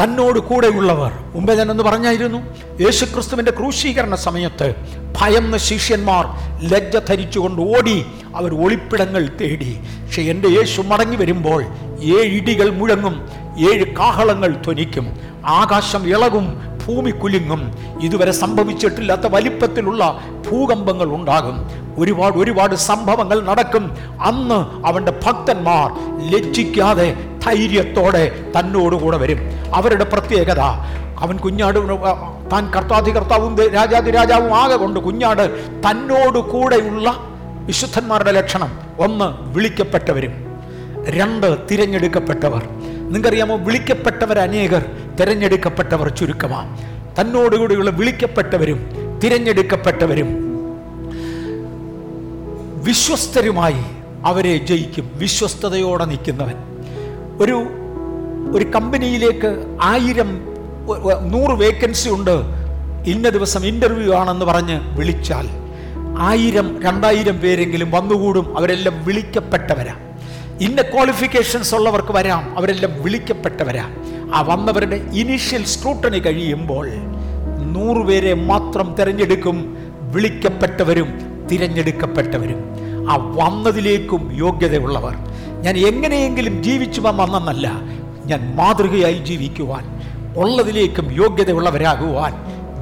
[0.00, 1.12] തന്നോട് കൂടെയുള്ളവർ.
[1.34, 2.38] മുമ്പേ ഞാനൊന്ന് പറഞ്ഞായിരുന്നു
[2.80, 4.74] യേശുക്രിസ്തുവിന്റെ ക്രൂശീകരണ സമയത്ത്
[5.20, 6.26] ഭയന്ന ശിഷ്യന്മാർ
[6.72, 9.78] ലജ്ജ ധരിച്ചുകൊണ്ട് ഓടി അവർ ഒളിപ്പിടങ്ങൾ തേടി.
[10.04, 11.64] പക്ഷെ എന്റെ യേശു മടങ്ങി വരുമ്പോൾ
[12.02, 13.28] ഏഴിടികൾ മുഴങ്ങും
[13.72, 15.06] ഏഴ് കാഹളങ്ങൾ ധ്വനിക്കും.
[15.46, 16.46] ആകാശം ഇളകും
[16.86, 17.74] ഭൂമി കുലുങ്ങും.
[18.02, 20.20] ഇതുവരെ സംഭവിച്ചിട്ടില്ലാത്ത വലിപ്പത്തിലുള്ള
[20.50, 21.56] ഭൂകമ്പങ്ങൾ ഉണ്ടാകും.
[21.98, 23.96] ഒരുപാട് ഒരുപാട് സംഭവങ്ങൾ നടക്കും.
[24.20, 25.92] അന്ന് അവന്റെ ഭക്തന്മാർ
[26.32, 27.16] ലജ്ജിക്കാതെ
[27.46, 29.38] ധൈര്യത്തോടെ തന്നോടുകൂടെ വരും.
[29.74, 30.60] അവരുടെ പ്രത്യേകത
[31.18, 31.78] അവൻ കുഞ്ഞാട്
[32.52, 37.16] താൻ കർത്താധികർത്താവും രാജാതിരാജാവും ആകെ കൊണ്ട് കുഞ്ഞാട് തന്നോട് കൂടെയുള്ള
[37.66, 38.78] വിശുദ്ധന്മാരുടെ ലക്ഷണം.
[38.98, 40.32] ഒന്ന് വിളിക്കപ്പെട്ടവരും.
[41.08, 42.62] രണ്ട് തിരഞ്ഞെടുക്കപ്പെട്ടവർ.
[42.72, 44.84] നിങ്ങൾക്കറിയാമോ വിളിക്കപ്പെട്ടവർ അനേകർ
[45.22, 46.78] തിരഞ്ഞെടുക്കപ്പെട്ടവർ ചുരുക്കമാണ്
[47.20, 48.86] തന്നോടുകൂടിയുള്ള വിളിക്കപ്പെട്ടവരും
[49.24, 50.30] തിരഞ്ഞെടുക്കപ്പെട്ടവരും
[52.84, 53.84] വിശ്വസ്തരുമായി
[54.24, 55.10] അവരെ ജയിക്കും.
[55.14, 56.54] വിശ്വസ്തയോടെ നിൽക്കുന്നവൻ.
[57.40, 57.64] ഒരു
[58.56, 60.40] ഒരു കമ്പനിയിലേക്ക് ആയിരം
[61.32, 62.36] നൂറ് വേക്കൻസി ഉണ്ട്.
[63.06, 65.48] ഇന്ന ദിവസം ഇന്റർവ്യൂ ആണെന്ന് പറഞ്ഞ് വിളിച്ചാൽ
[66.18, 68.58] ആയിരം രണ്ടായിരം പേരെങ്കിലും വന്നുകൂടും.
[68.58, 69.94] അവരെല്ലാം വിളിക്കപ്പെട്ടവരാ.
[70.62, 72.58] ഇന്ന ക്വാളിഫിക്കേഷൻസ് ഉള്ളവർക്ക് വരാം.
[72.58, 73.84] അവരെല്ലാം വിളിക്കപ്പെട്ടവരാ.
[74.34, 76.90] ആ വന്നവരുടെ ഇനീഷ്യൽ സ്ക്രൂട്ടണി കഴിയുമ്പോൾ
[77.72, 81.20] നൂറുപേരെ മാത്രം തിരഞ്ഞെടുക്കും വിളിക്കപ്പെട്ടവരും
[81.52, 82.60] തിരഞ്ഞെടുക്കപ്പെട്ടവരും.
[83.10, 85.14] ആ വന്നതിലേക്കും യോഗ്യതയുള്ളവർ.
[85.60, 87.72] ഞാൻ എങ്ങനെയെങ്കിലും ജീവിച്ചു വന്നെന്നല്ല
[88.26, 89.84] ഞാൻ മാതൃകയായി ജീവിക്കുവാൻ
[90.36, 92.32] ഉള്ളതിലേക്കും യോഗ്യതയുള്ളവരാകുവാൻ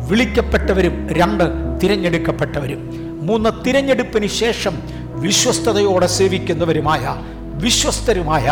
[0.08, 1.44] വിളിക്കപ്പെട്ടവരും രണ്ട്
[1.82, 2.80] തിരഞ്ഞെടുക്കപ്പെട്ടവരും.
[3.26, 4.82] മൂന്ന് തിരഞ്ഞെടുപ്പിന് ശേഷം
[5.20, 7.16] വിശ്വസ്തയോടെ സേവിക്കുന്നവരുമായ
[7.61, 8.46] വിശ്വസ്തരുമായ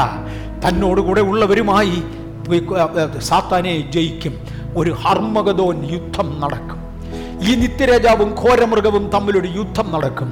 [0.64, 2.02] തന്നോടുകൂടെ ഉള്ളവരുമായി
[3.20, 4.34] സാത്താനെ ജയിക്കും.
[4.76, 6.78] ഒരു ഹർമഗതോൻ യുദ്ധം നടക്കും.
[7.48, 10.30] ഈ നിത്യരാജാവും ഘോരമൃഗവും തമ്മിലൊരു യുദ്ധം നടക്കും.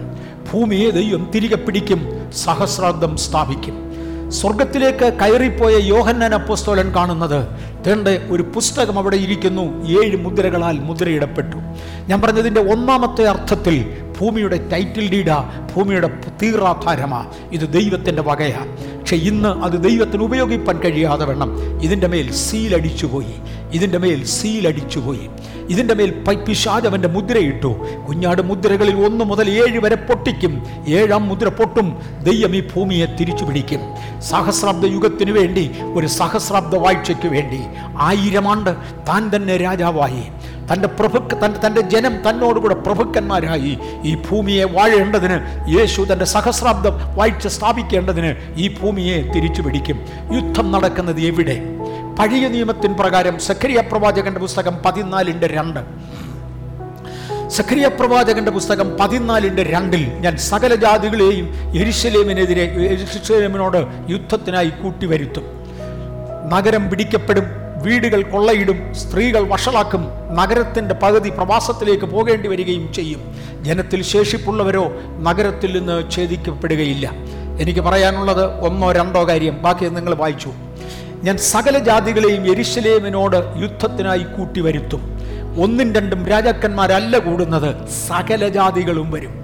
[0.52, 2.00] ഭൂമിയെ ദൈവം തിരികെ പിടിക്കും
[2.44, 3.76] സഹസ്രാബ്ദം സ്ഥാപിക്കും.
[4.30, 7.40] സ്വർഗത്തിലേക്ക് കയറിപ്പോയ യോഹന്നാൻ അപ്പോസ്തോലൻ കാണുന്നത്
[7.86, 9.64] തേണ്ട ഒരു പുസ്തകം അവിടെ ഇരിക്കുന്നു
[9.98, 11.58] ഏഴ് മുദ്രകളാൽ മുദ്രയിടപ്പെട്ടു.
[12.08, 13.76] ഞാൻ പറഞ്ഞതിന്റെ ഒന്നാമത്തെ അർത്ഥത്തിൽ
[14.20, 16.08] ഭൂമിയുടെ ടൈറ്റിൽ ഡീഡാ ഭൂമിയുടെ
[16.42, 18.66] തീറാധാരമാ ഇത് ദൈവത്തിന്റെ വകയാ.
[18.98, 23.34] പക്ഷെ ഇന്ന് അത് ദൈവത്തിന് ഉപയോഗിപ്പാൻ കഴിയാതെ വേണം ഇതിന്റെ മേൽ സീലടിച്ചുപോയി
[23.72, 25.30] ഇതിന്റെ മേൽ സീലടിച്ചുപോയി
[25.68, 27.70] ഇതിന്റെ മേൽ പൈപ്പിഷാജ് അവന്റെ മുദ്രയിട്ടു.
[28.08, 30.62] കുഞ്ഞാട് മുദ്രകളിൽ ഒന്ന് മുതൽ ഏഴ് വരെ പൊട്ടിക്കും.
[30.88, 31.96] ഏഴാം മുദ്ര പൊട്ടും.
[32.22, 33.80] ദൈവം ഈ ഭൂമിയെ തിരിച്ചു പിടിക്കും.
[34.20, 37.60] സഹസ്രാബ്ദ യുഗത്തിനു വേണ്ടി ഒരു സഹസ്രാബ്ദ വാഴ്ചയ്ക്ക് വേണ്ടി
[37.98, 38.70] ആയിരം ആണ്ട്
[39.08, 40.24] താൻ തന്നെ രാജാവായി.
[40.72, 45.40] തന്റെ പ്രഭുക്ക് തന്റെ തന്റെ ജനം തന്നോടുകൂടെ പ്രഭുക്കന്മാരായി ഈ ഭൂമിയെ വാഴേണ്ടതിന്
[45.78, 50.06] യേശു തന്റെ സഹസ്രാബ്ദം വായിച്ച് സ്ഥാപിക്കേണ്ടതിന് ഈ ഭൂമിയെ തിരിച്ചു പിടിക്കും.
[50.34, 51.62] യുദ്ധം നടക്കുന്നത് എവിടെ?
[52.18, 55.80] പഴയ നിയമത്തിൻ പ്രകാരം സക്രിയ പ്രവാചകന്റെ പുസ്തകം പതിനാലിന്റെ രണ്ട്.
[57.48, 65.44] സക്രിയ പ്രവാചകന്റെ പുസ്തകം പതിനാലിന്റെ രണ്ടിൽ ഞാൻ സകല ജാതികളെയും എരിശലേമിനെതിരെ എരിശലേമിനോട് യുദ്ധത്തിനായി കൂട്ടിവരുത്തും.
[66.48, 67.65] നഗരം പിടിക്കപ്പെടും.
[67.86, 70.02] വീടുകൾ കൊള്ളയിടും സ്ത്രീകൾ വഷളാക്കും
[70.34, 73.20] നഗരത്തിന്റെ പകുതി പ്രവാസത്തിലേക്ക് പോകേണ്ടി വരികയും ചെയ്യും.
[73.62, 74.84] ജനത്തിൽ ശേഷിപ്പുള്ളവരോ
[75.22, 77.10] നഗരത്തിൽ നിന്ന് ഛേദിക്കപ്പെടുകയില്ല.
[77.60, 79.62] എനിക്ക് പറയാനുള്ളത് ഒന്നോ രണ്ടോ കാര്യം.
[79.62, 80.50] ബാക്കി നിങ്ങൾ വായിച്ചു.
[81.22, 85.02] ഞാൻ സകല ജാതികളെയും എരിശലേമിനോട് യുദ്ധത്തിനായി കൂട്ടി വരുത്തും
[85.62, 87.88] ഒന്നും രണ്ടും രാജാക്കന്മാരല്ല കൂടുന്നത്.
[88.08, 89.34] സകല ജാതികളും വരും.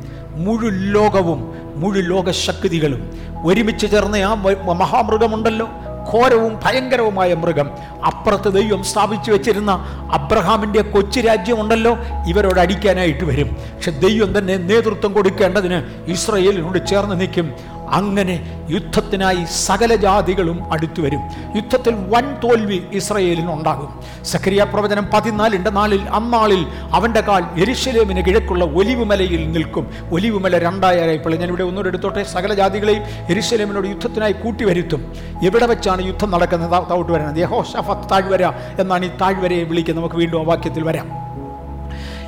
[0.45, 1.40] മുഴു ലോകവും
[1.76, 3.03] മുഴു ലോകശക്തികളും.
[3.45, 4.34] ഒരുമിച്ച് ചേർന്ന ആ
[4.72, 5.68] മഹാമൃഗമുണ്ടല്ലോ.
[6.11, 7.70] ഘോരവും ഭയങ്കരവുമായ മൃഗം.
[8.07, 9.72] അപ്പുറത്ത് ദൈവം സ്ഥാപിച്ചു വെച്ചിരുന്ന
[10.12, 11.96] അബ്രഹാമിന്റെ കൊച്ചു രാജ്യമുണ്ടല്ലോ
[12.28, 13.48] ഇവരോട് അടിക്കാനായിട്ട് വരും.
[13.74, 17.53] പക്ഷെ ദൈവം തന്നെ നേതൃത്വം കൊടുക്കേണ്ടതിന് ഇസ്രയേലിനോട് ചേർന്ന് നിൽക്കും.
[17.93, 21.20] അങ്ങനെ യുദ്ധത്തിനായി സകല ജാതികളും അടുത്തു വരും.
[21.57, 29.90] യുദ്ധത്തിൽ വൻ തോൽവി ഇസ്രയേലിനുണ്ടാകും സക്രിയ പ്രവചനം പതിനാലിന്റെ നാളിൽ അന്നാളിൽ അവന്റെ കാൽ എരിശലേമിന് കിഴക്കുള്ള ഒലിവുമലയിൽ നിൽക്കും.
[30.12, 32.22] ഒലിവുമല രണ്ടായപ്പോൾ ഞാൻ ഇവിടെ ഒന്നുകൂടെ എടുത്തോട്ടെ.
[32.22, 35.12] സകല ജാതികളെയും എരിശലേമിനോട് യുദ്ധത്തിനായി കൂട്ടിവരുത്തും.
[35.47, 36.70] എവിടെ വെച്ചാണ് യുദ്ധം നടക്കുന്നത്?
[36.70, 40.03] താഴോട്ട് വരുന്നത് യഹോഷഫത്ത് താഴ്വര എന്നാണ് ഈ താഴ്വരയെ വിളിക്കുന്നത്.
[40.03, 41.22] നമുക്ക് വീണ്ടും ആ വാക്യത്തിൽ വരാം.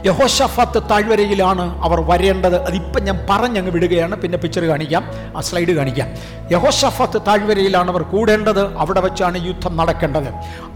[0.06, 2.66] യഹോഷഫത്ത് താഴ്വരയിലാണ് അവർ വരേണ്ടത്.
[2.66, 4.16] അതിപ്പം ഞാൻ പറഞ്ഞങ്ങ് വിടുകയാണ്.
[4.16, 5.04] പിന്നെ പിക്ചർ കാണിക്കാം.
[5.36, 6.08] ആ സ്ലൈഡ് കാണിക്കാം.
[6.52, 8.76] യഹോഷഫത്ത് താഴ്വരയിലാണ് അവർ കൂടേണ്ടത്.
[8.76, 10.28] അവിടെ വെച്ചാണ് യുദ്ധം നടക്കേണ്ടത്.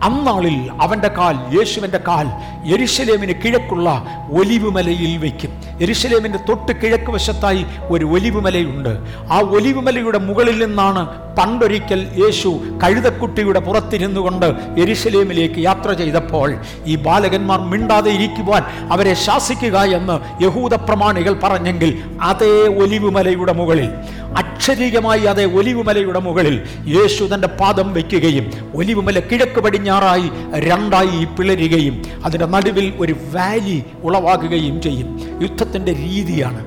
[0.03, 2.27] അന്നാളിൽ അവന്റെ കാൽ യേശുവിന്റെ കാൽ
[2.75, 3.89] എരിശലേമിന് കിഴക്കുള്ള
[4.33, 5.53] ഒലിവുമലയിൽ വയ്ക്കും.
[5.81, 8.93] എരിശലേമിന്റെ തൊട്ട് കിഴക്ക് വശത്തായി ഒരു ഒലിവുമലയുണ്ട്.
[9.33, 12.49] ആ ഒലിവുമലയുടെ മുകളിൽ നിന്നാണ് പണ്ടൊരിക്കൽ യേശു
[12.85, 14.47] കഴുതക്കുട്ടിയുടെ പുറത്തിരുന്നു കൊണ്ട്
[14.81, 16.57] എരിശലേമിലേക്ക് യാത്ര ചെയ്തപ്പോൾ
[16.87, 18.63] ഈ ബാലകന്മാർ മിണ്ടാതെ ഇരിക്കുവാൻ
[18.93, 23.91] അവരെ ശാസിക്കുക എന്ന് യഹൂദ പ്രമാണികൾ പറഞ്ഞെങ്കിൽ അതേ ഒലിവുമലയുടെ മുകളിൽ
[24.37, 26.57] അക്ഷരീകമായി അതേ ഒലിവുമലയുടെ മുകളിൽ
[26.87, 35.09] യേശു തന്റെ പാദം വയ്ക്കുകയും ഒലിവുമല കിഴക്ക് പടിഞ്ഞാറായി രണ്ടായി പിളരുകയും അതിന്റെ നടുവിൽ ഒരു വാലി ഉളവാകുകയും ചെയ്യും.
[35.43, 36.63] യുദ്ധത്തിന്റെ രീതിയാണ്.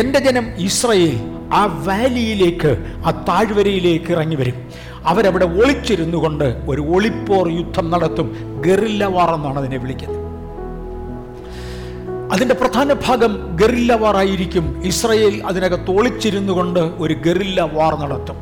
[0.00, 1.16] എന്റെ ജനം ഇസ്രയേൽ
[1.52, 2.76] ആ വാലിയിലേക്ക്
[3.06, 4.58] ആ താഴ്വരയിലേക്ക് ഇറങ്ങി വരും.
[5.06, 8.28] അവരവിടെ ഒളിച്ചിരുന്നു കൊണ്ട് ഒരു ഒളിപ്പോർ യുദ്ധം നടത്തും.
[8.66, 10.23] ഗറില്ല വാർ എന്നാണ് അതിനെ വിളിക്കുന്നത്.
[12.32, 18.36] അതിന്റെ പ്രധാന ഭാഗം ഗറില്ല വാറായിരിക്കും ഇസ്രയേൽ അതിനകത്ത് ഒളിച്ചിരുന്നു കൊണ്ട് ഒരു ഗറില്ല വാർ നടത്തും.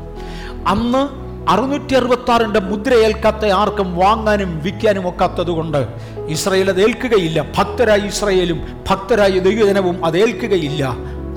[0.67, 5.87] അന്ന് അറുന്നൂറ്റി അറുപത്തി ആറിന്റെ മുദ്രയേൽക്കാത്ത ആർക്കും വാങ്ങാനും വിൽക്കാനും ഒക്കാത്തത് കൊണ്ട്
[6.27, 7.45] ഇസ്രയേൽ അത് ഏൽക്കുകയില്ല.
[7.57, 10.83] ഭക്തരായ ഇസ്രയേലും ഭക്തരായ ദൈവജനവും അത് ഏൽക്കുകയില്ല.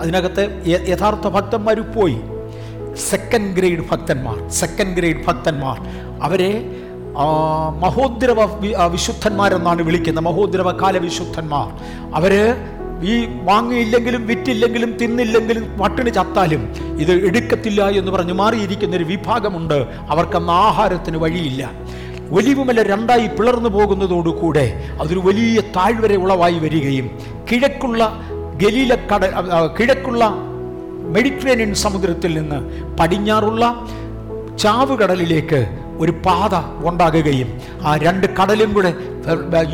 [0.00, 2.16] അതിനകത്ത് യഥാർത്ഥ ഭക്തന്മാർ പോയി
[3.10, 5.78] സെക്കൻഡ് ഗ്രേഡ് ഭക്തന്മാർ സെക്കൻഡ് ഗ്രേഡ് ഭക്തന്മാർ.
[6.22, 6.52] അവരെ
[7.80, 8.44] മഹോദ്രവ
[8.86, 10.24] വിശുദ്ധന്മാരെന്നാണ് വിളിക്കുന്നത്.
[10.24, 11.68] മഹോദ്രവ കാലവിശുദ്ധന്മാർ.
[12.14, 12.54] അവർ
[13.02, 19.86] ഈ വാങ്ങിയില്ലെങ്കിലും വിറ്റില്ലെങ്കിലും തിന്നില്ലെങ്കിലും പട്ടിണി ചത്താലും ഇത് എടുക്കത്തില്ല എന്ന് പറഞ്ഞ് മാറിയിരിക്കുന്ന ഒരു വിഭാഗമുണ്ട്.
[20.10, 21.70] അവർക്കന്ന് ആഹാരത്തിന് വഴിയില്ല.
[22.30, 27.10] ഒലിവുമല രണ്ടായി പിളർന്നു പോകുന്നതോടുകൂടെ അതൊരു വലിയ താഴ്വര ഉളവായി വരികയും
[27.52, 28.20] കിഴക്കുള്ള
[28.56, 29.24] ഗലീല കട
[29.80, 30.34] കിഴക്കുള്ള
[31.08, 32.58] മെഡിറ്ററേനിയൻ സമുദ്രത്തിൽ നിന്ന്
[32.98, 33.86] പടിഞ്ഞാറുള്ള
[34.58, 36.54] ചാവുകടലിലേക്ക് ഒരു പാത
[36.88, 37.50] ഉണ്ടാകുകയും
[37.82, 38.90] ആ രണ്ട് കടലും കൂടെ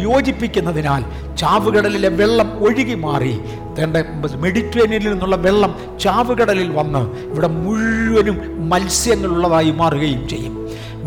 [0.00, 1.02] യോജിപ്പിക്കുന്നതിനാൽ
[1.36, 3.34] ചാവുകടലിലെ വെള്ളം ഒഴുകി മാറി.
[3.76, 4.00] തന്റെ
[4.36, 7.02] മെഡിറ്ററേനിയനിൽ നിന്നുള്ള വെള്ളം ചാവുകടലിൽ വന്ന്
[7.32, 10.54] ഇവിടെ മുഴുവനും മത്സ്യങ്ങളുള്ളതായി മാറുകയും ചെയ്യും.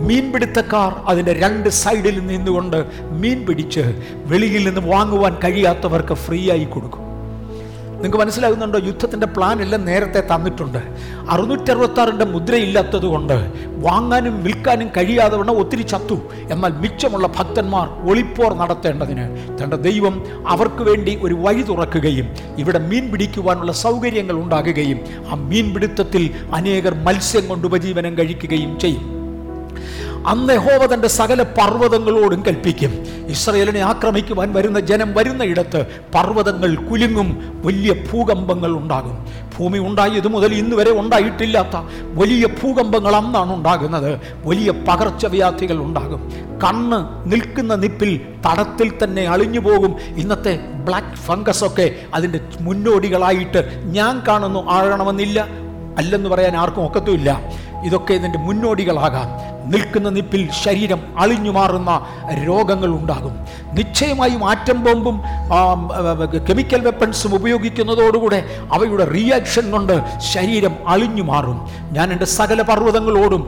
[0.07, 2.85] മീൻപിടുത്തക്കാർ അതിന്റെ രണ്ട് സൈഡിൽ നിന്നുകൊണ്ട്
[3.21, 3.83] മീൻ പിടിച്ച്
[4.31, 7.04] വെളിയിൽ നിന്ന് വാങ്ങുവാൻ കഴിയാത്തവർക്ക് ഫ്രീ ആയി കൊടുക്കും.
[7.95, 8.79] നിങ്ങൾക്ക് മനസ്സിലാകുന്നുണ്ടോ?
[8.85, 10.77] യുദ്ധത്തിന്റെ പ്ലാൻ എല്ലാം നേരത്തെ തന്നിട്ടുണ്ട്.
[11.29, 13.33] അറുന്നൂറ്ററുപത്താറിന്റെ മുദ്രയില്ലാത്തത് കൊണ്ട്
[13.85, 16.17] വാങ്ങാനും വിൽക്കാനും കഴിയാതെ വണ്ണം ഒത്തിരി ചത്തു.
[16.51, 19.25] എന്നാൽ മിച്ചമുള്ള ഭക്തന്മാർ ഒളിപ്പോർ നടത്തേണ്ടതിന്
[19.63, 26.29] തന്റെ ദൈവം അവർക്ക് വേണ്ടി ഒരു വഴി തുറക്കുകയും ഇവിടെ മീൻ പിടിക്കുവാനുള്ള സൗകര്യങ്ങൾ ഉണ്ടാകുകയും ആ മീൻ പിടുത്തത്തിൽ
[26.53, 29.15] അനേകർ മത്സ്യം കൊണ്ട് ഉപജീവനം കഴിക്കുകയും ചെയ്യും.
[30.25, 33.03] അന്ന് യഹോവ തന്റെ സകല പർവതങ്ങളോടും കൽപ്പിക്കും.
[33.27, 39.25] ഇസ്രയേലിനെ ആക്രമിക്കുവാൻ വരുന്ന ജനം വരുന്ന ഇടത്ത് പർവതങ്ങൾ കുലുങ്ങും വലിയ ഭൂകമ്പങ്ങൾ ഉണ്ടാകും.
[39.59, 44.19] ഭൂമി ഉണ്ടായത് മുതൽ ഇന്ന് വരെ ഉണ്ടായിട്ടില്ലാത്ത വലിയ ഭൂകമ്പങ്ങൾ അന്നാണ് ഉണ്ടാകുന്നത്.
[44.45, 46.33] വലിയ പകർച്ചവ്യാധികൾ ഉണ്ടാകും.
[46.63, 49.95] കണ്ണ് നിൽക്കുന്ന നിപ്പിൽ തടത്തിൽ തന്നെ അളിഞ്ഞു പോകും.
[50.15, 55.47] ഇന്നത്തെ ബ്ലാക്ക് ഫംഗസ് ഒക്കെ അതിന്റെ മുന്നോടികളായിട്ട് ഞാൻ കാണുന്നു ആഴണമെന്നില്ല.
[55.97, 57.41] അല്ലെന്ന് പറയാൻ ആർക്കും ഒക്കത്തുമില്ല.
[57.85, 59.54] ഇതൊക്കെ ഇതിന്റെ മുന്നോടികളാകാം.
[59.65, 61.91] നിൽക്കുന്ന നിപ്പിൽ ശരീരം അളിഞ്ഞു മാറുന്ന
[62.47, 63.33] രോഗങ്ങൾ ഉണ്ടാകും.
[63.73, 65.21] നിശ്ചയമായും ആറ്റം ബോംബും
[66.49, 68.39] കെമിക്കൽ വെപ്പൺസും ഉപയോഗിക്കുന്നതോടുകൂടെ
[68.73, 70.01] അവയുടെ റിയാക്ഷൻ കൊണ്ട്
[70.33, 71.57] ശരീരം അളിഞ്ഞു മാറും
[71.91, 73.41] ഞാൻ എന്റെ സകല പർവതങ്ങളോടും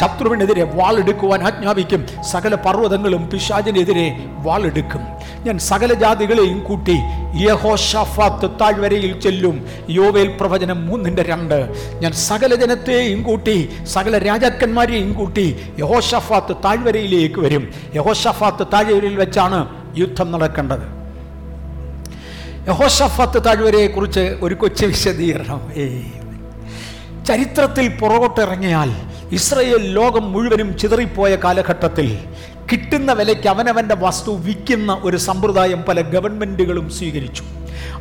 [0.00, 2.06] ശത്രുവിനെതിരെ വാളെടുക്കുവാൻ ആജ്ഞാപിക്കും.
[2.32, 4.06] സകല പർവതങ്ങളും പിശാചിനെതിരെ
[4.38, 5.00] വാളെടുക്കും.
[5.44, 6.96] ഞാൻ സകല ജാതികളെയും കൂട്ടി
[7.36, 9.56] യഹോഷാഫാത്ത് താഴ്വരയിൽ ചെല്ലും.
[9.90, 11.58] യോവേൽ പ്രവചനം മൂന്നിന്റെ രണ്ട്.
[12.02, 15.23] ഞാൻ സകല ജനത്തെയും കൂട്ടി സകല രാജാക്കന്മാരെയും കൂട്ടി
[15.78, 17.72] യഹോഷാഫാത്ത് താഴ്വരയിലേക്ക് വരും.
[17.94, 20.86] യഹോഷഫാത്ത് താഴ്വരയിൽ വെച്ചാണ് യുദ്ധം നടക്കേണ്ടത്.
[22.68, 25.72] യഹോഷഫാത്ത് താഴ്വരയെ കുറിച്ച് ഒരു കൊച്ചു വിശദീകരണം.
[25.76, 26.04] ഏയ്
[27.24, 28.90] ചരിത്രത്തിൽ പുറകോട്ടിറങ്ങിയാൽ
[29.32, 32.18] ഇസ്രയേൽ ലോകം മുഴുവനും ചിതറിപ്പോയ കാലഘട്ടത്തിൽ
[32.72, 37.42] കിട്ടുന്ന വിലയ്ക്ക് അവനവന്റെ വസ്തു വിൽക്കുന്ന ഒരു സമ്പ്രദായം പല ഗവൺമെന്റുകളും സ്വീകരിച്ചു.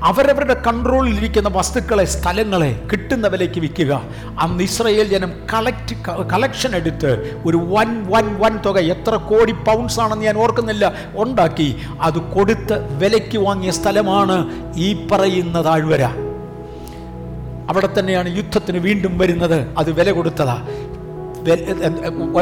[0.03, 3.93] അവരവരുടെ കൺട്രോളിലിരിക്കുന്ന വസ്തുക്കളെ സ്ഥലങ്ങളെ കിട്ടുന്ന വിലയ്ക്ക് വിൽക്കുക
[4.41, 5.95] അന്ന് ഇസ്രയേൽ ജനം കളക്ട്
[6.31, 7.11] കളക്ഷൻ എടുത്ത്
[7.45, 11.69] ഒരു വൻ വൻ വൻ തുക എത്ര കോടി പൗണ്ട്സ് ആണെന്ന് ഞാൻ ഓർക്കുന്നില്ല ഉണ്ടാക്കി
[12.01, 14.37] അത് കൊടുത്ത് വിലയ്ക്ക് വാങ്ങിയ സ്ഥലമാണ്
[14.77, 16.03] ഈ പറയുന്ന താഴ്വര
[17.69, 20.57] അവിടെ തന്നെയാണ് യുദ്ധത്തിന് വീണ്ടും വരുന്നത് അത് വില കൊടുത്തതാ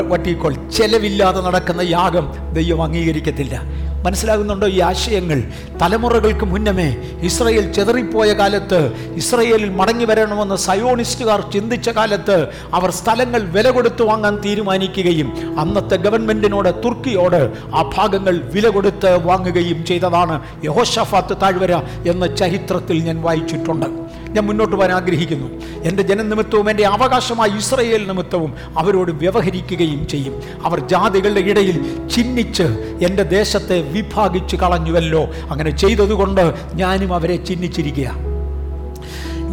[0.05, 3.55] വട്ടിക്കോൾ ചെലവില്ലാതെ നടക്കുന്ന യാഗം ദൈവം അംഗീകരിക്കത്തില്ല
[4.03, 5.43] മനസ്സിലാകുന്നുണ്ടോ ഈ ആശയങ്ങൾ?
[5.81, 6.87] തലമുറകൾക്ക് മുന്നമേ
[7.21, 8.79] ഇസ്രയേൽ ചെതറിപ്പോയ കാലത്ത്
[9.15, 17.41] ഇസ്രയേലിൽ മടങ്ങി വരണമെന്ന് സയോണിസ്റ്റുകാർ ചിന്തിച്ച കാലത്ത് അവർ സ്ഥലങ്ങൾ വില കൊടുത്ത് വാങ്ങാൻ തീരുമാനിക്കുകയും അന്നത്തെ ഗവൺമെന്റിനോട് തുർക്കിയോട്
[17.75, 21.73] ആ ഭാഗങ്ങൾ വില കൊടുത്ത് വാങ്ങുകയും ചെയ്തതാണ് യഹോഷഫാത്ത് താഴ്വര
[22.11, 24.00] എന്ന ചരിത്രത്തിൽ ഞാൻ വായിച്ചിട്ടുണ്ട്.
[24.31, 25.47] ഞാൻ മുന്നോട്ട് പോകാൻ ആഗ്രഹിക്കുന്നു.
[25.83, 30.41] എന്റെ ജനനിമിത്തവും എന്റെ അവകാശമായ ഇസ്രയേൽ നിമിത്തവും അവരോട് വ്യവഹരിക്കുകയും ചെയ്യും.
[30.63, 32.63] അവർ ജാതികളുടെ ഇടയിൽ ചിഹ്നിച്ച്
[33.01, 35.23] എന്റെ ദേശത്തെ വിഭാഗിച്ച് കളഞ്ഞുവല്ലോ.
[35.23, 38.11] അങ്ങനെ ചെയ്തതുകൊണ്ട് ഞാനും അവരെ ചിഹ്നിച്ചിരിക്കുക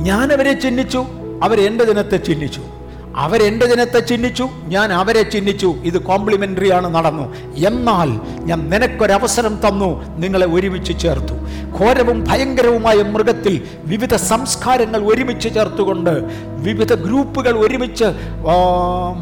[0.02, 1.04] ഞാൻ അവരെ ചിഹ്നിച്ചു
[1.42, 2.60] അവരെന്റെ ജനത്തെ ചിഹ്നിച്ചു
[3.22, 7.26] അവരെന്റെ ജനത്തെ ചിഹ്നിച്ചു ഞാൻ അവരെ ചിഹ്നിച്ചു ഇത് കോംപ്ലിമെന്ററി ആണ് നടന്നു.
[7.70, 8.10] എന്നാൽ
[8.48, 9.90] ഞാൻ നിനക്കൊരവസരം തന്നു
[10.24, 11.36] നിങ്ങളെ ഒരുമിച്ച് ചേർത്തു.
[11.78, 13.54] ഘോരവും ഭയങ്കരവുമായ മൃഗത്തിൽ
[13.92, 16.12] വിവിധ സംസ്കാരങ്ങൾ ഒരുമിച്ച് ചേർത്തുകൊണ്ട്
[16.66, 18.06] വിവിധ ഗ്രൂപ്പുകൾ ഒരുമിച്ച്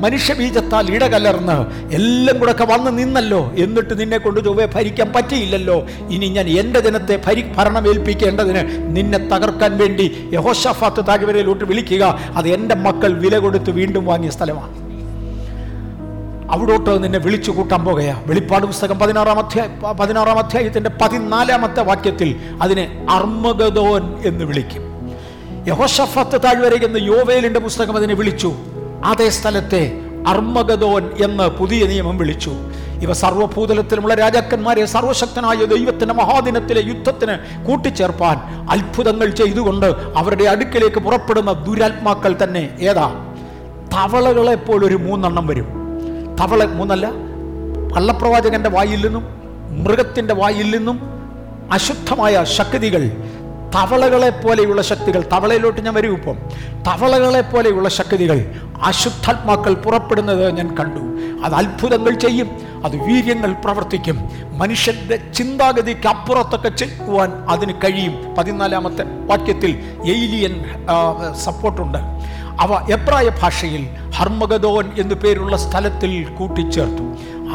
[0.05, 1.57] മനുഷ്യബീജത്താൽ ഇടകലർന്ന്
[1.99, 3.41] എല്ലാം കൂടെ ഒക്കെ വന്ന് നിന്നല്ലോ.
[3.65, 5.79] എന്നിട്ട് നിന്നെ കൊണ്ട് ചൊവ്വെ ഭരിക്കാൻ പറ്റിയില്ലല്ലോ.
[6.15, 8.63] ഇനി ഞാൻ എന്റെ ജനത്തെ ഭരി ഭരണമേൽപ്പിക്കേണ്ടതിന്
[8.97, 12.05] നിന്നെ തകർക്കാൻ വേണ്ടി യഹോഷഫാത്ത് താഴ്വരയിലോട്ട് വിളിക്കുക.
[12.39, 14.87] അത് എന്റെ മക്കൾ വില കൊടുത്ത് വീണ്ടും വാങ്ങിയ സ്ഥലമാണ്.
[16.53, 18.23] അവിടോട്ട് നിന്നെ വിളിച്ചു കൂട്ടാൻ പോകുകയാ.
[18.27, 24.83] വെളിപ്പാട് പുസ്തകം പതിനാറാം അധ്യായ പതിനാറാം അധ്യായത്തിന്റെ പതിനാലാമത്തെ വാക്യത്തിൽ അതിനെ അർമ്മഗതോൻ എന്ന് വിളിക്കും.
[25.69, 28.53] യഹോഷഫത്ത് താഴ്വരയ്ക്കുന്ന യോവേലിന്റെ പുസ്തകം അതിനെ വിളിച്ചു.
[29.05, 32.53] അതേ സ്ഥലത്തെ അർമ്മഗതോൻ എന്ന് പുതിയ നിയമം വിളിച്ചു.
[33.03, 38.37] ഇവ സർവഭൂതലത്തിലുമുള്ള രാജാക്കന്മാരെ സർവശക്തനായ ദൈവത്തിന്റെ മഹാദിനത്തിലെ യുദ്ധത്തിന് കൂട്ടിച്ചേർപ്പാൻ
[38.71, 43.26] അത്ഭുതങ്ങൾ ചെയ്തുകൊണ്ട് അവരുടെ അടുക്കിലേക്ക് പുറപ്പെടുന്ന ദുരാത്മാക്കൾ തന്നെ ഏതാ?
[43.93, 45.67] തവളകളെ പോലൊരു മൂന്നെണ്ണം വരും.
[46.41, 47.11] തവള മൂന്നല്ല
[47.97, 49.25] കള്ളപ്രവാചകന്റെ വായിൽ നിന്നും
[49.85, 51.01] മൃഗത്തിന്റെ വായിൽ നിന്നും
[51.73, 53.11] അശുദ്ധമായ ശക്തികൾ
[53.75, 55.25] തവളകളെ പോലെയുള്ള ശക്തികൾ.
[55.33, 56.37] തവളയിലോട്ട് ഞാൻ വരും ഇപ്പം.
[56.87, 61.01] തവളകളെ പോലെയുള്ള ശക്തികൾ അശുദ്ധാത്മാക്കൾ പുറപ്പെടുന്നത് ഞാൻ കണ്ടു.
[61.45, 62.49] അത് അത്ഭുതങ്ങൾ ചെയ്യും
[62.85, 64.31] അത് വീര്യങ്ങൾ പ്രവർത്തിക്കും.
[64.53, 68.35] മനുഷ്യന്റെ ചിന്താഗതിക്ക് അപ്പുറത്തൊക്കെ ചെയ്യുവാൻ അതിന് കഴിയും.
[68.39, 69.71] പതിനാലാമത്തെ വാക്യത്തിൽ
[70.07, 70.65] എയിലിയൻ
[71.35, 71.99] സപ്പോർട്ടുണ്ട്.
[72.61, 77.03] അവ എബ്രായ ഭാഷയിൽ ഹർമഗദോൻ എന്നു പേരുള്ള സ്ഥലത്തിൽ കൂട്ടിച്ചേർത്തു.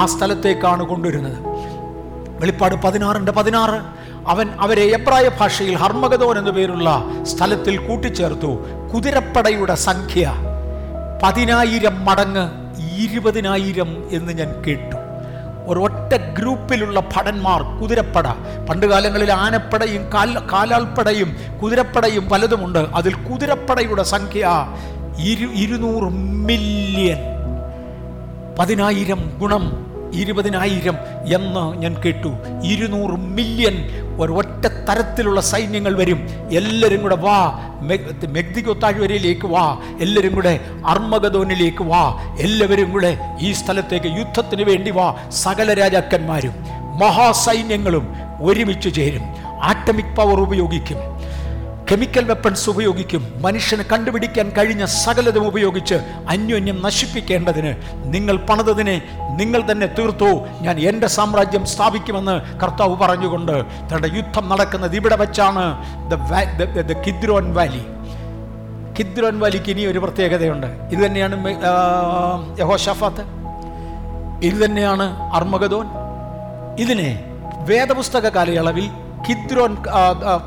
[0.01, 1.37] ആ സ്ഥലത്തേക്കാണ് കൊണ്ടുവരുന്നത്.
[2.39, 3.81] വെളിപ്പാട് പതിനാറിന്റെ പതിനാറ്.
[4.27, 8.57] അവൻ അവരെ എബ്രായ ഭാഷയിൽ ഹർമഗദോൻ എന്നു പേരുള്ള സ്ഥലത്തിൽ കൂട്ടിച്ചേർത്തു.
[8.93, 10.33] കുതിരപ്പടയുടെ സംഖ്യ
[11.23, 12.49] പതിനായിരം മടങ്ങ്
[12.97, 15.00] ഇരുപതിനായിരം എന്ന് ഞാൻ കേട്ടു.
[15.67, 18.27] ഒരൊറ്റ ഗ്രൂപ്പിലുള്ള ഭടന്മാർ കുതിരപ്പട.
[18.69, 22.79] പണ്ട് കാലങ്ങളിൽ ആനപ്പടയും കാൽ കാലാൾപ്പടയും കുതിരപ്പടയും പലതുമുണ്ട്.
[22.79, 24.67] അതിൽ കുതിരപ്പടയുടെ സംഖ്യ
[25.19, 26.11] ഇരു ഇരുന്നൂറ്
[26.47, 27.17] മില്യൺ
[28.59, 30.95] പതിനായിരം ഗുണം ഇരുപതിനായിരം
[31.35, 32.31] എന്ന് ഞാൻ കേട്ടു.
[32.63, 33.75] ഇരുന്നൂറ് മില്യൺ
[34.21, 36.19] ഒരൊറ്റ തരത്തിലുള്ള സൈന്യങ്ങൾ വരും.
[36.51, 37.37] എല്ലാവരും കൂടെ വാ.
[38.29, 39.77] മെഗ്ദിഗോ താഴ്വരയിലേക്ക് വാ.
[40.01, 42.03] എല്ലാവരും കൂടെ അർമ്മഗതോനിലേക്ക് വാ.
[42.39, 45.15] എല്ലാവരും കൂടെ ഈ സ്ഥലത്തേക്ക് യുദ്ധത്തിന് വേണ്ടി വാ.
[45.31, 46.53] സകല രാജാക്കന്മാരും
[46.99, 48.07] മഹാസൈന്യങ്ങളും
[48.41, 49.23] ഒരുമിച്ച് ചേരും.
[49.63, 50.97] ആറ്റമിക് പവർ ഉപയോഗിക്കും.
[51.89, 53.23] കെമിക്കൽ വെപ്പൺസ് ഉപയോഗിക്കും.
[53.45, 55.97] മനുഷ്യന് കണ്ടുപിടിക്കാൻ കഴിഞ്ഞ സകലതും ഉപയോഗിച്ച്
[56.29, 57.71] അന്യോന്യം നശിപ്പിക്കേണ്ടതിന്
[58.13, 58.95] നിങ്ങൾ പണിതതിനെ
[59.39, 60.29] നിങ്ങൾ തന്നെ തീർത്തു.
[60.61, 63.55] ഞാൻ എന്റെ സാമ്രാജ്യം സ്ഥാപിക്കുമെന്ന് കർത്താവ് പറഞ്ഞുകൊണ്ട്
[63.91, 65.65] തന്റെ യുദ്ധം നടക്കുന്നത് ഇവിടെ വെച്ചാണ്.
[66.91, 67.83] ദ കിദ്രോൻ വാലി
[68.99, 70.67] കിദ്രോൻ വാലിക്ക് ഇനി ഒരു പ്രത്യേകതയുണ്ട്.
[70.67, 71.35] ഇത് തന്നെയാണ്
[72.59, 73.23] യഹോഷഫാത്ത്
[74.45, 75.87] ഇത് തന്നെയാണ് അർമഗദോൻ.
[76.79, 77.09] ഇതിനെ
[77.69, 78.89] വേദപുസ്തക കാലയളവിൽ
[79.27, 79.71] കിദ്രോൻ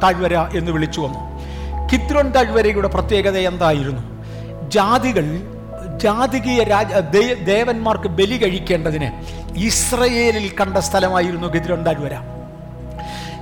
[0.03, 1.21] താഴ്വര എന്ന് വിളിച്ചു വന്നു.
[1.93, 4.03] കിദ്രോൻ താഴ്വരയുടെ പ്രത്യേകത എന്തായിരുന്നു?
[4.77, 5.27] ജാതികൾ
[6.03, 6.93] ജാതികീയ രാജ
[7.51, 9.09] ദേവന്മാർക്ക് ബലി കഴിക്കേണ്ടതിന്
[9.69, 12.15] ഇസ്രയേലിൽ കണ്ട സ്ഥലമായിരുന്നു കിദ്രോൻ താഴ്വര.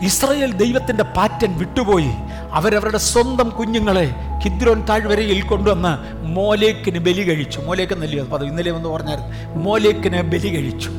[0.03, 2.12] ഇസ്രയേൽ ദൈവത്തിന്റെ പാറ്റൻ വിട്ടുപോയി.
[2.53, 4.07] അവരവരുടെ സ്വന്തം കുഞ്ഞുങ്ങളെ
[4.44, 5.92] കിദ്രോൻ താഴ്വരയിൽ കൊണ്ടുവന്ന്
[6.36, 7.61] മോലേക്കിന് ബലി കഴിച്ചു.
[7.61, 9.30] മോലേക്ക് എന്നല്ലയോ പദം ഇന്നലെ ഒന്ന് പറഞ്ഞായിരുന്നു.
[9.64, 10.90] മോലേക്കിന് ബലി കഴിച്ചു.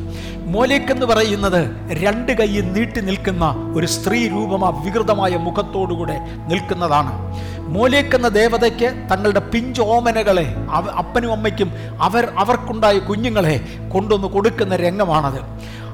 [0.53, 1.59] മോലേക്ക് എന്ന് പറയുന്നത്
[2.03, 3.45] രണ്ട് കൈ നീട്ടി നിൽക്കുന്ന
[3.75, 7.13] ഒരു സ്ത്രീ രൂപമാ വികൃതമായ മുഖത്തോടുകൂടെ നിൽക്കുന്നതാണ്.
[7.75, 10.55] മോലേക്ക് എന്ന ദേവതയ്ക്ക് തങ്ങളുടെ പിഞ്ചോമനകളെ
[10.97, 13.55] അപ്പനും അമ്മയ്ക്കും അവർ അവർക്കുണ്ടായ കുഞ്ഞുങ്ങളെ
[13.93, 15.39] കൊണ്ടുവന്ന് കൊടുക്കുന്ന രംഗമാണത്.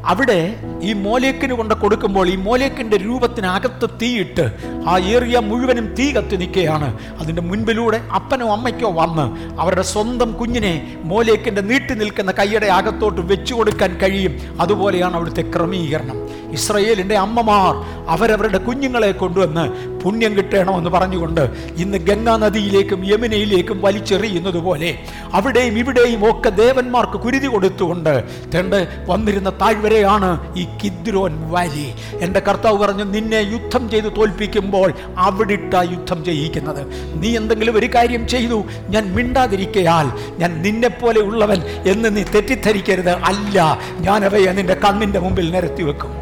[0.05, 4.51] അവിടെ ഈ മോലേക്കിന് കൊണ്ട് കൊടുക്കുമ്പോൾ ഈ മോലേക്കിന്റെ രൂപത്തിനകത്ത് തീയിട്ട്
[4.87, 6.99] ആ ഏറിയ മുഴുവനും തീ കത്തി നിൽക്കുകയാണ്.
[7.19, 13.97] അതിന്റെ മുൻപിലൂടെ അപ്പനോ അമ്മയ്ക്കോ വന്ന് അവരുടെ സ്വന്തം കുഞ്ഞിനെ മോലേക്കിന്റെ നീട്ടി നിൽക്കുന്ന കൈയുടെ അകത്തോട്ട് വെച്ചു കൊടുക്കാൻ
[14.03, 14.61] കഴിയും.
[14.61, 16.28] അതുപോലെയാണ് അവിടുത്തെ ക്രമീകരണം.
[16.53, 17.73] ഇസ്രയേലിന്റെ അമ്മമാർ
[18.13, 19.63] അവരവരുടെ കുഞ്ഞുങ്ങളെ കൊണ്ടുവന്ന്
[20.03, 21.41] പുണ്യം കിട്ടണമെന്ന് പറഞ്ഞുകൊണ്ട്
[21.77, 24.91] ഇന്ന് ഗംഗാ നദിയിലേക്കും യമുനയിലേക്കും വലിച്ചെറിയുന്നത് പോലെ
[25.33, 28.23] അവിടെയും ഇവിടെയും ഒക്കെ ദേവന്മാർക്ക് കുരുതി കൊടുത്തുകൊണ്ട്
[28.55, 31.87] തണ്ട് വന്നിരുന്ന താഴ്വരയാണ് ഈ കിദ്രോൻ വാലി.
[32.19, 36.81] എന്റെ കർത്താവ് പറഞ്ഞു നിന്നെ യുദ്ധം ചെയ്ത് തോൽപ്പിക്കുമ്പോൾ അവിടിട്ട യുദ്ധം ചെയ്യിക്കുന്നത്.
[37.15, 43.13] നീ എന്തെങ്കിലും ഒരു കാര്യം ചെയ്തു ഞാൻ മിണ്ടാതിരിക്കയാൽ ഞാൻ നിന്നെപ്പോലെ ഉള്ളവൻ എന്ന് നീ തെറ്റിദ്ധരിക്കരുത്.
[43.31, 46.13] അല്ല ഞാനവയെ നിന്റെ കണ്ണിന്റെ മുമ്പിൽ നിരത്തി വെക്കും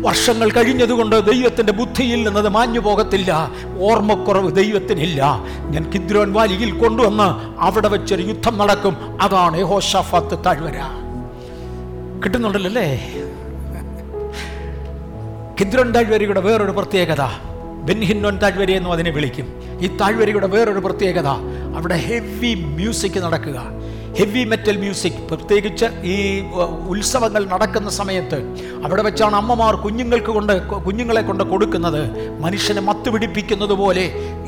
[0.00, 3.50] വർഷങ്ങൾ കഴിഞ്ഞതുകൊണ്ട് ദൈവത്തിന്റെ ബുദ്ധിയിൽ നിന്നത് മാഞ്ഞു പോകത്തില്ല.
[3.78, 5.42] ഓർമ്മക്കുറവ് ദൈവത്തിനില്ല.
[5.70, 9.18] ഞാൻ കിദ്രോൻ വാലിയിൽ കൊണ്ടുവന്ന് അവിടെ വെച്ചൊരു യുദ്ധം നടക്കും.
[9.22, 10.80] അതാണ് ഹോഷാഫാത്ത് താഴ്വര.
[12.24, 13.14] കിട്ടുന്നുണ്ടല്ലേ
[15.60, 17.22] കിദ്രോൻ താഴ്വരയുടെ വേറൊരു പ്രത്യേകത
[17.84, 19.46] ബെൻഹിന്നോൻ താഴ്വര എന്നും അതിനെ വിളിക്കും.
[19.80, 21.26] ഈ താഴ്വരയുടെ വേറൊരു പ്രത്യേകത
[21.76, 23.79] അവിടെ ഹെവി മ്യൂസിക് നടക്കുക.
[24.18, 26.16] ഹെവി മെറ്റൽ മ്യൂസിക് പ്രത്യേകിച്ച് ഈ
[26.92, 28.38] ഉത്സവങ്ങൾ നടക്കുന്ന സമയത്ത്
[28.84, 30.52] അവിടെ വെച്ചാണ് അമ്മമാർ കുഞ്ഞുങ്ങൾക്ക് കൊണ്ട്
[30.86, 32.00] കുഞ്ഞുങ്ങളെ കൊണ്ട് കൊടുക്കുന്നത്.
[32.40, 34.04] മനുഷ്യനെ മത്തുപിടിപ്പിക്കുന്നത് പോലെ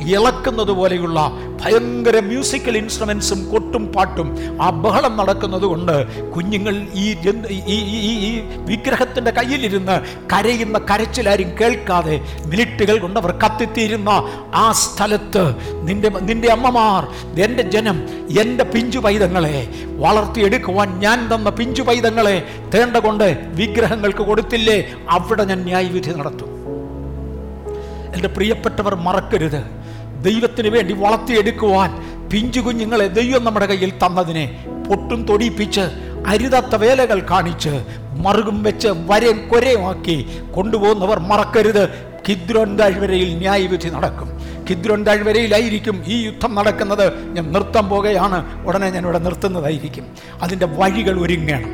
[0.08, 1.30] ഇളക്കുന്നത് പോലെയുള്ള
[1.64, 7.16] ഭയങ്കര മ്യൂസിക്കൽ ഇൻസ്ട്രുമെൻസും കൊട്ടും പാട്ടും ആ ബഹളം നടക്കുന്നത് കൊണ്ട് കുഞ്ഞുങ്ങൾ ഈ
[7.66, 10.00] ഈ വിഗ്രഹത്തിന്റെ കയ്യിലിരുന്ന്
[10.32, 14.08] കരയുന്ന കരച്ചിലാരും കേൾക്കാതെ മിനിറ്റുകൾ കൊണ്ട് അവർ കത്തിത്തീരുന്ന
[14.54, 17.08] ആ സ്ഥലത്ത് നിന്റെ നിന്റെ അമ്മമാർ
[17.40, 18.08] എന്റെ ജനം
[18.40, 22.42] എന്റെ പിഞ്ചു പൈതങ്ങളെ വളർത്തിയെടുക്കുവാൻ ഞാൻ തന്ന പിഞ്ചു പൈതങ്ങളെ
[22.74, 24.92] തേണ്ട കൊണ്ട് വിഗ്രഹങ്ങൾക്ക് കൊടുത്തില്ലേ?
[25.10, 26.52] അവിടെ ഞാൻ ന്യായവിധി നടത്തും.
[28.14, 29.81] എന്റെ പ്രിയപ്പെട്ടവർ മറക്കരുത്.
[30.22, 31.90] ദൈവത്തിന് വേണ്ടി വളർത്തിയെടുക്കുവാൻ
[32.28, 35.80] പിഞ്ചു കുഞ്ഞുങ്ങളെ ദൈവം നമ്മുടെ കയ്യിൽ തന്നതിനെ പൊട്ടും തൊടിയിപ്പിച്ച്
[36.26, 37.84] അരുതാത്ത വേലകൾ കാണിച്ച്
[38.16, 41.88] മറുകും വെച്ച് വരയും കൊരയുമാക്കി കൊണ്ടുപോകുന്നവർ മറക്കരുത്.
[42.28, 44.28] കിദ്രോൻ താഴ്വരയിൽ ന്യായവിധി നടക്കും.
[44.70, 47.32] കിദ്രോൻ താഴ്വരയിലായിരിക്കും ഈ യുദ്ധം നടക്കുന്നത്.
[47.32, 50.06] ഞാൻ നൃത്തം പോകുകയാണ് ഉടനെ ഞാൻ ഇവിടെ നിർത്തുന്നതായിരിക്കും.
[50.42, 51.70] അതിന്റെ വഴികൾ ഒരുങ്ങണം.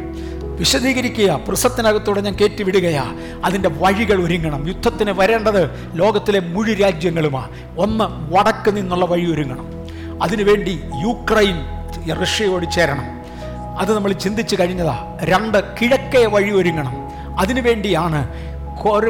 [0.58, 1.40] വിശദീകരിക്കുക.
[1.48, 3.04] പ്രസത്തിനകത്തൂടെ ഞാൻ കയറ്റിവിടുകയാ
[3.44, 4.68] അതിന്റെ വഴികൾ ഒരുങ്ങണം.
[4.68, 7.48] യുദ്ധത്തിന് വരേണ്ടത് ലോകത്തിലെ മുഴു രാജ്യങ്ങളുമാണ്
[7.78, 8.04] ഒന്ന്
[8.34, 9.66] വടക്ക് നിന്നുള്ള വഴി ഒരുങ്ങണം.
[10.22, 11.78] അതിനുവേണ്ടി യുക്രൈൻ
[12.22, 13.04] റഷ്യയോട് ചേരണം.
[13.78, 15.18] അത് നമ്മൾ ചിന്തിച്ചു കഴിഞ്ഞതാ.
[15.22, 17.08] രണ്ട് കിഴക്കേ വഴി ഒരുങ്ങണം.
[17.38, 18.28] അതിനുവേണ്ടിയാണ്
[18.82, 19.08] കോര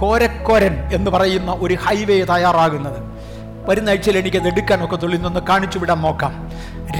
[0.00, 3.16] കോരക്കോരൻ എന്ന് പറയുന്ന ഒരു ഹൈവേ തയ്യാറാകുന്നത്.
[3.68, 6.50] വരുന്ന ആഴ്ചയിൽ എനിക്കത് എടുക്കാനൊക്കെ തുള്ളി നിന്ന് കാണിച്ചു വിടാൻ നോക്കാം.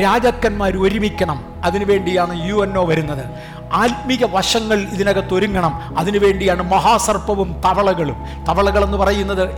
[0.00, 1.44] രാജാക്കന്മാർ ഒരുമിക്കണം.
[1.64, 3.24] അതിനുവേണ്ടിയാണ് യു എൻ ഒ വരുന്നത്.
[3.72, 5.98] ആത്മീക വശങ്ങൾ ഇതിനകത്ത് ഒരുങ്ങണം.
[5.98, 8.44] അതിനുവേണ്ടിയാണ് മഹാസർപ്പവും തവളകളും.
[8.48, 9.48] തവളകൾ എന്ന് പറയുന്നത്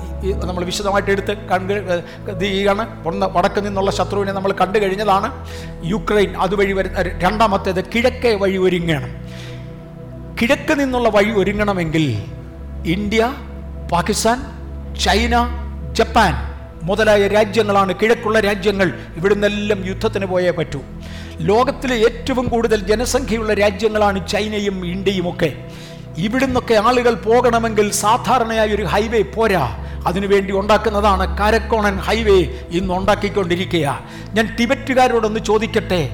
[0.47, 5.47] നമ്മൾ വിശദമായിട്ട് എടുത്ത് കണ്ട് ഇത് ചെയ്യുകയാണ് ഒന്ന് വടക്ക് നിന്നുള്ള ശത്രുവിനെ നമ്മൾ കണ്ടു കഴിഞ്ഞതാണ്.
[5.85, 9.29] യുക്രൈൻ അതുവഴി വരുന്ന രണ്ടാമത്തേത് കിഴക്കേ വഴി ഒരുങ്ങണം.
[10.43, 12.23] കിഴക്ക് നിന്നുള്ള വഴി ഒരുങ്ങണമെങ്കിൽ
[12.87, 13.35] ഇന്ത്യ
[13.93, 14.39] പാകിസ്ഥാൻ
[14.95, 15.35] ചൈന
[15.93, 18.93] ജപ്പാൻ മുതലായ രാജ്യങ്ങളാണ് കിഴക്കുള്ള രാജ്യങ്ങൾ.
[19.17, 20.81] ഇവിടുന്നെല്ലാം യുദ്ധത്തിന് പോയേ പറ്റൂ.
[21.41, 25.55] ലോകത്തിലെ ഏറ്റവും കൂടുതൽ ജനസംഖ്യയുള്ള രാജ്യങ്ങളാണ് ചൈനയും ഇന്ത്യയും ഒക്കെ.
[26.19, 29.85] ഇവിടുന്നൊക്കെ ആളുകൾ പോകണമെങ്കിൽ സാധാരണയായ ഒരു ഹൈവേ പോരാ.
[30.07, 32.39] അതിനുവേണ്ടി ഉണ്ടാക്കുന്നതാണ് കാരക്കോണൻ ഹൈവേ
[32.71, 34.01] ഇന്ന് ഉണ്ടാക്കിക്കൊണ്ടിരിക്കുക
[34.35, 36.11] ഞാൻ ടിബറ്റുകാരോടൊന്ന് ചോദിക്കട്ടെ?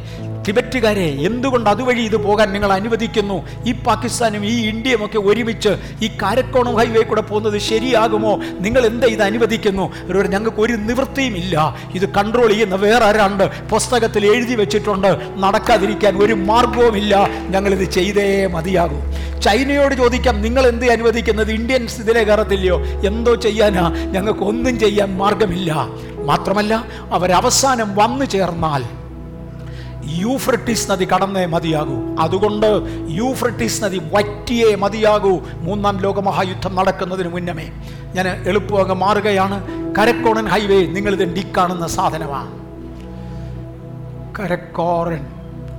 [0.47, 3.37] ടിബറ്റുകാരെ എന്തുകൊണ്ട് അതുവഴി ഇത് പോകാൻ നിങ്ങൾ അനുവദിക്കുന്നു?
[3.67, 5.73] ഈ പാകിസ്ഥാനും ഈ ഇന്ത്യയും ഒക്കെ ഒരുമിച്ച്
[6.03, 8.33] ഈ കാരക്കോണം ഹൈവേ കൂടെ പോകുന്നത് ശരിയാകുമോ?
[8.61, 9.93] നിങ്ങൾ എന്താ ഇത് അനുവദിക്കുന്നു?
[10.09, 11.77] ഒരു ഞങ്ങൾക്ക് ഒരു നിവൃത്തിയും ഇല്ല.
[11.95, 15.11] ഇത് കൺട്രോൾ ചെയ്യുന്ന വേറെ ആരാണ്ട് പുസ്തകത്തിൽ എഴുതി വെച്ചിട്ടുണ്ട്.
[15.37, 19.03] നടക്കാതിരിക്കാൻ ഒരു മാർഗവുമില്ല ഞങ്ങളിത് ചെയ്തേ മതിയാകും.
[19.45, 21.51] ചൈനയോട് ചോദിക്കാം നിങ്ങൾ എന്ത് അനുവദിക്കുന്നത്?
[21.51, 23.87] ഇന്ത്യൻസ് ഇതിലെ കയറത്തില്ലയോ എന്തോ ചെയ്യാനാ?
[24.15, 25.89] ഞങ്ങൾക്ക് ഒന്നും ചെയ്യാൻ മാർഗമില്ല
[26.31, 26.75] മാത്രമല്ല
[27.13, 28.85] അവരവസാനം വന്നു ചേർന്നാൽ
[30.09, 32.17] യൂഫ്രട്ടീസ് നദി കടന്നേ മതിയാകൂ.
[32.21, 35.41] അതുകൊണ്ട് യൂഫ്രട്ടീസ് നദി വറ്റിയേ മതിയാകൂ.
[35.55, 37.71] മൂന്നാം ലോകമഹായുദ്ധം നടക്കുന്നതിന് മുന്നമേ.
[38.15, 39.65] ഞാൻ എളുപ്പം അങ്ങ് മാറുകയാണ്.
[39.99, 42.65] കരക്കോണൻ ഹൈവേ നിങ്ങളിത് ഡി കാണുന്ന സാധനമാണ്
[44.39, 45.27] കരക്കോരൻ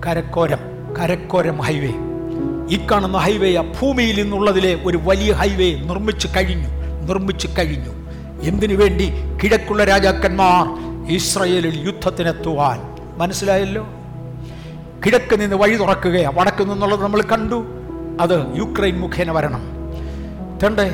[0.07, 0.59] കരക്കോരം
[0.99, 1.93] കരക്കോരം ഹൈവേ.
[2.75, 6.67] ഈ കാണുന്ന ഹൈവേ ആ ഭൂമിയിൽ നിന്നുള്ളതിലെ ഒരു വലിയ ഹൈവേ നിർമ്മിച്ചു കഴിഞ്ഞു
[7.07, 8.05] നിർമ്മിച്ചു കഴിഞ്ഞു.
[8.41, 9.11] എന്തിനു വേണ്ടി
[9.43, 12.81] കിഴക്കുള്ള രാജാക്കന്മാർ ഇസ്രയേലിൽ യുദ്ധത്തിനെത്തുവാൻ?
[13.17, 13.87] മനസ്സിലായല്ലോ?
[15.05, 17.65] കിഴക്ക് നിന്ന് വഴി തുറക്കുകയാണ് വടക്ക് നിന്നുള്ളത് നമ്മൾ കണ്ടു.
[18.21, 19.63] അത് യുക്രൈൻ മുഖേന വരണം.
[20.63, 20.91] തണ്ടേ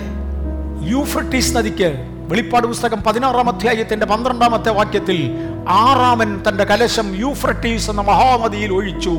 [0.89, 5.31] യൂഫ്രട്ടീസ് നദിക്ക് വെളിപ്പാട് പുസ്തകം പതിനാറാം അധ്യായത്തിന്റെ പന്ത്രണ്ടാമത്തെ വാക്യത്തിൽ
[5.67, 9.13] ആറാമൻ തന്റെ കലശം യൂഫ്രട്ടീസ് എന്ന മഹാനദിയിൽ ഒഴിച്ചു.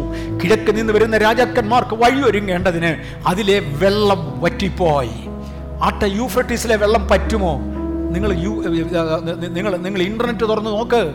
[0.44, 5.10] കിഴക്ക് നിന്ന് വരുന്ന രാജാക്കന്മാർക്ക് വഴിയൊരുങ്ങേണ്ടതിന് അതിലെ വെള്ളം വറ്റിപ്പോയി.
[5.82, 7.60] ആട്ടെ യൂഫ്രട്ടീസിലെ വെള്ളം പറ്റുമോ?
[8.10, 8.50] നിങ്ങൾ യു
[9.48, 11.14] നിങ്ങൾ നിങ്ങൾ ഇന്റർനെറ്റ് തുറന്ന് നോക്ക്.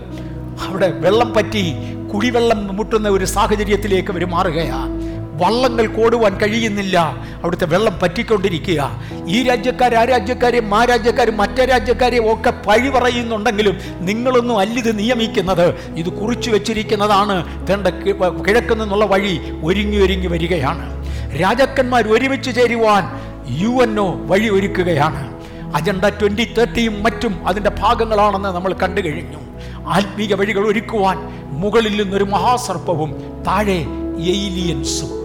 [0.61, 1.73] അവിടെ വെള്ളം പറ്റി
[2.13, 5.07] കുടിവെള്ളം മുട്ടുന്ന ഒരു സാഹചര്യത്തിലേക്ക് അവർ മാറുകയാണ്
[5.43, 6.99] വള്ളങ്ങൾ കോടുവാൻ കഴിയുന്നില്ല.
[7.43, 9.01] അവിടുത്തെ വെള്ളം പറ്റിക്കൊണ്ടിരിക്കുക.
[9.27, 15.75] ഈ രാജ്യക്കാർ ആ രാജ്യക്കാരെയും ആ രാജ്യക്കാരും മറ്റേ രാജ്യക്കാരെയും ഒക്കെ പഴി പറയുന്നുണ്ടെങ്കിലും നിങ്ങളൊന്നും അല്ലിത് നിയമിക്കുന്നത്.
[15.95, 17.67] ഇത് കുറിച്ചു വെച്ചിരിക്കുന്നതാണ്.
[17.67, 21.05] തേണ്ട കിഴക്കു നിന്നുള്ള വഴി ഒരുങ്ങി ഒരുങ്ങി വരികയാണ്.
[21.41, 23.03] രാജാക്കന്മാർ ഒരുമിച്ച് ചേരുവാൻ
[23.49, 25.37] യു എൻ ഒ വഴി ഒരുക്കുകയാണ്.
[25.75, 29.39] അജണ്ട ട്വന്റി തേർട്ടിയും മറ്റും അതിന്റെ ഭാഗങ്ങളാണെന്ന് നമ്മൾ കണ്ടു കഴിഞ്ഞു.
[29.87, 31.17] ആത്മീക വഴികൾ ഒരുക്കുവാൻ
[31.49, 33.11] മുകളിൽ നിന്നൊരു മഹാസർപ്പവും
[33.47, 33.85] താഴെ
[34.17, 35.17] എയിലിയൻസും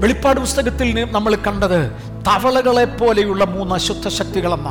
[0.00, 1.92] വെളിപ്പാട് പുസ്തകത്തിൽ നമ്മൾ കണ്ടത്
[2.26, 4.68] തവളകളെ പോലെയുള്ള മൂന്ന് അശുദ്ധ ശക്തികളെന്ന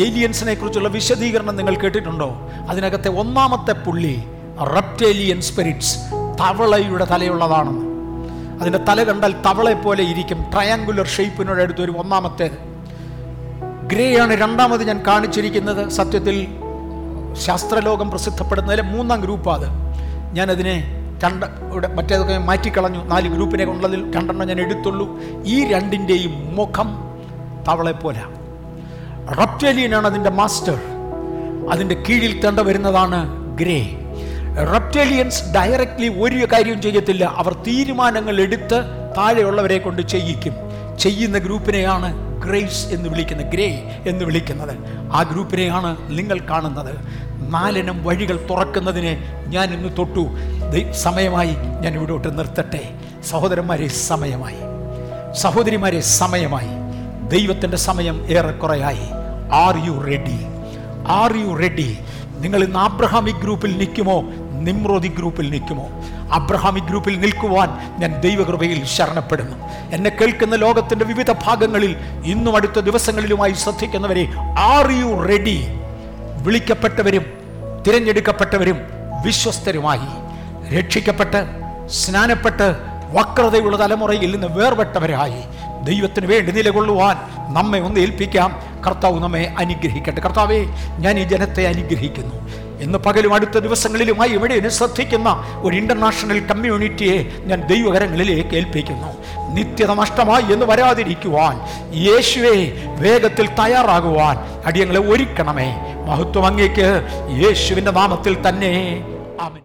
[0.00, 2.50] ഏലിയൻസിനെ കുറിച്ചുള്ള വിശദീകരണം നിങ്ങൾ കേട്ടിട്ടുണ്ടോ?
[2.68, 4.22] അതിനകത്തെ ഒന്നാമത്തെ പുള്ളി
[4.76, 5.98] റെപ്റ്റേലിയൻ സ്പിരിറ്റ്സ്
[6.40, 7.84] തവളയുടെ തലയുള്ളതാണെന്ന്.
[8.60, 12.50] അതിന്റെ തല കണ്ടാൽ തവളെ പോലെ ഇരിക്കും ട്രയാങ്കുലർ ഷേപ്പിനോട് അടുത്ത് ഒരു ഒന്നാമത്തെ
[13.92, 16.46] ഗ്രേ ആണ് രണ്ടാമത് ഞാൻ കാണിച്ചിരിക്കുന്നത് സത്യത്തിൽ
[17.38, 19.66] ശാസ്ത്രലോകം പ്രസിദ്ധപ്പെടുന്നതിലെ മൂന്നാം ഗ്രൂപ്പ് അത്.
[20.32, 23.04] ഞാനതിനെ രണ്ട് ഇവിടെ മറ്റേതൊക്കെ മാറ്റിക്കളഞ്ഞു.
[23.04, 25.20] നാല് ഗ്രൂപ്പിനെ ഉള്ളതിൽ രണ്ടെണ്ണം ഞാൻ എടുത്തുള്ളൂ.
[25.44, 27.18] ഈ രണ്ടിന്റെയും മുഖം
[27.68, 27.92] തവളെ
[29.40, 30.78] റപ്റ്റേലിയനാണ് അതിന്റെ മാസ്റ്റർ.
[31.70, 34.04] അതിന്റെ കീഴിൽ തണ്ട വരുന്നതാണ് ഗ്രേ.
[34.74, 37.24] റപ്റ്റേലിയൻസ് ഡയറക്റ്റ്ലി ഒരു കാര്യവും ചെയ്യത്തില്ല.
[37.36, 38.82] അവർ തീരുമാനങ്ങൾ എടുത്ത്
[39.16, 40.54] താഴെയുള്ളവരെ കൊണ്ട് ചെയ്യിക്കും.
[40.98, 44.76] ചെയ്യുന്ന ഗ്രൂപ്പിനെയാണ് ഗ്രേസ് എന്ന് വിളിക്കുന്ന ഗ്രേ എന്ന് വിളിക്കുന്നത്.
[45.12, 46.96] ആ ഗ്രൂപ്പിനെയാണ് നിങ്ങൾ കാണുന്നത്.
[47.52, 50.28] നാലിനം വഴികൾ തുറക്കുന്നതിനെ ഞാൻ ഇന്ന് തൊട്ടു.
[50.92, 52.94] സമയമായി ഞാൻ ഇവിടോട്ട് നിർത്തട്ടെ.
[53.30, 54.56] സഹോദരന്മാരെ സമയമായി.
[55.32, 56.68] സഹോദരിമാരെ സമയമായി.
[57.28, 59.08] ദൈവത്തിന്റെ സമയം ഏറെക്കുറയായി.
[59.52, 60.38] Are you ready
[61.08, 61.98] are you ready
[62.38, 64.24] നിങ്ങൾ ഇന്ന് ആബ്രഹാമിക് ഗ്രൂപ്പിൽ നിൽക്കുമോ?
[64.64, 65.88] നിമ്രോദി ഗ്രൂപ്പിൽ നിൽക്കുമോ?
[66.32, 69.56] അബ്രഹാമിക് ഗ്രൂപ്പിൽ നിൽക്കുവാൻ ഞാൻ ദൈവകൃപയിൽ ശരണപ്പെടുന്നു.
[69.92, 74.28] എന്നെ കേൾക്കുന്ന ലോകത്തിന്റെ വിവിധ ഭാഗങ്ങളിൽ ഇന്നും അടുത്ത ദിവസങ്ങളിലുമായി ശ്രദ്ധിക്കുന്നവരെ
[74.58, 75.66] ആർ യു റെഡി
[76.42, 77.24] വിളിക്കപ്പെട്ടവരും
[77.86, 78.78] തിരഞ്ഞെടുക്കപ്പെട്ടവരും
[79.24, 80.28] വിശ്വസ്തരുമായി.
[80.78, 81.46] രക്ഷിക്കപ്പെട്ട്
[81.86, 82.76] സ്നാനപ്പെട്ട്
[83.12, 85.42] വക്രതയുള്ള തലമുറയിൽ നിന്ന് വേർപെട്ടവരായി.
[85.84, 87.16] ദൈവത്തിന് വേണ്ടി നിലകൊള്ളുവാൻ
[87.54, 88.62] നമ്മെ ഒന്ന് ഏൽപ്പിക്കാം.
[88.86, 90.20] കർത്താവ് നമ്മെ അനുഗ്രഹിക്കട്ടെ.
[90.20, 90.66] കർത്താവേ
[90.98, 92.67] ഞാൻ ഈ ജനത്തെ അനുഗ്രഹിക്കുന്നു.
[92.82, 99.08] ഇന്ന് പകലും അടുത്ത ദിവസങ്ങളിലുമായി ഇവിടെ എന്നെ ശ്രദ്ധിക്കുന്ന ഒരു ഇന്റർനാഷണൽ കമ്മ്യൂണിറ്റിയെ ഞാൻ ദൈവകരങ്ങളിലേക്ക് ഏൽപ്പിക്കുന്നു.
[99.54, 101.60] നിത്യത നഷ്ടമായി എന്ന് വരാതിരിക്കുവാൻ
[101.94, 105.74] യേശുവെ വേഗത്തിൽ തയ്യാറാകുവാൻ അടിയങ്ങളെ ഒരുക്കണമേ.
[106.06, 107.02] മഹത്വം അങ്ങേക്ക്
[107.44, 109.04] യേശുവിന്റെ നാമത്തിൽ തന്നെ.
[109.40, 109.62] ആമേൻ.